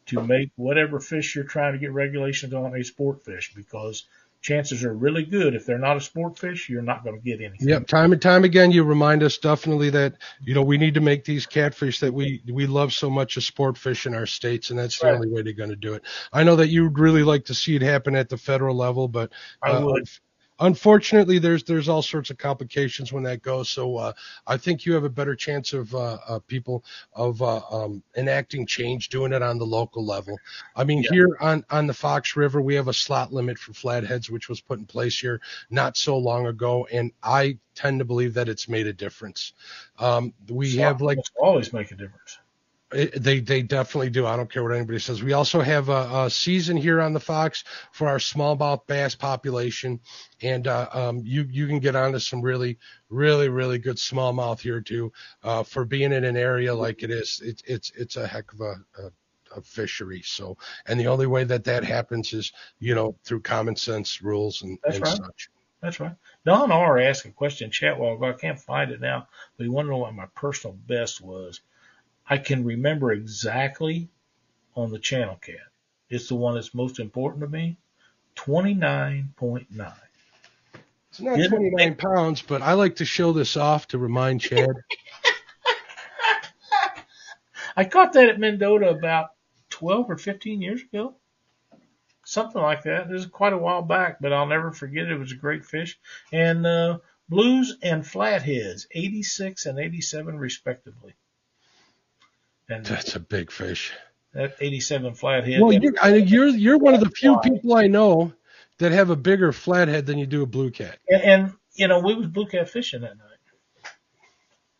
to 0.07 0.21
make 0.21 0.49
whatever 0.55 0.99
fish 0.99 1.35
you're 1.35 1.43
trying 1.43 1.73
to 1.73 1.79
get 1.79 1.93
regulations 1.93 2.53
on 2.53 2.75
a 2.75 2.83
sport 2.83 3.23
fish 3.23 3.53
because 3.55 4.05
chances 4.41 4.83
are 4.83 4.93
really 4.93 5.23
good 5.23 5.55
if 5.55 5.65
they're 5.65 5.77
not 5.77 5.97
a 5.97 6.01
sport 6.01 6.37
fish, 6.37 6.69
you're 6.69 6.81
not 6.81 7.03
going 7.03 7.15
to 7.15 7.21
get 7.21 7.41
anything. 7.41 7.67
Yep, 7.67 7.87
time 7.87 8.11
and 8.11 8.21
time 8.21 8.43
again, 8.43 8.71
you 8.71 8.83
remind 8.83 9.23
us 9.23 9.37
definitely 9.37 9.91
that 9.91 10.15
you 10.43 10.53
know 10.53 10.63
we 10.63 10.77
need 10.77 10.95
to 10.95 11.01
make 11.01 11.23
these 11.25 11.45
catfish 11.45 11.99
that 11.99 12.13
we 12.13 12.41
we 12.51 12.65
love 12.65 12.91
so 12.91 13.09
much 13.09 13.37
a 13.37 13.41
sport 13.41 13.77
fish 13.77 14.05
in 14.05 14.15
our 14.15 14.25
states, 14.25 14.71
and 14.71 14.79
that's 14.79 14.99
the 14.99 15.07
Right. 15.07 15.15
only 15.15 15.29
way 15.29 15.41
they're 15.43 15.53
going 15.53 15.69
to 15.69 15.75
do 15.75 15.93
it. 15.93 16.03
I 16.33 16.43
know 16.43 16.55
that 16.55 16.69
you'd 16.69 16.97
really 16.97 17.23
like 17.23 17.45
to 17.45 17.53
see 17.53 17.75
it 17.75 17.81
happen 17.81 18.15
at 18.15 18.29
the 18.29 18.37
federal 18.37 18.75
level, 18.75 19.07
but 19.07 19.31
I 19.61 19.71
uh, 19.71 19.85
would. 19.85 20.07
Unfortunately, 20.61 21.39
there's 21.39 21.63
there's 21.63 21.89
all 21.89 22.01
sorts 22.01 22.29
of 22.29 22.37
complications 22.37 23.11
when 23.11 23.23
that 23.23 23.41
goes. 23.41 23.69
So 23.69 23.97
uh, 23.97 24.13
I 24.47 24.57
think 24.57 24.85
you 24.85 24.93
have 24.93 25.03
a 25.03 25.09
better 25.09 25.35
chance 25.35 25.73
of 25.73 25.93
uh, 25.93 26.17
uh, 26.27 26.39
people 26.47 26.85
of 27.13 27.41
uh, 27.41 27.61
um, 27.69 28.03
enacting 28.15 28.65
change 28.65 29.09
doing 29.09 29.33
it 29.33 29.41
on 29.41 29.57
the 29.57 29.65
local 29.65 30.05
level. 30.05 30.37
I 30.75 30.83
mean, 30.83 31.03
Yeah. 31.03 31.09
here 31.11 31.37
on 31.41 31.65
on 31.69 31.87
the 31.87 31.93
Fox 31.93 32.35
River, 32.35 32.61
we 32.61 32.75
have 32.75 32.87
a 32.87 32.93
slot 32.93 33.33
limit 33.33 33.57
for 33.57 33.73
flatheads, 33.73 34.29
which 34.29 34.47
was 34.47 34.61
put 34.61 34.79
in 34.79 34.85
place 34.85 35.19
here 35.19 35.41
not 35.69 35.97
so 35.97 36.17
long 36.17 36.47
ago, 36.47 36.87
and 36.91 37.11
I 37.21 37.57
tend 37.75 37.99
to 37.99 38.05
believe 38.05 38.33
that 38.35 38.47
it's 38.49 38.69
made 38.69 38.87
a 38.87 38.93
difference. 38.93 39.53
Um, 39.99 40.33
we 40.49 40.77
have 40.77 41.01
like 41.01 41.17
Slot 41.17 41.47
always 41.47 41.73
make 41.73 41.91
a 41.91 41.95
difference. 41.95 42.37
It- 42.93 43.21
they 43.23 43.39
they 43.39 43.61
definitely 43.61 44.09
do. 44.09 44.25
I 44.25 44.35
don't 44.35 44.51
care 44.51 44.63
what 44.63 44.73
anybody 44.73 44.99
says. 44.99 45.23
We 45.23 45.33
also 45.33 45.61
have 45.61 45.89
a, 45.89 46.25
a 46.25 46.29
season 46.29 46.77
here 46.77 47.01
on 47.01 47.13
the 47.13 47.19
Fox 47.19 47.63
for 47.91 48.07
our 48.07 48.17
smallmouth 48.17 48.85
bass 48.87 49.15
population, 49.15 49.99
and 50.41 50.67
uh, 50.67 50.89
um, 50.93 51.21
you 51.25 51.47
you 51.49 51.67
can 51.67 51.79
get 51.79 51.95
onto 51.95 52.19
some 52.19 52.41
really 52.41 52.77
really 53.09 53.49
really 53.49 53.77
good 53.79 53.97
smallmouth 53.97 54.59
here 54.59 54.81
too. 54.81 55.11
Uh, 55.43 55.63
for 55.63 55.85
being 55.85 56.13
in 56.13 56.23
an 56.23 56.37
area 56.37 56.73
like 56.73 57.03
it 57.03 57.11
is, 57.11 57.41
it's 57.43 57.63
it's 57.65 57.91
it's 57.95 58.17
a 58.17 58.27
heck 58.27 58.51
of 58.53 58.61
a, 58.61 58.75
a 59.01 59.11
a 59.57 59.61
fishery. 59.61 60.21
So, 60.23 60.57
and 60.85 60.99
the 60.99 61.07
only 61.07 61.27
way 61.27 61.43
that 61.43 61.63
that 61.65 61.83
happens 61.83 62.33
is 62.33 62.51
you 62.79 62.95
know 62.95 63.15
through 63.23 63.41
common 63.41 63.75
sense 63.75 64.21
rules 64.21 64.61
and, 64.61 64.77
That's 64.83 64.97
and 64.97 65.05
right. 65.05 65.17
such. 65.17 65.49
That's 65.81 65.99
right. 65.99 66.15
Don 66.45 66.71
R 66.71 66.99
asked 66.99 67.25
a 67.25 67.31
question 67.31 67.65
in 67.65 67.71
chat 67.71 67.97
while 67.97 68.13
ago. 68.13 68.29
I 68.29 68.33
can't 68.33 68.59
find 68.59 68.91
it 68.91 69.01
now, 69.01 69.27
but 69.57 69.63
he 69.63 69.69
wanted 69.69 69.87
to 69.87 69.91
know 69.93 69.97
what 69.97 70.13
my 70.13 70.27
personal 70.35 70.77
best 70.87 71.21
was. 71.21 71.61
I 72.27 72.37
can 72.37 72.63
remember 72.63 73.11
exactly 73.11 74.09
on 74.75 74.91
the 74.91 74.99
channel 74.99 75.35
cat. 75.35 75.57
It's 76.09 76.27
the 76.27 76.35
one 76.35 76.55
that's 76.55 76.73
most 76.73 76.99
important 76.99 77.41
to 77.41 77.49
me. 77.49 77.77
Twenty 78.35 78.73
nine 78.73 79.33
point 79.35 79.67
nine. 79.71 79.93
It's 81.09 81.19
not 81.19 81.35
Didn't 81.35 81.51
29 81.51 81.95
pounds, 81.95 82.41
but 82.41 82.61
I 82.61 82.73
like 82.73 82.95
to 82.97 83.05
show 83.05 83.33
this 83.33 83.57
off 83.57 83.87
to 83.89 83.97
remind 83.97 84.39
Chad. 84.39 84.69
I 87.75 87.83
caught 87.83 88.13
that 88.13 88.29
at 88.29 88.39
Mendota 88.39 88.89
about 88.89 89.31
twelve 89.69 90.09
or 90.09 90.17
fifteen 90.17 90.61
years 90.61 90.81
ago. 90.81 91.15
Something 92.23 92.61
like 92.61 92.83
that. 92.83 93.09
This 93.09 93.23
is 93.23 93.27
quite 93.27 93.51
a 93.53 93.57
while 93.57 93.81
back, 93.81 94.19
but 94.21 94.31
I'll 94.31 94.47
never 94.47 94.71
forget 94.71 95.05
it. 95.05 95.11
It 95.11 95.17
was 95.17 95.33
a 95.33 95.35
great 95.35 95.65
fish. 95.65 95.99
And 96.31 96.65
uh, 96.65 96.99
blues 97.27 97.75
and 97.81 98.07
flatheads, 98.07 98.87
eighty 98.91 99.23
six 99.23 99.65
and 99.65 99.79
eighty 99.79 100.01
seven 100.01 100.37
respectively. 100.37 101.13
And 102.71 102.85
That's 102.85 103.15
a 103.15 103.19
big 103.19 103.51
fish. 103.51 103.91
that 104.33 104.55
87 104.61 105.13
flathead. 105.15 105.61
Well, 105.61 105.73
you're, 105.73 105.93
I, 106.01 106.15
you're 106.15 106.47
you're 106.47 106.77
one 106.77 106.93
of 106.93 107.01
the 107.01 107.09
few 107.09 107.37
people 107.39 107.75
I 107.75 107.87
know 107.87 108.31
that 108.77 108.93
have 108.93 109.09
a 109.09 109.15
bigger 109.15 109.51
flathead 109.51 110.05
than 110.05 110.17
you 110.17 110.25
do 110.25 110.41
a 110.41 110.45
blue 110.45 110.71
cat. 110.71 110.97
and, 111.09 111.21
and 111.23 111.53
you 111.75 111.87
know 111.87 111.99
we 111.99 112.15
was 112.15 112.27
blue 112.27 112.47
cat 112.47 112.69
fishing 112.69 113.01
that 113.01 113.15
night. 113.17 113.27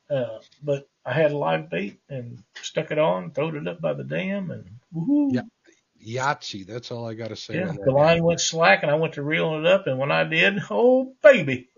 Uh, 0.10 0.40
but 0.64 0.88
I 1.06 1.14
had 1.14 1.32
a 1.32 1.38
live 1.38 1.70
bait 1.70 2.00
and 2.10 2.42
stuck 2.62 2.92
it 2.92 3.00
on, 3.00 3.32
throwed 3.32 3.56
it 3.56 3.68
up 3.68 3.82
by 3.82 3.94
the 3.94 4.04
dam, 4.04 4.52
and 4.52 4.66
woohoo! 4.96 5.34
Yeah. 5.34 5.42
Yahtzee. 6.04 6.66
That's 6.66 6.92
all 6.92 7.08
I 7.08 7.14
got 7.14 7.28
to 7.28 7.36
say. 7.36 7.56
Yeah, 7.56 7.74
the 7.74 7.92
line 7.92 8.24
went 8.24 8.42
slack, 8.42 8.84
and 8.84 8.92
I 8.92 8.96
went 8.96 9.14
to 9.16 9.24
reel 9.24 9.60
it 9.60 9.66
up, 9.66 9.86
and 9.88 10.00
when 10.00 10.12
I 10.12 10.24
did, 10.24 10.60
oh 10.70 11.14
baby! 11.22 11.70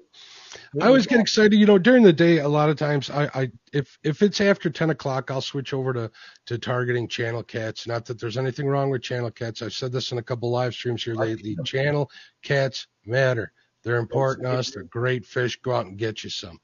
I 0.82 0.88
always 0.88 1.07
get 1.07 1.19
excited. 1.19 1.53
You 1.53 1.65
know, 1.65 1.78
during 1.78 2.03
the 2.03 2.13
day, 2.13 2.39
a 2.39 2.47
lot 2.47 2.69
of 2.69 2.78
times, 2.78 3.09
I, 3.09 3.26
I 3.34 3.51
if 3.71 3.97
if 4.03 4.21
it's 4.21 4.41
after 4.41 4.69
ten 4.69 4.89
o'clock, 4.89 5.30
I'll 5.30 5.41
switch 5.41 5.74
over 5.74 5.93
to 5.93 6.11
to 6.47 6.57
targeting 6.57 7.07
channel 7.07 7.43
cats. 7.43 7.86
Not 7.88 8.05
that 8.05 8.19
there's 8.19 8.38
anything 8.38 8.67
wrong 8.67 8.89
with 8.89 9.03
channel 9.03 9.32
cats. 9.32 9.61
I've 9.61 9.74
said 9.74 9.91
this 9.91 10.11
in 10.11 10.17
a 10.17 10.24
couple 10.24 10.49
live 10.49 10.74
streams 10.74 11.03
here 11.03 11.15
lately. 11.15 11.57
Channel 11.63 12.09
cats 12.41 12.88
matter. 13.05 13.51
They're 13.84 13.97
important 13.97 14.47
to 14.47 14.53
us. 14.53 14.71
They're 14.71 14.84
great 14.84 15.26
fish. 15.26 15.59
Go 15.61 15.74
out 15.74 15.86
and 15.86 15.97
get 15.97 16.24
you 16.24 16.30
some. 16.30 16.59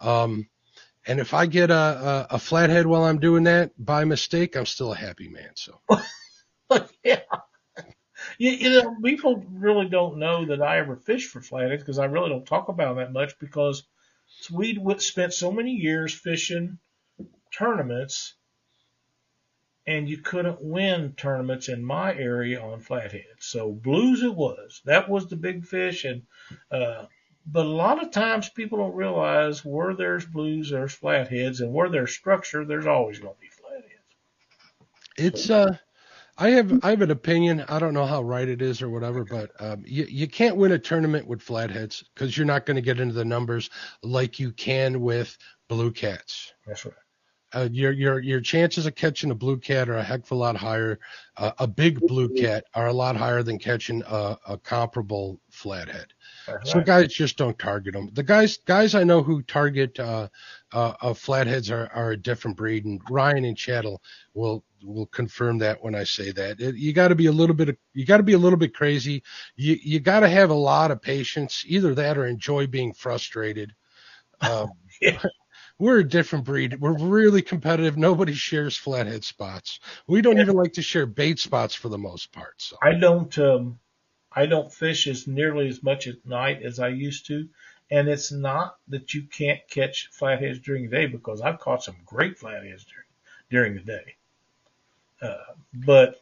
Um, 0.00 0.48
and 1.06 1.18
if 1.20 1.32
I 1.32 1.46
get 1.46 1.70
a, 1.70 2.26
a, 2.30 2.34
a 2.34 2.38
flathead 2.38 2.86
while 2.86 3.04
I'm 3.04 3.18
doing 3.18 3.44
that 3.44 3.72
by 3.82 4.04
mistake, 4.04 4.56
I'm 4.56 4.66
still 4.66 4.92
a 4.92 4.96
happy 4.96 5.28
man. 5.28 5.50
So 5.54 5.80
yeah. 7.02 7.20
You, 8.38 8.50
you 8.50 8.70
know, 8.70 8.96
people 9.02 9.44
really 9.50 9.88
don't 9.88 10.18
know 10.18 10.46
that 10.46 10.62
I 10.62 10.78
ever 10.78 10.96
fished 10.96 11.30
for 11.30 11.40
flatheads 11.40 11.82
because 11.82 11.98
I 11.98 12.06
really 12.06 12.30
don't 12.30 12.46
talk 12.46 12.68
about 12.68 12.96
them 12.96 13.04
that 13.04 13.12
much 13.12 13.38
because 13.38 13.84
we 14.52 14.78
spent 14.98 15.32
so 15.32 15.50
many 15.50 15.72
years 15.72 16.12
fishing 16.12 16.78
tournaments 17.52 18.34
and 19.86 20.08
you 20.08 20.18
couldn't 20.18 20.62
win 20.62 21.14
tournaments 21.16 21.68
in 21.68 21.82
my 21.82 22.14
area 22.14 22.60
on 22.60 22.80
flatheads. 22.80 23.46
So 23.46 23.72
blues 23.72 24.22
it 24.22 24.34
was. 24.34 24.82
That 24.84 25.08
was 25.08 25.26
the 25.26 25.36
big 25.36 25.64
fish 25.64 26.04
and, 26.04 26.22
uh, 26.70 27.06
but 27.50 27.64
a 27.64 27.70
lot 27.70 28.02
of 28.02 28.10
times 28.10 28.50
people 28.50 28.78
don't 28.78 28.94
realize 28.94 29.64
where 29.64 29.94
there's 29.94 30.26
blues, 30.26 30.70
there's 30.70 30.92
flatheads, 30.92 31.60
and 31.60 31.72
where 31.72 31.88
there's 31.88 32.12
structure, 32.12 32.66
there's 32.66 32.86
always 32.86 33.18
going 33.20 33.34
to 33.34 33.40
be 33.40 33.48
flatheads. 33.48 33.88
It's 35.16 35.48
uh, 35.48 35.78
I 36.40 36.50
have 36.50 36.84
I 36.84 36.90
have 36.90 37.02
an 37.02 37.10
opinion. 37.10 37.64
I 37.68 37.80
don't 37.80 37.94
know 37.94 38.06
how 38.06 38.22
right 38.22 38.48
it 38.48 38.62
is 38.62 38.80
or 38.80 38.88
whatever, 38.88 39.24
but 39.24 39.50
um, 39.58 39.82
you 39.84 40.06
you 40.08 40.28
can't 40.28 40.56
win 40.56 40.72
a 40.72 40.78
tournament 40.78 41.26
with 41.26 41.42
flatheads 41.42 42.04
because 42.14 42.36
you're 42.36 42.46
not 42.46 42.64
going 42.64 42.76
to 42.76 42.80
get 42.82 43.00
into 43.00 43.14
the 43.14 43.24
numbers 43.24 43.70
like 44.04 44.38
you 44.38 44.52
can 44.52 45.00
with 45.00 45.36
blue 45.68 45.90
cats. 45.90 46.52
That's 46.64 46.84
right. 46.84 46.94
Uh, 47.54 47.68
your 47.72 47.92
your 47.92 48.20
your 48.20 48.40
chances 48.40 48.86
of 48.86 48.94
catching 48.94 49.30
a 49.30 49.34
blue 49.34 49.58
cat 49.58 49.88
are 49.88 49.96
a 49.96 50.02
heck 50.02 50.20
of 50.20 50.30
a 50.30 50.34
lot 50.34 50.54
higher. 50.54 51.00
Uh, 51.36 51.50
a 51.58 51.66
big 51.66 51.98
blue 52.00 52.28
cat 52.28 52.64
are 52.74 52.88
a 52.88 52.92
lot 52.92 53.16
higher 53.16 53.42
than 53.42 53.58
catching 53.58 54.02
a, 54.06 54.36
a 54.46 54.58
comparable 54.58 55.40
flathead. 55.50 56.12
So 56.64 56.80
guys 56.82 57.12
just 57.12 57.38
don't 57.38 57.58
target 57.58 57.94
them. 57.94 58.10
The 58.12 58.22
guys 58.22 58.58
guys 58.58 58.94
I 58.94 59.02
know 59.02 59.22
who 59.22 59.42
target 59.42 59.98
uh, 59.98 60.28
uh, 60.72 60.92
uh, 61.00 61.14
flatheads 61.14 61.70
are, 61.70 61.90
are 61.94 62.12
a 62.12 62.16
different 62.16 62.56
breed, 62.56 62.84
and 62.84 63.00
Ryan 63.10 63.46
and 63.46 63.56
Chattel 63.56 64.02
will 64.34 64.62
will 64.82 65.06
confirm 65.06 65.58
that 65.58 65.82
when 65.82 65.94
I 65.94 66.04
say 66.04 66.30
that. 66.32 66.60
It, 66.60 66.76
you 66.76 66.92
got 66.92 67.08
to 67.08 67.14
be 67.14 67.26
a 67.26 67.32
little 67.32 67.54
bit 67.54 67.78
you 67.94 68.04
got 68.06 68.18
to 68.18 68.22
be 68.22 68.34
a 68.34 68.38
little 68.38 68.58
bit 68.58 68.74
crazy. 68.74 69.22
You 69.56 69.76
you 69.82 70.00
got 70.00 70.20
to 70.20 70.28
have 70.28 70.50
a 70.50 70.54
lot 70.54 70.90
of 70.90 71.02
patience. 71.02 71.64
Either 71.66 71.94
that 71.94 72.18
or 72.18 72.26
enjoy 72.26 72.66
being 72.66 72.92
frustrated. 72.92 73.74
Um, 74.40 74.70
yeah. 75.00 75.20
We're 75.80 75.98
a 75.98 76.08
different 76.08 76.44
breed. 76.44 76.80
We're 76.80 76.96
really 76.96 77.42
competitive. 77.42 77.96
Nobody 77.96 78.34
shares 78.34 78.76
flathead 78.76 79.24
spots. 79.24 79.80
We 80.06 80.22
don't 80.22 80.38
even 80.38 80.54
like 80.54 80.74
to 80.74 80.82
share 80.82 81.06
bait 81.06 81.40
spots 81.40 81.74
for 81.74 81.88
the 81.88 81.98
most 81.98 82.30
part. 82.30 82.54
So 82.58 82.76
I 82.80 82.94
don't. 82.94 83.36
Um 83.38 83.80
I 84.32 84.46
don't 84.46 84.72
fish 84.72 85.06
as 85.06 85.26
nearly 85.26 85.68
as 85.68 85.82
much 85.82 86.06
at 86.06 86.24
night 86.24 86.62
as 86.62 86.78
I 86.78 86.88
used 86.88 87.26
to. 87.26 87.48
And 87.90 88.08
it's 88.08 88.30
not 88.30 88.76
that 88.88 89.14
you 89.14 89.22
can't 89.22 89.60
catch 89.70 90.10
flatheads 90.12 90.60
during 90.60 90.84
the 90.88 90.96
day 90.96 91.06
because 91.06 91.40
I've 91.40 91.58
caught 91.58 91.82
some 91.82 91.96
great 92.04 92.38
flatheads 92.38 92.84
during, 92.84 93.08
during 93.50 93.74
the 93.74 93.92
day. 93.92 94.17
Uh, 95.20 95.36
but 95.72 96.20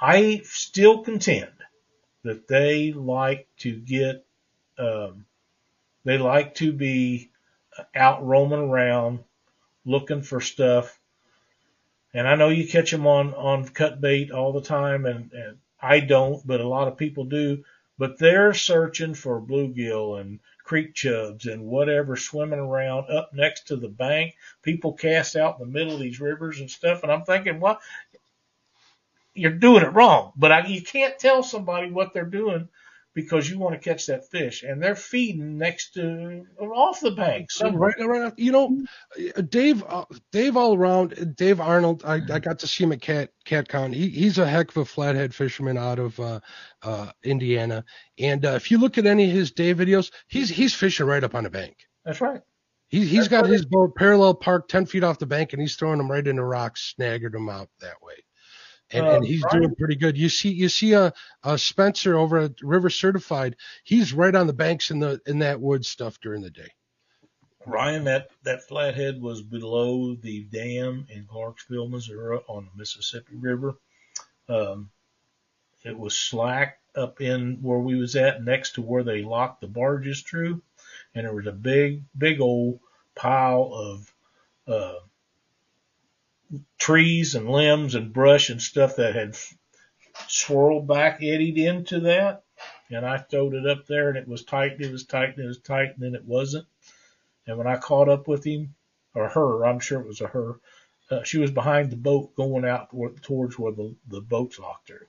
I 0.00 0.42
still 0.44 1.02
contend 1.02 1.52
that 2.24 2.48
they 2.48 2.92
like 2.92 3.46
to 3.58 3.76
get, 3.76 4.24
um, 4.78 5.26
they 6.04 6.18
like 6.18 6.56
to 6.56 6.72
be 6.72 7.30
out 7.94 8.24
roaming 8.26 8.60
around 8.60 9.20
looking 9.84 10.22
for 10.22 10.40
stuff. 10.40 10.98
And 12.12 12.28
I 12.28 12.36
know 12.36 12.48
you 12.48 12.66
catch 12.66 12.90
them 12.90 13.06
on, 13.06 13.34
on 13.34 13.68
cut 13.68 14.00
bait 14.00 14.30
all 14.30 14.52
the 14.52 14.62
time 14.62 15.06
and, 15.06 15.32
and 15.32 15.58
I 15.80 16.00
don't, 16.00 16.44
but 16.46 16.60
a 16.60 16.68
lot 16.68 16.88
of 16.88 16.96
people 16.96 17.24
do. 17.24 17.64
But 17.98 18.18
they're 18.18 18.54
searching 18.54 19.14
for 19.14 19.40
bluegill 19.40 20.20
and 20.20 20.40
creek 20.64 20.94
chubs 20.94 21.46
and 21.46 21.66
whatever 21.66 22.16
swimming 22.16 22.58
around 22.58 23.10
up 23.10 23.32
next 23.34 23.68
to 23.68 23.76
the 23.76 23.88
bank. 23.88 24.34
People 24.62 24.94
cast 24.94 25.36
out 25.36 25.60
in 25.60 25.66
the 25.66 25.72
middle 25.72 25.94
of 25.94 26.00
these 26.00 26.20
rivers 26.20 26.58
and 26.58 26.70
stuff. 26.70 27.02
And 27.02 27.12
I'm 27.12 27.24
thinking, 27.24 27.60
well, 27.60 27.78
you're 29.34 29.52
doing 29.52 29.82
it 29.82 29.92
wrong. 29.92 30.32
But 30.36 30.52
I, 30.52 30.66
you 30.66 30.82
can't 30.82 31.18
tell 31.18 31.42
somebody 31.42 31.90
what 31.90 32.12
they're 32.14 32.24
doing 32.24 32.68
because 33.14 33.48
you 33.48 33.58
want 33.58 33.80
to 33.80 33.88
catch 33.88 34.06
that 34.06 34.28
fish, 34.28 34.64
and 34.64 34.82
they're 34.82 34.96
feeding 34.96 35.56
next 35.56 35.92
to 35.92 36.44
or 36.58 36.74
off 36.74 37.00
the 37.00 37.12
bank. 37.12 37.50
So 37.50 37.70
right, 37.70 37.94
right. 38.00 38.32
You 38.36 38.52
know, 38.52 38.84
Dave, 39.48 39.84
uh, 39.86 40.04
Dave 40.32 40.56
all 40.56 40.76
around, 40.76 41.36
Dave 41.36 41.60
Arnold. 41.60 42.02
I, 42.04 42.14
I 42.14 42.40
got 42.40 42.58
to 42.60 42.66
see 42.66 42.84
him 42.84 42.92
at 42.92 43.00
Cat 43.00 43.30
CatCon. 43.46 43.94
He, 43.94 44.08
he's 44.08 44.38
a 44.38 44.46
heck 44.46 44.70
of 44.70 44.78
a 44.78 44.84
flathead 44.84 45.34
fisherman 45.34 45.78
out 45.78 46.00
of 46.00 46.18
uh, 46.18 46.40
uh, 46.82 47.12
Indiana. 47.22 47.84
And 48.18 48.44
uh, 48.44 48.50
if 48.50 48.70
you 48.70 48.78
look 48.78 48.98
at 48.98 49.06
any 49.06 49.26
of 49.26 49.32
his 49.34 49.52
day 49.52 49.74
videos, 49.74 50.10
he's 50.26 50.48
he's 50.48 50.74
fishing 50.74 51.06
right 51.06 51.24
up 51.24 51.36
on 51.36 51.44
the 51.44 51.50
bank. 51.50 51.76
That's 52.04 52.20
right. 52.20 52.40
He, 52.88 53.06
he's 53.06 53.28
got 53.28 53.46
his 53.46 53.64
boat 53.64 53.96
parallel 53.96 54.34
parked 54.34 54.70
10 54.70 54.86
feet 54.86 55.02
off 55.02 55.18
the 55.18 55.26
bank 55.26 55.52
and 55.52 55.60
he's 55.60 55.74
throwing 55.74 55.98
them 55.98 56.10
right 56.10 56.24
into 56.24 56.44
rocks, 56.44 56.94
snagging 56.98 57.32
them 57.32 57.48
out 57.48 57.68
that 57.80 57.96
way 58.02 58.14
and, 58.90 59.06
uh, 59.06 59.10
and 59.10 59.26
he's 59.26 59.42
Brian, 59.42 59.62
doing 59.62 59.74
pretty 59.74 59.96
good. 59.96 60.16
You 60.16 60.28
see, 60.28 60.50
you 60.50 60.68
see 60.68 60.92
a, 60.92 61.12
a 61.42 61.58
Spencer 61.58 62.16
over 62.16 62.38
at 62.38 62.62
River 62.62 62.90
Certified. 62.90 63.56
He's 63.84 64.12
right 64.12 64.34
on 64.34 64.46
the 64.46 64.52
banks 64.52 64.90
in 64.90 64.98
the 64.98 65.20
in 65.26 65.38
that 65.40 65.60
wood 65.60 65.84
stuff 65.84 66.20
during 66.20 66.42
the 66.42 66.50
day. 66.50 66.68
Ryan, 67.66 68.04
that 68.04 68.28
that 68.42 68.62
flathead 68.68 69.20
was 69.20 69.42
below 69.42 70.14
the 70.14 70.44
dam 70.44 71.06
in 71.08 71.26
Clarksville, 71.26 71.88
Missouri, 71.88 72.38
on 72.46 72.66
the 72.66 72.78
Mississippi 72.78 73.36
River. 73.36 73.74
Um, 74.48 74.90
it 75.84 75.98
was 75.98 76.16
slack 76.16 76.78
up 76.94 77.20
in 77.20 77.58
where 77.62 77.78
we 77.78 77.96
was 77.96 78.16
at, 78.16 78.44
next 78.44 78.74
to 78.74 78.82
where 78.82 79.02
they 79.02 79.22
locked 79.22 79.60
the 79.60 79.66
barges 79.66 80.22
through, 80.22 80.62
and 81.14 81.26
there 81.26 81.34
was 81.34 81.46
a 81.46 81.52
big, 81.52 82.02
big 82.16 82.40
old 82.40 82.80
pile 83.14 83.70
of 83.72 84.14
uh, 84.66 84.98
trees 86.78 87.34
and 87.34 87.48
limbs 87.48 87.94
and 87.94 88.12
brush 88.12 88.50
and 88.50 88.60
stuff 88.60 88.96
that 88.96 89.14
had 89.14 89.36
swirled 90.28 90.86
back, 90.86 91.22
eddied 91.22 91.58
into 91.58 92.00
that. 92.00 92.44
And 92.90 93.04
I 93.04 93.18
throwed 93.18 93.54
it 93.54 93.66
up 93.66 93.86
there 93.86 94.08
and 94.08 94.18
it 94.18 94.28
was 94.28 94.44
tight, 94.44 94.72
and 94.72 94.82
it 94.82 94.92
was 94.92 95.04
tight, 95.04 95.36
and 95.36 95.44
it 95.44 95.48
was 95.48 95.60
tight, 95.60 95.94
and 95.94 96.02
then 96.02 96.14
it 96.14 96.24
wasn't. 96.24 96.66
And 97.46 97.58
when 97.58 97.66
I 97.66 97.76
caught 97.76 98.08
up 98.08 98.28
with 98.28 98.44
him, 98.44 98.74
or 99.14 99.28
her, 99.28 99.64
I'm 99.64 99.80
sure 99.80 100.00
it 100.00 100.06
was 100.06 100.20
a 100.20 100.26
her, 100.28 100.60
uh, 101.10 101.22
she 101.22 101.38
was 101.38 101.50
behind 101.50 101.90
the 101.90 101.96
boat 101.96 102.34
going 102.34 102.64
out 102.64 102.90
towards 103.22 103.58
where 103.58 103.72
the, 103.72 103.94
the 104.08 104.20
boat's 104.20 104.58
locked 104.58 104.88
her. 104.88 105.08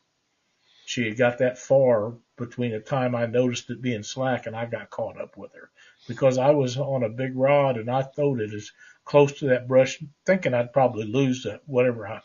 She 0.85 1.07
had 1.07 1.17
got 1.17 1.39
that 1.39 1.57
far 1.57 2.13
between 2.37 2.71
the 2.71 2.79
time 2.79 3.15
I 3.15 3.25
noticed 3.25 3.69
it 3.69 3.81
being 3.81 4.03
slack 4.03 4.45
and 4.45 4.55
I 4.55 4.65
got 4.65 4.89
caught 4.89 5.19
up 5.19 5.37
with 5.37 5.53
her 5.53 5.71
because 6.07 6.37
I 6.37 6.51
was 6.51 6.77
on 6.77 7.03
a 7.03 7.09
big 7.09 7.35
rod 7.35 7.77
and 7.77 7.89
I 7.89 8.03
throwed 8.03 8.41
it 8.41 8.53
as 8.53 8.71
close 9.05 9.39
to 9.39 9.45
that 9.47 9.67
brush, 9.67 10.03
thinking 10.25 10.53
I'd 10.53 10.73
probably 10.73 11.05
lose 11.05 11.43
that 11.43 11.61
whatever 11.65 12.07
I, 12.07 12.21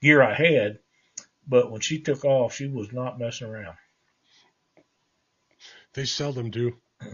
gear 0.00 0.22
I 0.22 0.34
had. 0.34 0.78
But 1.46 1.70
when 1.70 1.80
she 1.80 2.00
took 2.00 2.24
off, 2.24 2.54
she 2.54 2.68
was 2.68 2.92
not 2.92 3.18
messing 3.18 3.48
around. 3.48 3.76
They 5.94 6.04
seldom 6.04 6.50
do. 6.50 6.74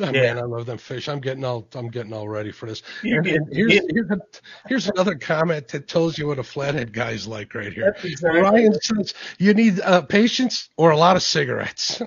Oh, 0.00 0.06
yeah. 0.06 0.34
Man, 0.34 0.38
I 0.38 0.42
love 0.42 0.66
them 0.66 0.78
fish. 0.78 1.08
I'm 1.08 1.20
getting 1.20 1.44
all 1.44 1.68
I'm 1.72 1.88
getting 1.88 2.12
all 2.12 2.28
ready 2.28 2.50
for 2.50 2.66
this. 2.66 2.82
And, 3.04 3.24
and 3.28 3.46
here's 3.52 3.74
here's, 3.74 4.10
a, 4.10 4.18
here's 4.66 4.88
another 4.88 5.14
comment 5.14 5.68
that 5.68 5.86
tells 5.86 6.18
you 6.18 6.26
what 6.26 6.40
a 6.40 6.42
flathead 6.42 6.92
guy's 6.92 7.28
like 7.28 7.54
right 7.54 7.72
here. 7.72 7.94
Exactly 8.02 8.40
Ryan 8.40 8.74
says 8.80 9.14
you 9.38 9.54
need 9.54 9.78
uh, 9.78 10.02
patience 10.02 10.68
or 10.76 10.90
a 10.90 10.96
lot 10.96 11.14
of 11.14 11.22
cigarettes. 11.22 12.02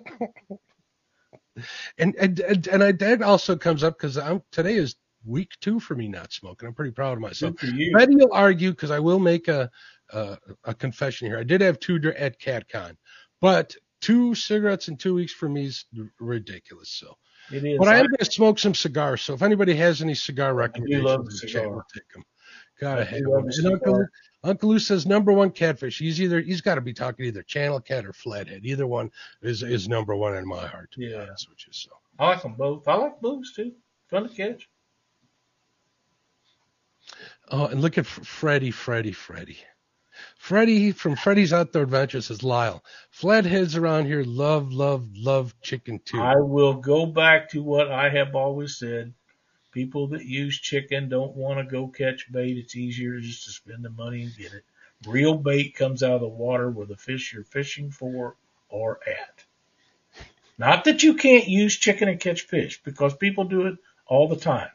and, 1.98 2.14
and 2.16 2.40
and 2.42 2.68
and 2.68 2.84
I, 2.84 2.92
that 2.92 3.22
also 3.22 3.56
comes 3.56 3.84
up 3.84 3.98
because 3.98 4.18
I'm 4.18 4.44
today 4.52 4.76
is 4.76 4.98
week 5.28 5.52
two 5.62 5.80
for 5.80 5.96
me 5.96 6.08
not 6.08 6.32
smoking. 6.32 6.68
I'm 6.68 6.74
pretty 6.74 6.92
proud 6.92 7.14
of 7.14 7.20
myself. 7.20 7.56
Betty 7.94 8.16
will 8.16 8.34
argue 8.34 8.72
because 8.72 8.92
I 8.92 9.00
will 9.00 9.20
make 9.20 9.48
a, 9.48 9.70
a, 10.12 10.38
a 10.64 10.74
confession 10.74 11.28
here. 11.28 11.38
I 11.38 11.44
did 11.44 11.62
have 11.62 11.80
two 11.80 12.00
at 12.18 12.40
CatCon, 12.40 12.96
but 13.42 13.76
two 14.02 14.34
cigarettes 14.34 14.88
in 14.88 14.98
two 14.98 15.14
weeks 15.14 15.34
for 15.34 15.50
me 15.50 15.66
is 15.66 15.86
ridiculous. 16.20 16.90
So, 16.90 17.18
it 17.52 17.64
is. 17.64 17.78
But 17.78 17.88
I 17.88 17.98
am 17.98 18.08
going 18.08 18.18
to 18.20 18.26
smoke 18.26 18.60
some 18.60 18.74
cigars. 18.74 19.22
So 19.22 19.34
if 19.34 19.42
anybody 19.42 19.76
has 19.76 20.02
any 20.02 20.16
cigar 20.16 20.54
recommendations, 20.54 21.42
cigar. 21.42 21.70
we'll 21.70 21.84
take 21.94 22.10
them. 22.14 22.24
Gotta 22.80 23.06
have 23.06 23.24
them. 23.24 23.50
And 23.50 23.68
Uncle, 23.68 24.06
Uncle 24.44 24.70
Lou 24.70 24.80
says 24.80 25.06
number 25.06 25.34
one 25.34 25.50
catfish. 25.50 25.98
He's 25.98 26.22
either 26.22 26.42
he's 26.42 26.62
got 26.62 26.76
to 26.76 26.82
be 26.82 26.94
talking 26.94 27.26
either 27.26 27.42
channel 27.44 27.80
cat 27.80 28.06
or 28.06 28.14
flathead. 28.14 28.62
Either 28.64 28.86
one 28.86 29.12
is 29.42 29.64
is 29.64 29.88
number 29.88 30.16
one 30.16 30.36
in 30.36 30.48
my 30.48 30.68
heart. 30.68 30.92
To 30.92 31.02
yeah. 31.02 31.10
be 31.10 31.16
honest 31.16 31.50
with 31.50 31.60
you. 31.66 31.74
So 31.74 31.92
I 32.20 32.28
like 32.30 32.44
them 32.44 32.54
both. 32.54 32.88
I 32.88 32.96
like 32.96 33.20
blues 33.20 33.54
too. 33.56 33.72
Fun 34.10 34.30
to 34.30 34.34
catch. 34.34 34.70
Oh, 37.50 37.66
and 37.68 37.82
look 37.82 37.98
at 37.98 38.06
Freddie, 38.06 38.72
Freddie, 38.72 39.14
Freddie. 39.14 39.60
Freddie 40.36 40.92
from 40.92 41.16
Freddie's 41.16 41.54
Outdoor 41.54 41.84
Adventures 41.84 42.28
says, 42.28 42.44
Lyle, 42.44 42.84
flatheads 43.12 43.76
around 43.76 44.06
here 44.06 44.24
love, 44.24 44.72
love, 44.72 45.08
love 45.16 45.54
chicken 45.62 46.00
too. 46.04 46.20
I 46.20 46.36
will 46.38 46.74
go 46.74 47.06
back 47.06 47.50
to 47.52 47.62
what 47.62 47.92
I 47.92 48.10
have 48.10 48.36
always 48.36 48.78
said. 48.78 49.14
People 49.72 50.08
that 50.08 50.26
use 50.26 50.58
chicken 50.58 51.08
don't 51.08 51.36
want 51.36 51.60
to 51.60 51.72
go 51.72 51.88
catch 51.88 52.32
bait. 52.32 52.58
It's 52.58 52.76
easier 52.76 53.20
just 53.20 53.46
to 53.46 53.52
spend 53.52 53.86
the 53.86 53.92
money 53.92 54.24
and 54.24 54.36
get 54.36 54.54
it. 54.54 54.64
Real 55.06 55.36
bait 55.36 55.76
comes 55.76 56.02
out 56.02 56.14
of 56.14 56.22
the 56.22 56.28
water 56.28 56.72
where 56.72 56.88
the 56.88 56.98
fish 56.98 57.32
you're 57.34 57.44
fishing 57.44 57.92
for 57.92 58.36
are 58.72 59.00
at. 59.06 59.46
Not 60.58 60.86
that 60.86 61.04
you 61.04 61.14
can't 61.14 61.48
use 61.48 61.76
chicken 61.76 62.10
and 62.10 62.20
catch 62.20 62.42
fish 62.42 62.82
because 62.84 63.16
people 63.16 63.44
do 63.44 63.68
it 63.68 63.78
all 64.08 64.28
the 64.28 64.36
time. 64.36 64.70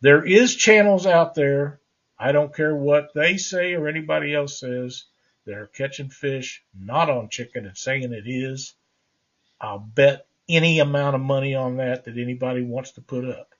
There 0.00 0.24
is 0.24 0.54
channels 0.54 1.06
out 1.06 1.34
there. 1.34 1.80
I 2.18 2.32
don't 2.32 2.54
care 2.54 2.74
what 2.74 3.12
they 3.14 3.36
say 3.36 3.74
or 3.74 3.88
anybody 3.88 4.34
else 4.34 4.60
says. 4.60 5.04
that 5.46 5.54
are 5.56 5.66
catching 5.68 6.08
fish 6.10 6.62
not 6.78 7.08
on 7.08 7.28
chicken 7.28 7.66
and 7.66 7.76
saying 7.76 8.12
it 8.12 8.26
is. 8.26 8.74
I'll 9.60 9.78
bet 9.78 10.26
any 10.48 10.80
amount 10.80 11.14
of 11.16 11.22
money 11.22 11.54
on 11.54 11.76
that 11.78 12.04
that 12.04 12.18
anybody 12.18 12.62
wants 12.62 12.92
to 12.92 13.00
put 13.00 13.24
up. 13.24 13.54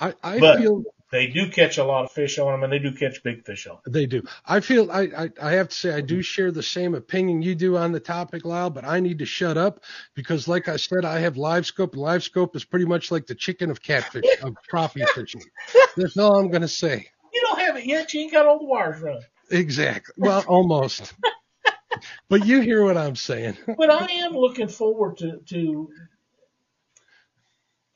I, 0.00 0.14
I 0.22 0.38
But- 0.40 0.58
feel 0.58 0.84
They 1.12 1.28
do 1.28 1.48
catch 1.48 1.78
a 1.78 1.84
lot 1.84 2.04
of 2.04 2.10
fish 2.10 2.38
on 2.38 2.50
them, 2.50 2.64
and 2.64 2.72
they 2.72 2.80
do 2.80 2.92
catch 2.92 3.22
big 3.22 3.44
fish 3.44 3.68
on 3.68 3.78
them. 3.84 3.92
They 3.92 4.06
do. 4.06 4.22
I 4.44 4.58
feel 4.58 4.90
I, 4.90 5.02
I 5.16 5.30
I 5.40 5.52
have 5.52 5.68
to 5.68 5.74
say 5.74 5.94
I 5.94 6.00
do 6.00 6.16
mm-hmm. 6.16 6.20
share 6.22 6.50
the 6.50 6.64
same 6.64 6.94
opinion 6.96 7.42
you 7.42 7.54
do 7.54 7.76
on 7.76 7.92
the 7.92 8.00
topic, 8.00 8.44
Lyle, 8.44 8.70
but 8.70 8.84
I 8.84 8.98
need 8.98 9.20
to 9.20 9.26
shut 9.26 9.56
up 9.56 9.84
because 10.14 10.48
like 10.48 10.68
I 10.68 10.76
said, 10.76 11.04
I 11.04 11.20
have 11.20 11.36
live 11.36 11.64
scope. 11.64 11.92
and 11.92 12.02
Live 12.02 12.24
scope 12.24 12.56
is 12.56 12.64
pretty 12.64 12.86
much 12.86 13.12
like 13.12 13.26
the 13.26 13.36
chicken 13.36 13.70
of 13.70 13.80
catfish 13.80 14.24
of 14.42 14.56
crappie 14.72 15.06
fishing. 15.10 15.42
That's 15.96 16.16
all 16.16 16.38
I'm 16.38 16.50
gonna 16.50 16.66
say. 16.66 17.06
You 17.32 17.40
don't 17.42 17.60
have 17.60 17.76
it 17.76 17.84
yet. 17.84 18.12
You 18.12 18.22
ain't 18.22 18.32
got 18.32 18.46
all 18.46 18.58
the 18.58 18.64
wires 18.64 19.00
running. 19.00 19.22
Exactly. 19.50 20.14
Well, 20.18 20.44
almost. 20.48 21.14
but 22.28 22.44
you 22.44 22.62
hear 22.62 22.82
what 22.82 22.96
I'm 22.96 23.14
saying. 23.14 23.56
but 23.78 23.90
I 23.90 24.06
am 24.12 24.32
looking 24.32 24.68
forward 24.68 25.18
to, 25.18 25.38
to 25.46 25.88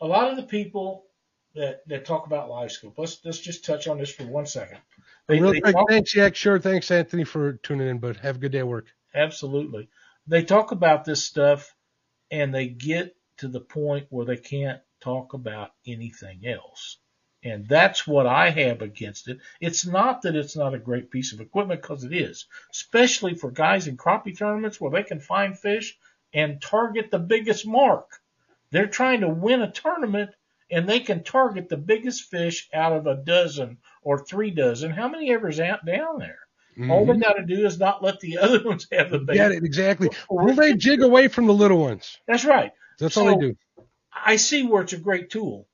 a 0.00 0.06
lot 0.06 0.30
of 0.30 0.36
the 0.36 0.44
people 0.44 1.06
that, 1.54 1.86
that 1.88 2.04
talk 2.04 2.26
about 2.26 2.48
live 2.48 2.70
scope. 2.72 2.94
Let's 2.98 3.20
let's 3.24 3.38
just 3.40 3.64
touch 3.64 3.88
on 3.88 3.98
this 3.98 4.10
for 4.12 4.24
one 4.24 4.46
second. 4.46 4.78
They, 5.26 5.40
Real 5.40 5.52
they 5.52 5.60
quick, 5.60 5.74
talk- 5.74 5.88
thanks, 5.88 6.14
Yak. 6.14 6.34
Sure, 6.36 6.58
thanks, 6.58 6.90
Anthony, 6.90 7.24
for 7.24 7.54
tuning 7.54 7.88
in. 7.88 7.98
But 7.98 8.16
have 8.18 8.36
a 8.36 8.38
good 8.38 8.52
day 8.52 8.58
at 8.60 8.68
work. 8.68 8.86
absolutely. 9.14 9.88
They 10.26 10.44
talk 10.44 10.70
about 10.70 11.04
this 11.04 11.24
stuff 11.24 11.74
and 12.30 12.54
they 12.54 12.68
get 12.68 13.16
to 13.38 13.48
the 13.48 13.60
point 13.60 14.06
where 14.10 14.26
they 14.26 14.36
can't 14.36 14.80
talk 15.00 15.32
about 15.32 15.72
anything 15.86 16.46
else. 16.46 16.98
And 17.42 17.66
that's 17.66 18.06
what 18.06 18.26
I 18.26 18.50
have 18.50 18.82
against 18.82 19.26
it. 19.28 19.38
It's 19.60 19.86
not 19.86 20.22
that 20.22 20.36
it's 20.36 20.56
not 20.56 20.74
a 20.74 20.78
great 20.78 21.10
piece 21.10 21.32
of 21.32 21.40
equipment 21.40 21.80
because 21.80 22.04
it 22.04 22.12
is, 22.12 22.46
especially 22.70 23.34
for 23.34 23.50
guys 23.50 23.86
in 23.86 23.96
crappie 23.96 24.36
tournaments 24.36 24.78
where 24.80 24.90
they 24.90 25.02
can 25.02 25.20
find 25.20 25.58
fish 25.58 25.96
and 26.34 26.60
target 26.60 27.10
the 27.10 27.18
biggest 27.18 27.66
mark. 27.66 28.20
They're 28.70 28.86
trying 28.86 29.22
to 29.22 29.28
win 29.28 29.62
a 29.62 29.72
tournament 29.72 30.30
and 30.70 30.88
they 30.88 31.00
can 31.00 31.22
target 31.24 31.68
the 31.68 31.76
biggest 31.76 32.24
fish 32.24 32.68
out 32.72 32.92
of 32.92 33.06
a 33.06 33.16
dozen 33.16 33.78
or 34.02 34.24
three 34.24 34.50
dozen. 34.50 34.90
How 34.90 35.08
many 35.08 35.32
ever's 35.32 35.60
out 35.60 35.84
down 35.84 36.18
there? 36.18 36.38
Mm-hmm. 36.78 36.90
All 36.90 37.04
they 37.04 37.16
got 37.16 37.34
to 37.34 37.44
do 37.44 37.66
is 37.66 37.78
not 37.78 38.02
let 38.02 38.20
the 38.20 38.38
other 38.42 38.62
ones 38.62 38.86
have 38.92 39.10
the 39.10 39.18
bait. 39.18 39.34
Get 39.34 39.52
it 39.52 39.64
exactly. 39.64 40.10
Will 40.30 40.54
they 40.54 40.74
jig 40.74 41.02
away 41.02 41.28
from 41.28 41.46
the 41.46 41.54
little 41.54 41.78
ones. 41.78 42.18
That's 42.26 42.44
right. 42.44 42.72
That's 42.98 43.16
all 43.16 43.26
they 43.26 43.36
do. 43.36 43.56
I 44.12 44.36
see 44.36 44.66
where 44.66 44.82
it's 44.82 44.92
a 44.92 44.98
great 44.98 45.30
tool, 45.30 45.66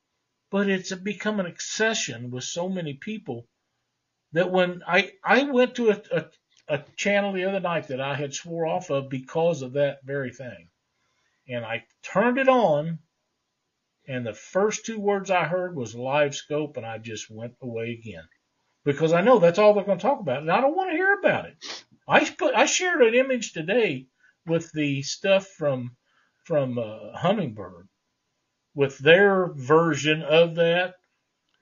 but 0.49 0.69
it's 0.69 0.93
become 0.93 1.39
an 1.39 1.45
obsession 1.45 2.31
with 2.31 2.43
so 2.43 2.69
many 2.69 2.93
people 2.93 3.47
that 4.31 4.51
when 4.51 4.83
I 4.87 5.11
I 5.23 5.43
went 5.43 5.75
to 5.75 5.89
a, 5.91 6.01
a, 6.11 6.25
a 6.67 6.83
channel 6.95 7.33
the 7.33 7.45
other 7.45 7.59
night 7.59 7.87
that 7.87 8.01
I 8.01 8.15
had 8.15 8.33
swore 8.33 8.65
off 8.65 8.89
of 8.89 9.09
because 9.09 9.61
of 9.61 9.73
that 9.73 9.99
very 10.05 10.31
thing, 10.31 10.69
and 11.47 11.65
I 11.65 11.85
turned 12.03 12.37
it 12.37 12.49
on, 12.49 12.99
and 14.07 14.25
the 14.25 14.33
first 14.33 14.85
two 14.85 14.99
words 14.99 15.29
I 15.29 15.43
heard 15.43 15.75
was 15.75 15.95
live 15.95 16.33
scope, 16.35 16.77
and 16.77 16.85
I 16.85 16.97
just 16.97 17.29
went 17.29 17.55
away 17.61 17.91
again 17.91 18.23
because 18.83 19.11
I 19.11 19.21
know 19.21 19.39
that's 19.39 19.59
all 19.59 19.73
they're 19.73 19.83
going 19.83 19.97
to 19.97 20.01
talk 20.01 20.21
about, 20.21 20.41
and 20.41 20.51
I 20.51 20.61
don't 20.61 20.75
want 20.75 20.91
to 20.91 20.95
hear 20.95 21.13
about 21.13 21.45
it. 21.45 21.83
I 22.07 22.23
put 22.23 22.55
I 22.55 22.65
shared 22.65 23.01
an 23.01 23.13
image 23.13 23.51
today 23.51 24.07
with 24.45 24.71
the 24.71 25.03
stuff 25.03 25.47
from 25.47 25.95
from 26.45 26.79
uh, 26.79 27.17
Humminbird 27.17 27.87
with 28.73 28.97
their 28.99 29.47
version 29.47 30.21
of 30.21 30.55
that, 30.55 30.95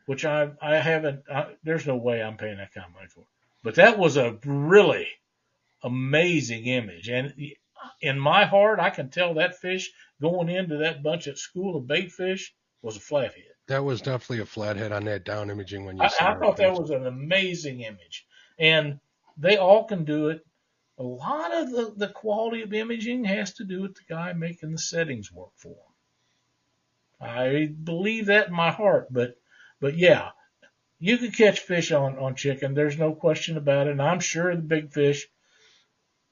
which 0.06 0.24
I 0.24 0.52
I 0.62 0.76
haven't. 0.76 1.24
I, 1.32 1.56
there's 1.64 1.88
no 1.88 1.96
way 1.96 2.22
I'm 2.22 2.38
paying 2.38 2.58
that 2.58 2.74
kind 2.74 2.86
of 2.86 2.94
money 2.94 3.08
for. 3.08 3.24
But 3.64 3.76
that 3.76 3.98
was 3.98 4.18
a 4.18 4.38
really 4.46 5.08
amazing 5.82 6.68
image, 6.68 7.10
and 7.10 7.34
in 8.02 8.20
my 8.20 8.46
heart, 8.46 8.80
I 8.80 8.90
can 8.90 9.10
tell 9.10 9.36
that 9.36 9.58
fish 9.58 9.92
going 10.22 10.50
into 10.50 10.78
that 10.78 11.04
bunch 11.04 11.28
at 11.28 11.38
school 11.38 11.76
of 11.76 11.88
bait 11.88 12.12
fish 12.12 12.54
was 12.82 12.98
a 12.98 13.00
flathead. 13.00 13.44
That 13.68 13.84
was 13.84 14.02
definitely 14.02 14.42
a 14.42 14.46
flathead 14.46 14.92
on 14.92 15.06
that 15.06 15.26
down 15.26 15.50
imaging 15.50 15.86
when 15.86 15.98
you 15.98 16.04
I, 16.04 16.08
saw 16.08 16.32
I 16.32 16.40
thought 16.40 16.58
that 16.58 16.74
was 16.74 16.92
an 16.92 17.08
amazing 17.08 17.82
image, 17.82 18.26
and 18.60 19.00
they 19.38 19.58
all 19.58 19.86
can 19.86 20.06
do 20.06 20.30
it. 20.30 20.46
A 20.98 21.04
lot 21.04 21.54
of 21.54 21.72
the, 21.72 21.94
the 21.98 22.08
quality 22.08 22.62
of 22.62 22.74
imaging 22.74 23.26
has 23.26 23.54
to 23.56 23.66
do 23.66 23.82
with 23.82 23.96
the 23.96 24.04
guy 24.08 24.34
making 24.34 24.72
the 24.72 24.78
settings 24.78 25.32
work 25.32 25.52
for 25.58 25.70
him. 25.70 25.76
I 27.20 27.66
believe 27.66 28.28
that 28.28 28.48
in 28.48 28.54
my 28.54 28.72
heart, 28.72 29.08
but 29.12 29.36
but 29.80 29.98
yeah, 29.98 30.30
you 31.00 31.18
can 31.18 31.32
catch 31.32 31.60
fish 31.60 31.92
on 31.92 32.18
on 32.18 32.36
chicken. 32.36 32.74
There's 32.74 32.98
no 32.98 33.14
question 33.14 33.58
about 33.58 33.88
it. 33.88 33.92
And 33.92 34.02
I'm 34.02 34.20
sure 34.20 34.56
the 34.56 34.62
big 34.62 34.92
fish, 34.92 35.28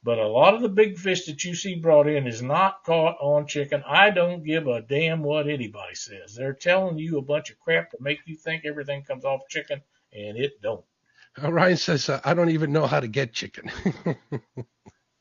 but 0.03 0.19
a 0.19 0.27
lot 0.27 0.53
of 0.53 0.61
the 0.61 0.69
big 0.69 0.97
fish 0.97 1.25
that 1.25 1.43
you 1.45 1.55
see 1.55 1.75
brought 1.75 2.07
in 2.07 2.27
is 2.27 2.41
not 2.41 2.83
caught 2.83 3.15
on 3.21 3.47
chicken. 3.47 3.83
I 3.87 4.09
don't 4.09 4.43
give 4.43 4.67
a 4.67 4.81
damn 4.81 5.23
what 5.23 5.47
anybody 5.47 5.95
says. 5.95 6.35
They're 6.35 6.53
telling 6.53 6.97
you 6.97 7.17
a 7.17 7.21
bunch 7.21 7.49
of 7.49 7.59
crap 7.59 7.91
to 7.91 7.97
make 8.01 8.19
you 8.25 8.35
think 8.35 8.65
everything 8.65 9.03
comes 9.03 9.23
off 9.23 9.47
chicken, 9.49 9.81
and 10.11 10.37
it 10.37 10.61
don't. 10.61 10.83
Uh, 11.41 11.51
Ryan 11.51 11.77
says, 11.77 12.09
uh, 12.09 12.19
I 12.23 12.33
don't 12.33 12.49
even 12.49 12.71
know 12.71 12.85
how 12.85 12.99
to 12.99 13.07
get 13.07 13.33
chicken. 13.33 13.71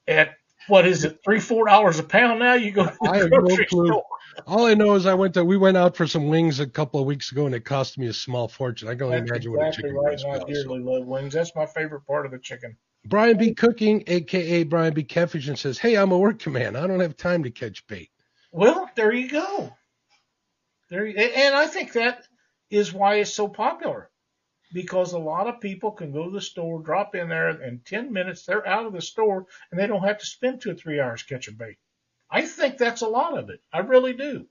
At 0.09 0.35
what 0.66 0.87
is 0.87 1.05
it, 1.05 1.20
three, 1.24 1.41
four 1.41 1.66
dollars 1.66 1.99
a 1.99 2.03
pound 2.03 2.41
now? 2.41 2.55
You 2.55 2.72
go 2.72 2.85
to 2.85 2.97
the 3.01 3.09
I 3.09 3.18
have 3.18 3.30
no 3.30 3.39
grocery 3.41 3.66
clue. 3.66 3.87
store. 3.87 4.05
All 4.47 4.66
I 4.66 4.74
know 4.74 4.95
is 4.95 5.07
I 5.07 5.14
went 5.14 5.35
to, 5.35 5.45
we 5.45 5.57
went 5.57 5.76
out 5.76 5.97
for 5.97 6.07
some 6.07 6.28
wings 6.28 6.61
a 6.61 6.66
couple 6.66 6.99
of 7.01 7.07
weeks 7.07 7.33
ago 7.33 7.47
and 7.47 7.55
it 7.55 7.64
cost 7.64 7.99
me 7.99 8.09
a 8.09 8.12
small 8.12 8.49
fortune. 8.49 8.89
I 8.89 8.95
can 8.95 9.05
only 9.05 9.18
That's 9.18 9.30
imagine 9.30 9.53
what 9.53 9.62
a 9.62 9.66
exactly 9.68 9.91
chicken 9.91 9.97
right. 9.97 10.20
breast 10.22 10.26
I 10.26 10.53
dearly 10.53 10.80
love 10.80 11.07
wings. 11.07 11.35
That's 11.35 11.55
my 11.55 11.66
favorite 11.66 12.07
part 12.07 12.26
of 12.26 12.33
the 12.33 12.39
chicken. 12.39 12.76
Brian 13.05 13.36
B. 13.36 13.55
Cooking, 13.55 14.05
aka 14.07 14.64
Brian 14.64 14.94
B. 14.94 15.03
Catfishing, 15.03 15.59
says, 15.59 15.78
Hey, 15.78 15.96
I'm 15.96 16.12
a 16.12 16.18
work 16.18 16.38
command. 16.38 16.76
I 16.76 16.86
don't 16.86 17.00
have 17.00 17.16
time 17.16 17.42
to 17.42 17.50
catch 17.50 17.86
bait. 17.86 18.11
Well, 18.53 18.88
there 18.94 19.12
you 19.12 19.28
go. 19.28 19.72
There, 20.90 21.07
and 21.07 21.55
I 21.55 21.66
think 21.66 21.94
that 21.94 22.24
is 22.70 22.92
why 22.92 23.16
it's 23.16 23.32
so 23.32 23.48
popular, 23.48 24.11
because 24.72 25.12
a 25.12 25.18
lot 25.18 25.46
of 25.46 25.61
people 25.61 25.92
can 25.92 26.12
go 26.12 26.24
to 26.24 26.30
the 26.30 26.40
store, 26.40 26.82
drop 26.82 27.14
in 27.14 27.28
there, 27.28 27.48
and 27.48 27.62
in 27.62 27.80
ten 27.80 28.12
minutes 28.12 28.44
they're 28.44 28.66
out 28.66 28.86
of 28.86 28.92
the 28.92 29.00
store, 29.00 29.46
and 29.70 29.80
they 29.80 29.86
don't 29.86 30.05
have 30.05 30.18
to 30.18 30.26
spend 30.26 30.61
two 30.61 30.70
or 30.72 30.74
three 30.74 31.00
hours 31.00 31.22
catching 31.22 31.55
bait. 31.55 31.78
I 32.30 32.42
think 32.42 32.78
that's 32.78 33.03
a 33.03 33.09
lot 33.09 33.36
of 33.36 33.50
it. 33.50 33.61
I 33.72 33.80
really 33.80 34.12
do. 34.14 34.46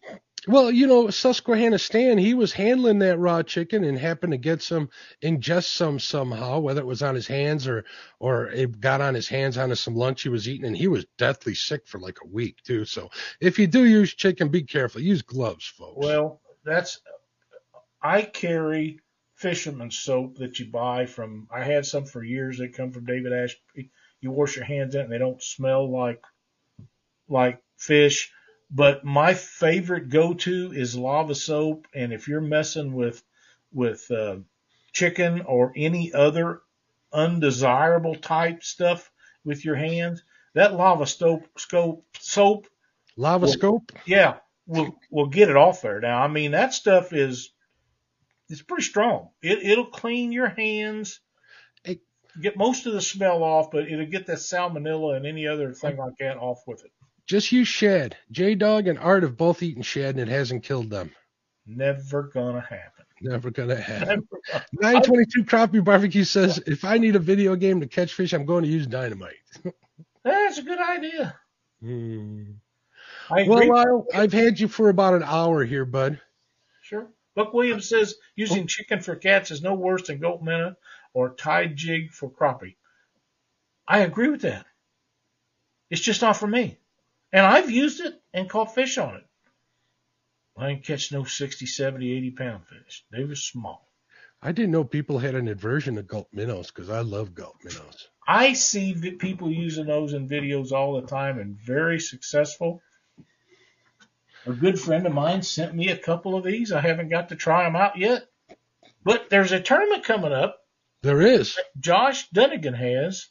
Well, 0.48 0.72
you 0.72 0.88
know, 0.88 1.10
Susquehanna 1.12 1.78
Stan, 1.78 2.18
he 2.18 2.34
was 2.34 2.52
handling 2.52 3.00
that 3.00 3.20
raw 3.20 3.44
chicken 3.44 3.84
and 3.84 3.98
happened 3.98 4.32
to 4.32 4.38
get 4.38 4.64
some, 4.64 4.90
ingest 5.22 5.66
some 5.66 6.00
somehow, 6.00 6.60
whether 6.60 6.82
it 6.82 6.88
was 6.88 7.04
on 7.04 7.14
his 7.14 7.28
hands 7.28 7.68
or, 7.68 7.86
or 8.20 8.50
it 8.50 8.80
got 8.80 9.02
on 9.02 9.14
his 9.14 9.28
hands 9.28 9.58
onto 9.58 9.76
some 9.76 9.96
lunch 9.96 10.24
he 10.24 10.30
was 10.30 10.50
eating, 10.50 10.66
and 10.66 10.76
he 10.76 10.88
was 10.88 11.06
deathly 11.18 11.54
sick 11.54 11.88
for 11.88 12.00
like 12.00 12.18
a 12.24 12.28
week 12.28 12.58
too. 12.64 12.86
So 12.86 13.10
if 13.40 13.60
you 13.60 13.68
do 13.68 13.86
use 13.86 14.16
chicken, 14.16 14.50
be 14.50 14.64
careful. 14.64 15.02
Use 15.02 15.22
gloves, 15.22 15.68
folks. 15.68 16.06
Well, 16.06 16.42
that's 16.66 17.00
I 18.02 18.24
carry 18.24 19.00
fisherman's 19.36 20.00
soap 20.00 20.38
that 20.38 20.60
you 20.60 20.72
buy 20.72 21.06
from. 21.06 21.48
I 21.54 21.64
had 21.64 21.86
some 21.86 22.06
for 22.06 22.24
years. 22.24 22.58
They 22.58 22.68
come 22.68 22.92
from 22.92 23.06
David 23.06 23.32
Ashby. 23.32 23.92
You 24.22 24.32
wash 24.32 24.56
your 24.56 24.66
hands 24.66 24.96
in, 24.96 25.02
and 25.02 25.12
they 25.12 25.18
don't 25.18 25.42
smell 25.42 25.92
like 25.92 26.24
like 27.28 27.62
fish. 27.78 28.32
But 28.74 29.04
my 29.04 29.34
favorite 29.34 30.08
go-to 30.10 30.72
is 30.72 30.96
lava 30.98 31.36
soap, 31.36 31.88
and 31.94 32.14
if 32.14 32.28
you're 32.28 32.40
messing 32.42 32.94
with 32.94 33.22
with 33.74 34.10
uh, 34.10 34.38
chicken 34.94 35.42
or 35.42 35.74
any 35.76 36.14
other 36.14 36.62
undesirable 37.14 38.16
type 38.16 38.64
stuff 38.64 39.12
with 39.44 39.66
your 39.66 39.76
hands, 39.76 40.24
that 40.54 40.74
lava 40.74 41.06
soap 41.06 41.48
scope 41.58 42.06
soap 42.20 42.68
Lava 43.18 43.46
well- 43.46 43.54
scope. 43.54 43.92
yeah, 44.06 44.38
we'll 44.66 44.98
we'll 45.10 45.28
get 45.28 45.50
it 45.50 45.58
off 45.58 45.82
there. 45.82 46.00
Now, 46.00 46.22
I 46.24 46.28
mean 46.28 46.52
that 46.52 46.74
stuff 46.74 47.12
is 47.12 47.52
it's 48.48 48.62
pretty 48.62 48.84
strong. 48.84 49.30
It 49.42 49.64
it'll 49.64 49.86
clean 49.86 50.32
your 50.32 50.48
hands, 50.50 51.20
get 52.42 52.56
most 52.56 52.86
of 52.86 52.94
the 52.94 53.02
smell 53.02 53.44
off, 53.44 53.70
but 53.72 53.90
it'll 53.90 54.06
get 54.06 54.28
that 54.28 54.38
salmonella 54.38 55.18
and 55.18 55.26
any 55.26 55.48
other 55.48 55.74
thing 55.74 55.98
like 55.98 56.18
that 56.20 56.38
off 56.38 56.62
with 56.66 56.86
it. 56.86 56.92
Just 57.32 57.54
use 57.54 57.70
shad. 57.70 58.18
J 58.30 58.56
Dog 58.56 58.90
and 58.90 59.00
Art 59.00 59.24
have 59.24 59.38
both 59.38 59.64
eaten 59.64 59.84
shad 59.84 60.16
and 60.16 60.20
it 60.20 60.28
hasn't 60.28 60.64
killed 60.64 60.90
them. 60.90 61.12
Never 61.66 62.24
gonna 62.24 62.60
happen. 62.60 63.06
Never 63.22 63.50
gonna 63.52 63.80
happen. 63.80 64.28
Never 64.52 64.66
922 64.74 65.46
Crappie 65.46 65.82
Barbecue 65.82 66.26
says, 66.26 66.62
if 66.68 66.84
I 66.84 66.98
need 66.98 67.16
a 67.16 67.20
video 67.20 67.56
game 67.56 67.80
to 67.80 67.88
catch 67.88 68.16
fish, 68.16 68.34
I'm 68.34 68.46
going 68.46 68.66
to 68.66 68.70
use 68.70 68.86
dynamite. 68.86 69.36
That's 70.26 70.58
a 70.58 70.62
good 70.62 70.82
idea. 70.82 71.40
Hmm. 71.82 72.44
I 73.30 73.48
Well. 73.48 73.66
Lyle, 73.66 74.08
I've 74.14 74.34
had 74.34 74.60
you 74.60 74.68
for 74.68 74.90
about 74.90 75.14
an 75.14 75.24
hour 75.24 75.64
here, 75.64 75.86
bud. 75.86 76.20
Sure. 76.82 77.08
Buck 77.34 77.54
Williams 77.54 77.88
says 77.88 78.16
using 78.36 78.68
chicken 78.68 79.00
for 79.00 79.16
cats 79.16 79.52
is 79.52 79.62
no 79.62 79.74
worse 79.74 80.06
than 80.06 80.20
gulp 80.20 80.44
minnow 80.44 80.76
or 81.14 81.34
tied 81.34 81.78
jig 81.78 82.12
for 82.12 82.30
crappie. 82.30 82.76
I 83.88 84.00
agree 84.00 84.28
with 84.28 84.42
that. 84.42 84.66
It's 85.90 86.02
just 86.02 86.22
not 86.22 86.36
for 86.36 86.48
me. 86.48 86.78
And 87.34 87.46
I've 87.46 87.72
used 87.72 88.02
it 88.02 88.22
and 88.34 88.50
caught 88.50 88.76
fish 88.76 88.98
on 88.98 89.16
it. 89.16 89.26
I 90.58 90.70
didn't 90.70 90.84
catch 90.84 91.12
no 91.12 91.24
60, 91.24 91.66
70, 91.66 92.12
80 92.12 92.32
pound 92.32 92.68
fish. 92.68 93.06
They 93.12 93.24
were 93.24 93.36
small. 93.36 93.88
I 94.42 94.52
didn't 94.52 94.72
know 94.72 94.84
people 94.84 95.20
had 95.20 95.36
an 95.36 95.48
aversion 95.48 95.96
to 95.96 96.04
gulp 96.04 96.28
minnows 96.34 96.72
because 96.72 96.90
I 96.90 97.02
love 97.02 97.36
gulp 97.36 97.56
minnows. 97.64 98.10
I 98.28 98.54
see 98.54 99.16
people 99.20 99.52
using 99.52 99.86
those 99.86 100.14
in 100.14 100.28
videos 100.28 100.72
all 100.72 101.00
the 101.00 101.08
time 101.08 101.40
and 101.40 101.56
very 101.56 102.00
successful. 102.00 102.82
A 104.48 104.54
good 104.54 104.80
friend 104.80 105.06
of 105.06 105.14
mine 105.14 105.44
sent 105.44 105.76
me 105.76 105.90
a 105.90 105.98
couple 105.98 106.36
of 106.36 106.44
these. 106.44 106.72
I 106.72 106.82
haven't 106.82 107.10
got 107.10 107.30
to 107.30 107.36
try 107.36 107.64
them 107.64 107.76
out 107.76 107.98
yet, 107.98 108.24
but 109.04 109.30
there's 109.30 109.52
a 109.52 109.62
tournament 109.62 110.04
coming 110.04 110.34
up. 110.34 110.58
There 111.04 111.22
is. 111.22 111.58
Josh 111.80 112.28
Dunnigan 112.30 112.74
has 112.74 113.28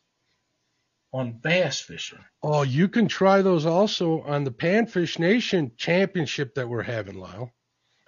on 1.12 1.32
bass 1.32 1.80
fishing. 1.80 2.18
Oh, 2.42 2.62
you 2.62 2.88
can 2.88 3.08
try 3.08 3.42
those 3.42 3.66
also 3.66 4.22
on 4.22 4.44
the 4.44 4.52
Panfish 4.52 5.18
Nation 5.18 5.72
Championship 5.76 6.54
that 6.54 6.68
we're 6.68 6.82
having, 6.82 7.18
Lyle. 7.18 7.52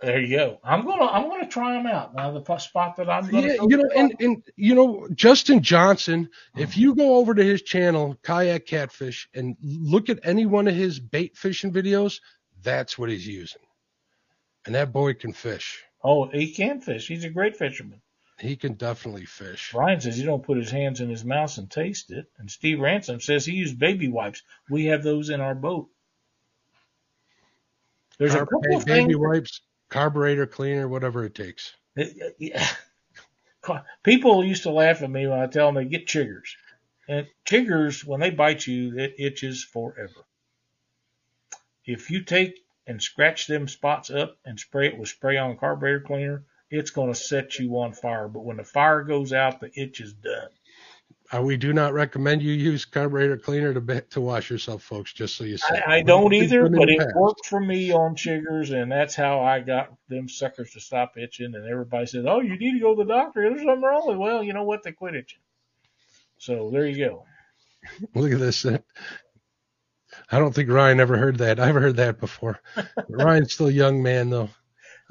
There 0.02 0.20
you 0.20 0.36
go. 0.36 0.58
I'm 0.64 0.84
gonna 0.84 1.04
I'm 1.04 1.28
gonna 1.28 1.46
try 1.46 1.74
them 1.74 1.86
out. 1.86 2.12
Now 2.12 2.36
the 2.36 2.58
spot 2.58 2.96
that 2.96 3.08
I'm 3.08 3.30
gonna 3.30 3.46
Yeah, 3.46 3.56
you 3.68 3.76
know, 3.76 3.88
and 3.94 4.12
and 4.18 4.42
you 4.56 4.74
know, 4.74 5.06
Justin 5.14 5.62
Johnson. 5.62 6.28
If 6.56 6.76
you 6.76 6.96
go 6.96 7.16
over 7.16 7.34
to 7.34 7.44
his 7.44 7.62
channel, 7.62 8.16
Kayak 8.24 8.66
Catfish, 8.66 9.28
and 9.32 9.56
look 9.62 10.08
at 10.08 10.18
any 10.24 10.44
one 10.44 10.66
of 10.66 10.74
his 10.74 10.98
bait 10.98 11.36
fishing 11.36 11.72
videos, 11.72 12.20
that's 12.62 12.98
what 12.98 13.10
he's 13.10 13.26
using. 13.26 13.62
And 14.66 14.74
that 14.74 14.92
boy 14.92 15.14
can 15.14 15.32
fish. 15.32 15.84
oh 16.02 16.28
he 16.30 16.52
can 16.52 16.80
fish. 16.80 17.06
He's 17.06 17.24
a 17.24 17.30
great 17.30 17.56
fisherman. 17.56 18.02
He 18.42 18.56
can 18.56 18.74
definitely 18.74 19.24
fish. 19.24 19.72
Ryan 19.72 20.00
says 20.00 20.16
he 20.16 20.24
don't 20.24 20.42
put 20.42 20.58
his 20.58 20.70
hands 20.70 21.00
in 21.00 21.08
his 21.08 21.24
mouth 21.24 21.56
and 21.58 21.70
taste 21.70 22.10
it. 22.10 22.26
And 22.38 22.50
Steve 22.50 22.80
Ransom 22.80 23.20
says 23.20 23.46
he 23.46 23.52
used 23.52 23.78
baby 23.78 24.08
wipes. 24.08 24.42
We 24.68 24.86
have 24.86 25.04
those 25.04 25.30
in 25.30 25.40
our 25.40 25.54
boat. 25.54 25.88
There's 28.18 28.34
a 28.34 28.40
couple 28.40 28.78
of 28.78 28.84
baby 28.84 29.14
things. 29.14 29.16
wipes, 29.16 29.60
carburetor 29.90 30.48
cleaner, 30.48 30.88
whatever 30.88 31.24
it 31.24 31.36
takes. 31.36 31.72
that- 31.94 32.08
uh, 32.20 32.30
yeah. 32.40 32.66
People 34.02 34.44
used 34.44 34.64
to 34.64 34.70
laugh 34.72 35.02
at 35.02 35.10
me 35.10 35.28
when 35.28 35.38
I 35.38 35.46
tell 35.46 35.66
them 35.66 35.76
they 35.76 35.84
get 35.88 36.08
chiggers. 36.08 36.56
And 37.08 37.28
chiggers, 37.46 38.04
when 38.04 38.18
they 38.18 38.30
bite 38.30 38.66
you, 38.66 38.98
it 38.98 39.14
itches 39.20 39.62
forever. 39.62 40.26
If 41.84 42.10
you 42.10 42.24
take 42.24 42.58
and 42.88 43.00
scratch 43.00 43.46
them 43.46 43.68
spots 43.68 44.10
up 44.10 44.36
and 44.44 44.58
spray 44.58 44.88
it 44.88 44.98
with 44.98 45.10
spray 45.10 45.36
on 45.36 45.56
carburetor 45.56 46.00
cleaner, 46.00 46.44
it's 46.72 46.90
going 46.90 47.12
to 47.12 47.18
set 47.18 47.58
you 47.58 47.78
on 47.78 47.92
fire. 47.92 48.28
But 48.28 48.44
when 48.44 48.56
the 48.56 48.64
fire 48.64 49.02
goes 49.02 49.32
out, 49.32 49.60
the 49.60 49.70
itch 49.78 50.00
is 50.00 50.12
done. 50.14 50.48
Uh, 51.34 51.40
we 51.40 51.56
do 51.56 51.72
not 51.72 51.94
recommend 51.94 52.42
you 52.42 52.52
use 52.52 52.84
carburetor 52.84 53.38
cleaner 53.38 53.72
to 53.72 53.80
ba- 53.80 54.02
to 54.02 54.20
wash 54.20 54.50
yourself, 54.50 54.82
folks. 54.82 55.12
Just 55.12 55.36
so 55.36 55.44
you 55.44 55.56
say. 55.56 55.80
I, 55.86 55.96
I 55.96 56.02
don't 56.02 56.32
either, 56.34 56.68
but 56.68 56.90
it 56.90 56.98
past. 56.98 57.14
worked 57.16 57.46
for 57.46 57.60
me 57.60 57.90
on 57.90 58.16
chiggers, 58.16 58.70
and 58.72 58.92
that's 58.92 59.14
how 59.14 59.40
I 59.40 59.60
got 59.60 59.94
them 60.08 60.28
suckers 60.28 60.72
to 60.72 60.80
stop 60.80 61.16
itching. 61.16 61.54
And 61.54 61.66
everybody 61.66 62.04
says, 62.04 62.26
"Oh, 62.28 62.40
you 62.40 62.58
need 62.58 62.72
to 62.72 62.80
go 62.80 62.94
to 62.94 63.04
the 63.04 63.10
doctor. 63.10 63.42
There's 63.42 63.62
something 63.62 63.80
wrong 63.80 64.08
with." 64.08 64.18
Well, 64.18 64.42
you 64.42 64.52
know 64.52 64.64
what? 64.64 64.82
They 64.82 64.92
quit 64.92 65.14
itching. 65.14 65.40
So 66.36 66.70
there 66.70 66.86
you 66.86 67.06
go. 67.06 67.24
Look 68.14 68.32
at 68.32 68.38
this. 68.38 68.66
I 68.66 70.38
don't 70.38 70.54
think 70.54 70.68
Ryan 70.68 71.00
ever 71.00 71.16
heard 71.16 71.38
that. 71.38 71.58
I've 71.58 71.74
heard 71.74 71.96
that 71.96 72.20
before. 72.20 72.60
Ryan's 73.08 73.54
still 73.54 73.68
a 73.68 73.72
young 73.72 74.02
man, 74.02 74.28
though. 74.28 74.50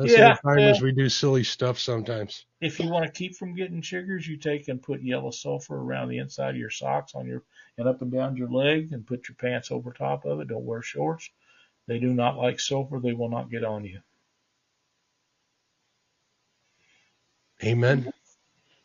Us 0.01 0.11
Yeah, 0.11 0.29
old 0.29 0.57
timers, 0.57 0.79
yeah. 0.79 0.83
we 0.83 0.91
do 0.91 1.09
silly 1.09 1.43
stuff 1.43 1.77
sometimes. 1.77 2.45
If 2.59 2.79
you 2.79 2.89
want 2.89 3.05
to 3.05 3.11
keep 3.11 3.35
from 3.35 3.55
getting 3.55 3.81
chiggers, 3.81 4.27
you 4.27 4.37
take 4.37 4.67
and 4.67 4.81
put 4.81 5.01
yellow 5.01 5.31
sulfur 5.31 5.75
around 5.75 6.09
the 6.09 6.17
inside 6.17 6.51
of 6.51 6.57
your 6.57 6.69
socks 6.69 7.13
on 7.15 7.27
your 7.27 7.43
and 7.77 7.87
up 7.87 8.01
and 8.01 8.11
down 8.11 8.35
your 8.35 8.49
leg, 8.49 8.93
and 8.93 9.05
put 9.05 9.27
your 9.29 9.35
pants 9.35 9.71
over 9.71 9.91
top 9.91 10.25
of 10.25 10.39
it. 10.39 10.47
Don't 10.47 10.65
wear 10.65 10.81
shorts. 10.81 11.29
They 11.87 11.99
do 11.99 12.13
not 12.13 12.37
like 12.37 12.59
sulfur. 12.59 12.99
They 12.99 13.13
will 13.13 13.29
not 13.29 13.49
get 13.49 13.63
on 13.63 13.85
you. 13.85 13.99
Amen. 17.63 18.11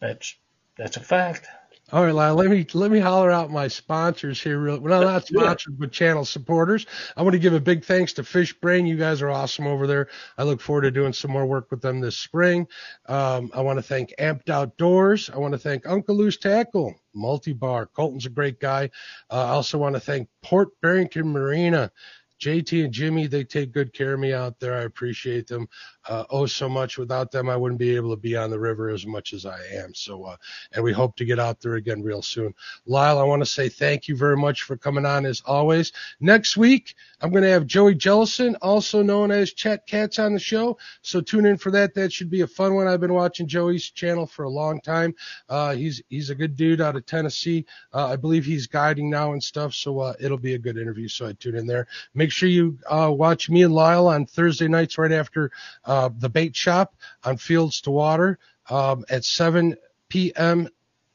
That's 0.01 0.37
that's 0.77 0.97
a 0.97 1.01
fact. 1.01 1.47
All 1.93 2.05
right, 2.05 2.13
Lyle, 2.13 2.35
let 2.35 2.51
me 2.51 2.67
let 2.75 2.91
me 2.91 2.99
holler 2.99 3.31
out 3.31 3.53
my 3.53 3.69
sponsors 3.69 4.43
here. 4.43 4.59
Real, 4.59 4.81
well, 4.81 5.03
not 5.03 5.29
sponsors, 5.29 5.75
but 5.79 5.93
channel 5.93 6.25
supporters. 6.25 6.85
I 7.17 7.23
want 7.23 7.35
to 7.35 7.39
give 7.39 7.55
a 7.55 7.61
big 7.61 7.85
thanks 7.85 8.13
to 8.15 8.25
Fish 8.25 8.53
Brain. 8.55 8.87
You 8.87 8.97
guys 8.97 9.23
are 9.23 9.31
awesome 9.31 9.69
over 9.69 9.87
there. 9.87 10.09
I 10.37 10.43
look 10.43 10.61
forward 10.61 10.83
to 10.83 10.91
doing 10.91 11.13
some 11.13 11.31
more 11.31 11.47
work 11.47 11.71
with 11.71 11.83
them 11.83 12.01
this 12.01 12.17
spring. 12.17 12.67
Um, 13.07 13.53
I 13.55 13.61
want 13.61 13.79
to 13.79 13.85
thank 13.85 14.13
Amped 14.19 14.51
Outdoors. 14.51 15.31
I 15.31 15.39
want 15.39 15.53
to 15.53 15.59
thank 15.59 15.87
Uncle 15.87 16.17
Lou's 16.17 16.39
Tackle, 16.39 16.93
MulTbar. 17.15 17.87
Colton's 17.95 18.27
a 18.27 18.31
great 18.31 18.59
guy. 18.59 18.91
Uh, 19.31 19.45
I 19.45 19.51
also 19.51 19.79
want 19.79 19.95
to 19.95 20.01
thank 20.01 20.29
Port 20.43 20.71
Barrington 20.83 21.29
Marina. 21.29 21.93
JT 22.41 22.85
and 22.85 22.93
Jimmy, 22.93 23.27
they 23.29 23.45
take 23.45 23.73
good 23.73 23.93
care 23.93 24.15
of 24.15 24.21
me 24.21 24.33
out 24.33 24.61
there. 24.61 24.75
I 24.75 24.83
appreciate 24.83 25.47
them 25.47 25.69
uh, 26.09 26.25
oh 26.31 26.47
so 26.47 26.69
much. 26.69 26.99
Without 26.99 27.31
them, 27.31 27.49
I 27.49 27.57
wouldn't 27.57 27.79
be 27.79 27.97
able 27.97 28.11
to 28.11 28.17
be 28.17 28.37
on 28.37 28.51
the 28.51 28.59
river 28.59 28.91
as 28.91 29.07
much 29.07 29.33
as 29.33 29.47
I 29.47 29.59
am. 29.73 29.95
So, 29.95 30.25
uh, 30.25 30.37
and 30.73 30.85
we 30.85 30.93
hope 30.93 31.17
to 31.17 31.25
get 31.25 31.39
out 31.39 31.61
there 31.61 31.75
again 31.75 32.03
real 32.03 32.23
soon. 32.23 32.55
Lyle, 32.87 33.19
I 33.19 33.25
want 33.25 33.43
to 33.43 33.47
say 33.47 33.69
thank 33.69 34.09
you 34.09 34.17
very 34.17 34.37
much 34.37 34.63
for 34.63 34.77
coming 34.77 35.07
on 35.07 35.27
as 35.27 35.43
always. 35.47 35.93
Next 36.21 36.57
week, 36.57 36.95
I'm 37.21 37.31
going 37.31 37.43
to 37.43 37.51
have 37.51 37.67
Joey 37.67 37.95
Jellison, 37.95 38.57
also 38.57 39.03
known 39.03 39.31
as 39.31 39.53
Chat 39.53 39.87
Cats, 39.87 40.19
on 40.19 40.33
the 40.33 40.39
show. 40.39 40.79
So 41.03 41.21
tune 41.21 41.47
in 41.47 41.57
for 41.57 41.71
that. 41.73 41.95
That 41.95 42.13
should 42.13 42.31
be 42.31 42.43
a 42.43 42.47
fun 42.47 42.75
one. 42.75 42.87
I've 42.87 43.01
been 43.01 43.15
watching 43.15 43.47
Joey's 43.47 43.91
channel 43.91 44.27
for 44.27 44.45
a 44.45 44.51
long 44.51 44.81
time. 44.81 45.15
Uh, 45.49 45.75
he's 45.75 46.03
he's 46.09 46.31
a 46.31 46.35
good 46.35 46.57
dude 46.57 46.81
out 46.81 46.97
of 46.97 47.07
Tennessee. 47.07 47.65
Uh, 47.93 48.07
I 48.07 48.17
believe 48.17 48.45
he's 48.45 48.67
guiding 48.67 49.11
now 49.11 49.33
and 49.33 49.43
stuff. 49.43 49.75
So 49.75 49.99
uh, 50.01 50.15
it'll 50.21 50.39
be 50.39 50.55
a 50.55 50.59
good 50.59 50.77
interview. 50.79 51.09
So 51.09 51.27
I 51.27 51.33
tune 51.33 51.57
in 51.57 51.67
there. 51.67 51.87
Make 52.15 52.31
sure 52.31 52.49
you 52.49 52.79
uh, 52.89 53.11
watch 53.13 53.51
me 53.51 53.63
and 53.63 53.75
Lyle 53.75 54.09
on 54.09 54.27
Thursday 54.27 54.69
nights 54.69 54.99
right 54.99 55.13
after 55.13 55.51
uh, 55.85 55.96
the 56.19 56.29
bait 56.29 56.55
shop 56.57 56.95
on 57.25 57.37
Fields 57.37 57.81
to 57.83 57.91
Water 57.91 58.39
um, 58.71 59.05
at 59.09 59.25
7 59.25 59.77
p.m. 60.09 60.69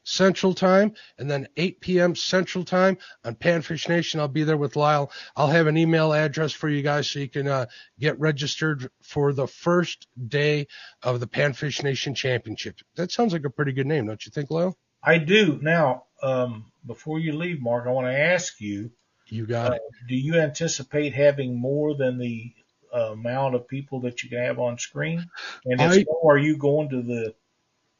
Central 0.04 0.52
Time 0.52 0.94
and 1.18 1.30
then 1.30 1.46
8 1.56 1.80
p.m. 1.80 2.14
Central 2.16 2.64
Time 2.64 2.98
on 3.24 3.34
Panfish 3.36 3.88
Nation. 3.88 4.18
I'll 4.20 4.28
be 4.28 4.42
there 4.42 4.56
with 4.56 4.74
Lyle. 4.76 5.12
I'll 5.36 5.48
have 5.48 5.66
an 5.68 5.76
email 5.76 6.12
address 6.12 6.52
for 6.52 6.68
you 6.68 6.82
guys 6.82 7.08
so 7.08 7.20
you 7.20 7.28
can 7.28 7.46
uh, 7.46 7.66
get 8.00 8.18
registered 8.18 8.90
for 9.00 9.32
the 9.32 9.46
first 9.46 10.08
day 10.28 10.66
of 11.02 11.20
the 11.20 11.26
Panfish 11.28 11.82
Nation 11.82 12.14
Championship. 12.14 12.80
That 12.96 13.12
sounds 13.12 13.32
like 13.32 13.44
a 13.44 13.50
pretty 13.50 13.72
good 13.72 13.86
name, 13.86 14.06
don't 14.06 14.24
you 14.26 14.32
think, 14.32 14.50
Lyle? 14.50 14.76
I 15.04 15.18
do. 15.18 15.58
Now, 15.62 16.04
um, 16.22 16.72
before 16.86 17.18
you 17.20 17.32
leave, 17.32 17.60
Mark, 17.60 17.86
I 17.86 17.90
want 17.90 18.06
to 18.08 18.18
ask 18.18 18.60
you, 18.60 18.90
You 19.28 19.46
got 19.46 19.72
uh, 19.72 19.74
it. 19.74 19.82
do 20.08 20.16
you 20.16 20.34
anticipate 20.34 21.14
having 21.14 21.56
more 21.56 21.94
than 21.94 22.18
the 22.18 22.52
uh, 22.58 22.61
Uh, 22.94 23.12
amount 23.12 23.54
of 23.54 23.66
people 23.68 24.00
that 24.00 24.22
you 24.22 24.28
can 24.28 24.38
have 24.38 24.58
on 24.58 24.78
screen? 24.78 25.24
And 25.64 25.80
if 25.80 25.90
I- 25.90 26.02
so, 26.02 26.20
are 26.28 26.38
you 26.38 26.56
going 26.56 26.88
to 26.90 27.02
the 27.02 27.34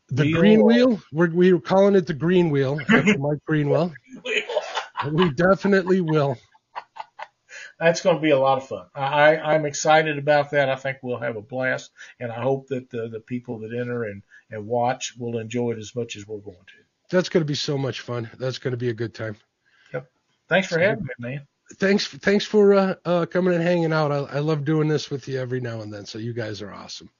The 0.08 0.24
wheel 0.24 0.38
green 0.40 0.60
or- 0.60 0.64
wheel, 0.66 1.02
we're, 1.12 1.30
we 1.30 1.52
were 1.52 1.60
calling 1.60 1.94
it 1.94 2.06
the 2.06 2.12
green 2.14 2.50
wheel 2.50 2.78
Mike 2.88 3.38
Greenwell. 3.46 3.94
We 5.10 5.30
definitely 5.32 6.00
will. 6.00 6.36
That's 7.80 8.00
going 8.02 8.16
to 8.16 8.22
be 8.22 8.30
a 8.30 8.38
lot 8.38 8.58
of 8.58 8.68
fun. 8.68 8.86
I, 8.94 9.36
I'm 9.38 9.64
excited 9.66 10.16
about 10.18 10.50
that. 10.52 10.68
I 10.68 10.76
think 10.76 10.98
we'll 11.02 11.18
have 11.18 11.36
a 11.36 11.40
blast, 11.42 11.90
and 12.20 12.30
I 12.30 12.40
hope 12.40 12.68
that 12.68 12.88
the, 12.90 13.08
the 13.08 13.18
people 13.20 13.58
that 13.60 13.72
enter 13.76 14.04
and, 14.04 14.22
and 14.50 14.66
watch 14.68 15.14
will 15.18 15.38
enjoy 15.38 15.72
it 15.72 15.78
as 15.78 15.94
much 15.96 16.14
as 16.16 16.26
we're 16.26 16.38
going 16.38 16.56
to. 16.56 16.74
That's 17.10 17.28
going 17.28 17.40
to 17.40 17.46
be 17.48 17.54
so 17.56 17.76
much 17.76 18.00
fun. 18.00 18.30
That's 18.38 18.58
going 18.58 18.70
to 18.72 18.76
be 18.76 18.90
a 18.90 18.94
good 18.94 19.14
time. 19.14 19.36
Yep. 19.92 20.06
Thanks 20.48 20.68
for 20.68 20.78
having 20.78 21.04
me, 21.04 21.10
man. 21.18 21.46
Thanks 21.78 22.06
thanks 22.06 22.44
for 22.44 22.74
uh, 22.74 22.94
uh, 23.04 23.26
coming 23.26 23.54
and 23.54 23.62
hanging 23.62 23.92
out. 23.92 24.12
I, 24.12 24.36
I 24.36 24.38
love 24.38 24.64
doing 24.64 24.88
this 24.88 25.10
with 25.10 25.28
you 25.28 25.40
every 25.40 25.60
now 25.60 25.80
and 25.80 25.92
then. 25.92 26.06
So 26.06 26.18
you 26.18 26.32
guys 26.32 26.62
are 26.62 26.72
awesome. 26.72 27.10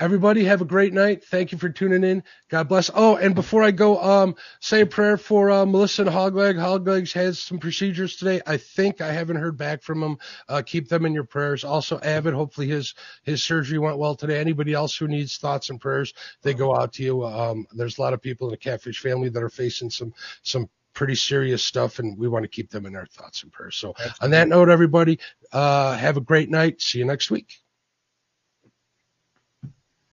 Everybody 0.00 0.44
have 0.44 0.62
a 0.62 0.64
great 0.64 0.94
night. 0.94 1.22
Thank 1.24 1.52
you 1.52 1.58
for 1.58 1.68
tuning 1.68 2.04
in. 2.04 2.22
God 2.48 2.68
bless. 2.68 2.90
Oh, 2.94 3.16
and 3.16 3.34
before 3.34 3.62
I 3.62 3.70
go, 3.70 4.00
um, 4.00 4.34
say 4.58 4.80
a 4.80 4.86
prayer 4.86 5.18
for 5.18 5.50
uh, 5.50 5.66
Melissa 5.66 6.02
and 6.02 6.10
Hogleg. 6.10 6.54
Hoglegs 6.54 7.12
has 7.12 7.38
some 7.38 7.58
procedures 7.58 8.16
today. 8.16 8.40
I 8.46 8.56
think 8.56 9.02
I 9.02 9.12
haven't 9.12 9.36
heard 9.36 9.58
back 9.58 9.82
from 9.82 10.00
them. 10.00 10.16
Uh, 10.48 10.62
keep 10.64 10.88
them 10.88 11.04
in 11.04 11.12
your 11.12 11.24
prayers. 11.24 11.64
Also, 11.64 12.00
Avid. 12.00 12.32
Hopefully 12.32 12.66
his 12.66 12.94
his 13.24 13.42
surgery 13.42 13.78
went 13.78 13.98
well 13.98 14.14
today. 14.14 14.40
Anybody 14.40 14.72
else 14.72 14.96
who 14.96 15.06
needs 15.06 15.36
thoughts 15.36 15.68
and 15.68 15.78
prayers, 15.78 16.14
they 16.40 16.54
go 16.54 16.74
out 16.74 16.94
to 16.94 17.02
you. 17.02 17.26
Um, 17.26 17.66
there's 17.72 17.98
a 17.98 18.00
lot 18.00 18.14
of 18.14 18.22
people 18.22 18.46
in 18.46 18.52
the 18.52 18.56
catfish 18.56 19.00
family 19.00 19.28
that 19.28 19.42
are 19.42 19.50
facing 19.50 19.90
some 19.90 20.14
some 20.42 20.70
pretty 21.00 21.14
serious 21.14 21.64
stuff, 21.64 21.98
and 21.98 22.18
we 22.18 22.28
want 22.28 22.42
to 22.42 22.48
keep 22.48 22.68
them 22.68 22.84
in 22.84 22.94
our 22.94 23.06
thoughts 23.06 23.42
and 23.42 23.50
prayers. 23.50 23.74
So, 23.74 23.94
on 24.20 24.28
that 24.32 24.48
note, 24.48 24.68
everybody, 24.68 25.18
uh, 25.50 25.96
have 25.96 26.18
a 26.18 26.20
great 26.20 26.50
night. 26.50 26.82
See 26.82 26.98
you 26.98 27.06
next 27.06 27.30
week. 27.30 27.62